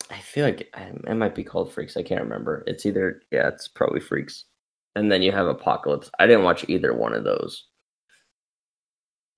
I 0.10 0.20
feel 0.20 0.45
like 0.45 0.70
it 0.78 1.16
might 1.16 1.36
be 1.36 1.43
called 1.43 1.74
Freaks. 1.74 1.97
I 1.97 2.03
can't 2.03 2.22
remember. 2.24 2.64
It's 2.68 2.86
either 2.86 3.22
yeah, 3.32 3.47
it's 3.49 3.68
probably 3.68 3.99
Freaks. 3.99 4.45
And 4.95 5.12
then 5.12 5.22
you 5.22 5.32
have 5.32 5.47
Apocalypse. 5.47 6.10
I 6.20 6.26
didn't 6.28 6.43
watch 6.45 6.66
either 6.70 6.93
one 6.93 7.14
of 7.14 7.24
those. 7.24 7.66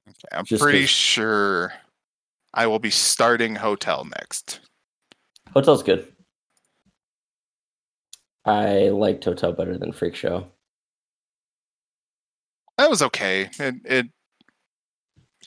Okay, 0.08 0.18
I'm 0.38 0.46
Just 0.46 0.62
pretty 0.62 0.82
'cause- 0.82 0.90
sure 0.90 1.74
I 2.54 2.68
will 2.68 2.80
be 2.80 2.90
starting 2.92 3.56
Hotel 3.56 4.06
next. 4.06 4.60
Hotel's 5.54 5.84
good. 5.84 6.14
I 8.46 8.90
liked 8.90 9.26
Hotel 9.26 9.52
better 9.52 9.78
than 9.78 9.92
Freak 9.92 10.16
Show. 10.16 10.52
That 12.78 12.90
was 12.90 13.02
okay. 13.02 13.50
It 13.60 13.76
it 13.86 14.08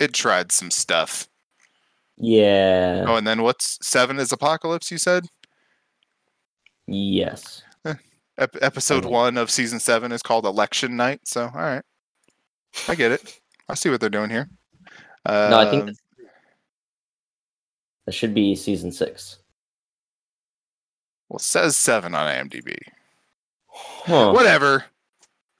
it 0.00 0.12
tried 0.12 0.52
some 0.52 0.70
stuff. 0.70 1.26
Yeah. 2.16 3.04
Oh, 3.08 3.16
and 3.16 3.26
then 3.26 3.42
what's 3.42 3.78
seven 3.86 4.18
is 4.18 4.32
Apocalypse? 4.32 4.90
You 4.90 4.98
said 4.98 5.24
Yes. 6.86 7.62
Ep- 8.38 8.56
episode 8.62 9.04
Okay. 9.04 9.08
one 9.12 9.36
of 9.36 9.50
season 9.50 9.78
seven 9.78 10.10
is 10.10 10.22
called 10.22 10.46
Election 10.46 10.96
Night. 10.96 11.20
So 11.24 11.42
all 11.42 11.50
right, 11.60 11.82
I 12.88 12.94
get 12.94 13.12
it. 13.12 13.38
I 13.68 13.74
see 13.74 13.90
what 13.90 14.00
they're 14.00 14.08
doing 14.10 14.30
here. 14.30 14.48
Uh, 15.26 15.48
No, 15.50 15.58
I 15.58 15.70
think 15.70 15.96
that 18.06 18.12
should 18.14 18.34
be 18.34 18.56
season 18.56 18.90
six. 18.90 19.38
well, 21.28 21.36
it 21.36 21.42
says 21.42 21.76
seven 21.76 22.14
on 22.14 22.26
IMDb. 22.26 22.76
Huh. 23.68 24.32
Whatever. 24.32 24.84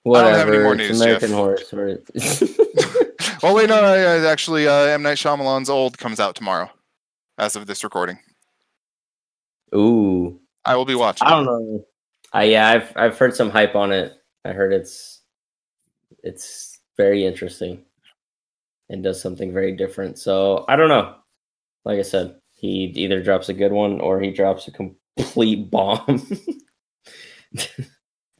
Whatever. 0.04 0.36
have 0.36 0.48
any 0.48 0.58
more 0.58 0.74
it's 0.74 0.98
American 1.00 1.28
Jeff. 1.28 1.36
Horror 1.36 1.58
Story. 1.58 1.98
Oh 3.42 3.54
wait, 3.54 3.68
no, 3.68 3.76
I, 3.82 3.98
I 3.98 4.26
actually, 4.30 4.66
uh, 4.68 4.72
M 4.84 5.02
Night 5.02 5.18
Shyamalan's 5.18 5.70
Old 5.70 5.98
comes 5.98 6.20
out 6.20 6.34
tomorrow, 6.36 6.70
as 7.38 7.56
of 7.56 7.66
this 7.66 7.82
recording. 7.84 8.18
Ooh. 9.74 10.40
I 10.64 10.76
will 10.76 10.84
be 10.84 10.94
watching. 10.94 11.26
I 11.26 11.30
don't 11.30 11.44
know. 11.46 11.84
I 12.32 12.44
yeah, 12.44 12.68
I've 12.68 12.92
I've 12.96 13.18
heard 13.18 13.34
some 13.34 13.50
hype 13.50 13.74
on 13.74 13.90
it. 13.92 14.12
I 14.44 14.52
heard 14.52 14.72
it's 14.72 15.22
it's 16.22 16.78
very 16.96 17.24
interesting 17.24 17.84
and 18.88 19.02
does 19.02 19.20
something 19.20 19.52
very 19.52 19.72
different. 19.76 20.18
So 20.18 20.64
I 20.68 20.76
don't 20.76 20.88
know. 20.88 21.16
Like 21.84 21.98
I 21.98 22.02
said, 22.02 22.36
he 22.52 22.92
either 22.94 23.22
drops 23.22 23.48
a 23.48 23.54
good 23.54 23.72
one 23.72 24.00
or 24.00 24.20
he 24.20 24.30
drops 24.30 24.68
a 24.68 24.70
complete 24.70 25.70
bomb. 25.70 26.26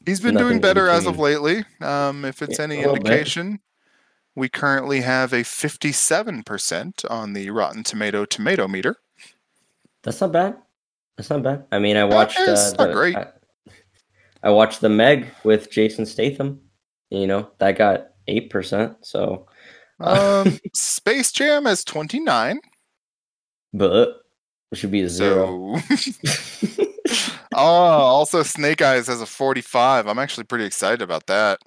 He's 0.06 0.20
been 0.20 0.34
Nothing 0.34 0.48
doing 0.48 0.60
better 0.60 0.88
as 0.88 1.06
of 1.06 1.18
lately. 1.18 1.64
Um, 1.80 2.24
if 2.24 2.40
it's 2.42 2.58
Yeah, 2.58 2.64
any 2.64 2.82
a 2.84 2.88
bit. 2.92 2.96
indication, 2.96 3.60
we 4.34 4.48
currently 4.48 5.00
have 5.02 5.32
a 5.32 5.42
57% 5.42 7.10
on 7.10 7.32
the 7.32 7.50
Rotten 7.50 7.82
Tomato 7.82 8.24
tomato 8.24 8.66
meter. 8.68 8.96
That's 10.02 10.20
not 10.20 10.32
bad. 10.32 10.56
That's 11.16 11.30
not 11.30 11.42
bad. 11.42 11.64
I 11.70 11.78
mean, 11.78 11.96
I 11.96 12.04
watched. 12.04 12.38
Uh, 12.40 12.46
it's 12.48 12.76
not 12.76 12.88
the, 12.88 12.92
great. 12.94 13.16
I, 13.16 13.28
I 14.42 14.50
watched 14.50 14.80
the 14.80 14.88
Meg 14.88 15.26
with 15.44 15.70
Jason 15.70 16.06
Statham. 16.06 16.60
You 17.10 17.26
know 17.26 17.50
that 17.58 17.76
got 17.76 18.08
eight 18.26 18.48
percent. 18.50 18.96
So, 19.02 19.46
Um, 20.00 20.58
Space 20.74 21.30
Jam 21.30 21.66
has 21.66 21.84
29. 21.84 22.58
but 23.74 24.22
it 24.72 24.78
should 24.78 24.90
be 24.90 25.02
a 25.02 25.08
zero. 25.08 25.76
So, 25.96 26.84
oh, 27.54 27.58
also 27.60 28.42
Snake 28.42 28.80
Eyes 28.80 29.06
has 29.08 29.20
a 29.20 29.26
45. 29.26 30.06
I'm 30.08 30.18
actually 30.18 30.44
pretty 30.44 30.64
excited 30.64 31.02
about 31.02 31.26
that. 31.26 31.60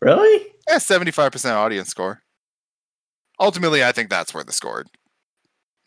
really? 0.00 0.46
Yeah, 0.68 0.76
75% 0.76 1.52
audience 1.54 1.88
score. 1.88 2.22
Ultimately, 3.40 3.84
I 3.84 3.92
think 3.92 4.08
that's 4.10 4.32
where 4.32 4.44
the 4.44 4.52
scored. 4.52 4.88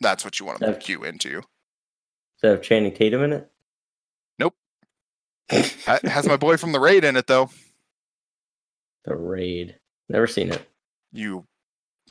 That's 0.00 0.24
what 0.24 0.38
you 0.38 0.46
want 0.46 0.60
to 0.60 0.74
Q 0.74 1.02
into. 1.04 1.40
Does 1.40 1.42
it 2.42 2.46
have 2.48 2.62
Channing 2.62 2.92
Tatum 2.94 3.22
in 3.24 3.32
it? 3.32 3.50
Ha- 5.50 5.98
Has 6.04 6.26
my 6.28 6.36
boy 6.36 6.58
from 6.58 6.72
the 6.72 6.78
raid 6.80 7.04
in 7.04 7.16
it 7.16 7.26
though. 7.26 7.48
The 9.06 9.16
Raid. 9.16 9.76
Never 10.10 10.26
seen 10.26 10.52
it. 10.52 10.60
You 11.10 11.46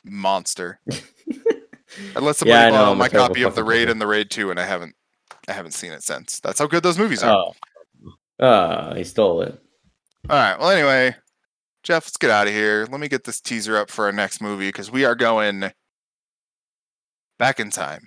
monster. 0.04 0.80
Unless 2.16 2.38
somebody 2.38 2.58
Yeah, 2.58 2.66
I 2.66 2.70
know, 2.70 2.76
borrowed 2.76 2.88
I'm 2.88 2.92
a 2.96 2.98
my 2.98 3.08
copy 3.08 3.42
of 3.42 3.54
the 3.54 3.62
raid 3.62 3.88
and 3.88 4.00
the 4.00 4.08
raid 4.08 4.28
2 4.32 4.50
and 4.50 4.58
I 4.58 4.64
haven't 4.64 4.96
I 5.46 5.52
haven't 5.52 5.70
seen 5.74 5.92
it 5.92 6.02
since. 6.02 6.40
That's 6.40 6.58
how 6.58 6.66
good 6.66 6.82
those 6.82 6.98
movies 6.98 7.22
are. 7.22 7.32
oh, 7.32 8.12
oh, 8.40 8.94
he 8.96 9.04
stole 9.04 9.42
it. 9.42 9.62
All 10.28 10.36
right. 10.36 10.58
Well, 10.58 10.70
anyway, 10.70 11.14
Jeff, 11.88 12.04
let's 12.04 12.18
get 12.18 12.28
out 12.28 12.46
of 12.46 12.52
here. 12.52 12.86
Let 12.90 13.00
me 13.00 13.08
get 13.08 13.24
this 13.24 13.40
teaser 13.40 13.78
up 13.78 13.90
for 13.90 14.04
our 14.04 14.12
next 14.12 14.42
movie 14.42 14.68
because 14.68 14.90
we 14.90 15.06
are 15.06 15.14
going 15.14 15.72
back 17.38 17.58
in 17.58 17.70
time. 17.70 18.02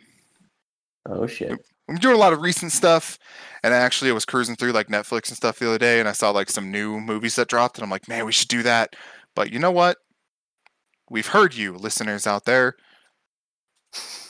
Oh 1.10 1.26
shit. 1.26 1.58
I'm 1.90 1.96
doing 1.96 2.14
a 2.14 2.20
lot 2.20 2.32
of 2.32 2.44
recent 2.44 2.74
stuff, 2.74 3.18
and 3.64 3.74
actually, 3.74 4.12
I 4.12 4.14
was 4.14 4.24
cruising 4.24 4.56
through 4.56 4.74
like 4.74 4.90
Netflix 4.90 5.30
and 5.30 5.36
stuff 5.36 5.58
the 5.58 5.68
other 5.68 5.80
day, 5.80 6.00
and 6.00 6.08
I 6.08 6.12
saw 6.12 6.30
like 6.30 6.52
some 6.52 6.70
new 6.70 7.00
movies 7.00 7.36
that 7.38 7.48
dropped, 7.48 7.80
and 7.80 7.84
I'm 7.84 7.90
like, 7.90 8.08
man, 8.08 8.24
we 8.24 8.32
should 8.32 8.50
do 8.50 8.62
that. 8.62 8.96
But 9.36 9.52
you 9.52 9.58
know 9.58 9.72
what? 9.72 9.98
We've 11.10 11.26
heard 11.26 11.56
you, 11.56 11.76
listeners 11.76 12.28
out 12.28 12.46
there. 12.46 12.76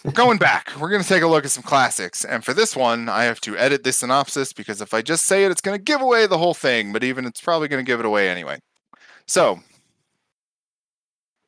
We're 0.06 0.14
going 0.14 0.38
back. 0.38 0.72
We're 0.80 0.90
going 0.92 1.04
to 1.04 1.10
take 1.10 1.24
a 1.24 1.28
look 1.28 1.44
at 1.44 1.52
some 1.52 1.62
classics, 1.62 2.24
and 2.24 2.46
for 2.46 2.54
this 2.54 2.74
one, 2.74 3.10
I 3.10 3.26
have 3.26 3.42
to 3.42 3.58
edit 3.58 3.84
this 3.84 3.98
synopsis 3.98 4.54
because 4.54 4.80
if 4.80 4.94
I 4.94 5.02
just 5.02 5.26
say 5.26 5.44
it, 5.44 5.52
it's 5.52 5.60
going 5.60 5.78
to 5.78 5.84
give 5.84 6.00
away 6.00 6.26
the 6.26 6.38
whole 6.38 6.54
thing. 6.54 6.94
But 6.94 7.04
even 7.04 7.26
it's 7.26 7.42
probably 7.42 7.68
going 7.68 7.84
to 7.84 7.92
give 7.92 8.00
it 8.00 8.06
away 8.06 8.30
anyway. 8.30 8.58
So, 9.32 9.62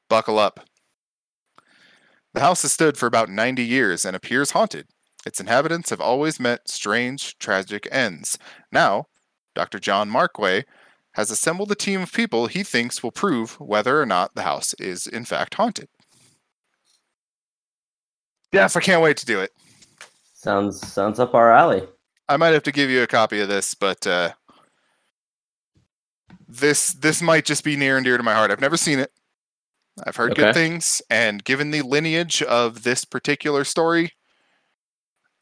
buckle 0.08 0.40
up. 0.40 0.62
The 2.34 2.40
house 2.40 2.62
has 2.62 2.72
stood 2.72 2.96
for 2.96 3.08
about 3.08 3.28
90 3.28 3.62
years 3.62 4.06
and 4.06 4.16
appears 4.16 4.52
haunted. 4.52 4.88
Its 5.26 5.42
inhabitants 5.42 5.90
have 5.90 6.00
always 6.00 6.40
met 6.40 6.70
strange, 6.70 7.38
tragic 7.40 7.86
ends. 7.92 8.38
Now, 8.72 9.08
Dr. 9.54 9.80
John 9.80 10.10
Markway 10.10 10.64
has 11.16 11.30
assembled 11.30 11.74
a 11.74 11.76
team 11.76 12.00
of 12.04 12.14
people 12.14 12.48
he 12.48 12.64
thinks 12.64 13.04
will 13.04 13.12
prove 13.12 13.60
whether 13.60 14.02
or 14.02 14.06
not 14.06 14.34
the 14.34 14.44
house 14.44 14.74
is 14.76 15.06
in 15.06 15.26
fact 15.26 15.56
haunted. 15.56 15.90
Yes, 18.54 18.78
I 18.78 18.80
can't 18.80 19.02
wait 19.02 19.18
to 19.18 19.26
do 19.26 19.42
it. 19.42 19.52
Sounds 20.34 20.80
sounds 20.88 21.20
up 21.20 21.34
our 21.34 21.52
alley. 21.52 21.82
I 22.30 22.38
might 22.38 22.54
have 22.54 22.64
to 22.64 22.72
give 22.72 22.90
you 22.90 23.04
a 23.04 23.08
copy 23.08 23.42
of 23.42 23.50
this, 23.50 23.74
but 23.74 24.08
uh, 24.08 24.32
this 26.48 26.94
this 26.94 27.22
might 27.22 27.46
just 27.46 27.64
be 27.64 27.76
near 27.76 27.98
and 27.98 28.06
dear 28.06 28.18
to 28.18 28.24
my 28.24 28.34
heart. 28.34 28.52
I've 28.52 28.62
never 28.62 28.78
seen 28.78 29.00
it. 29.00 29.12
I've 30.06 30.16
heard 30.16 30.36
good 30.36 30.56
things, 30.56 31.02
and 31.10 31.44
given 31.44 31.70
the 31.70 31.84
lineage 31.84 32.42
of 32.42 32.82
this 32.84 33.06
particular 33.06 33.64
story, 33.64 34.12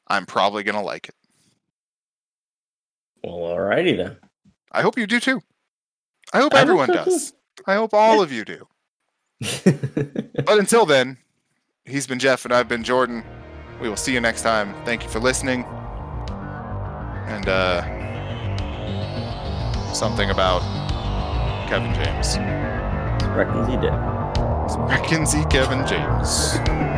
I'm 0.07 0.25
probably 0.25 0.63
gonna 0.63 0.83
like 0.83 1.07
it. 1.07 1.15
Well, 3.23 3.37
alrighty 3.37 3.95
then. 3.95 4.17
I 4.71 4.81
hope 4.81 4.97
you 4.97 5.07
do 5.07 5.19
too. 5.19 5.41
I 6.33 6.39
hope 6.39 6.53
I 6.53 6.57
hope 6.57 6.63
everyone 6.63 6.87
too. 6.87 6.93
does. 6.93 7.33
I 7.65 7.75
hope 7.75 7.93
all 7.93 8.21
of 8.21 8.31
you 8.31 8.45
do. 8.45 8.67
But 10.45 10.57
until 10.57 10.85
then, 10.85 11.17
he's 11.85 12.07
been 12.07 12.17
Jeff 12.19 12.45
and 12.45 12.53
I've 12.53 12.67
been 12.67 12.83
Jordan. 12.83 13.23
We 13.79 13.87
will 13.89 13.97
see 13.97 14.13
you 14.13 14.19
next 14.19 14.41
time. 14.41 14.73
Thank 14.85 15.03
you 15.03 15.09
for 15.09 15.19
listening. 15.19 15.65
And 17.27 17.47
uh 17.47 17.83
something 19.93 20.29
about 20.31 20.61
Kevin 21.71 21.93
James. 21.93 22.37
Reckons 23.33 23.69
he 23.69 23.77
did. 23.77 23.93
Mackenzie 24.89 25.45
Kevin 25.45 25.87
James. 25.87 26.90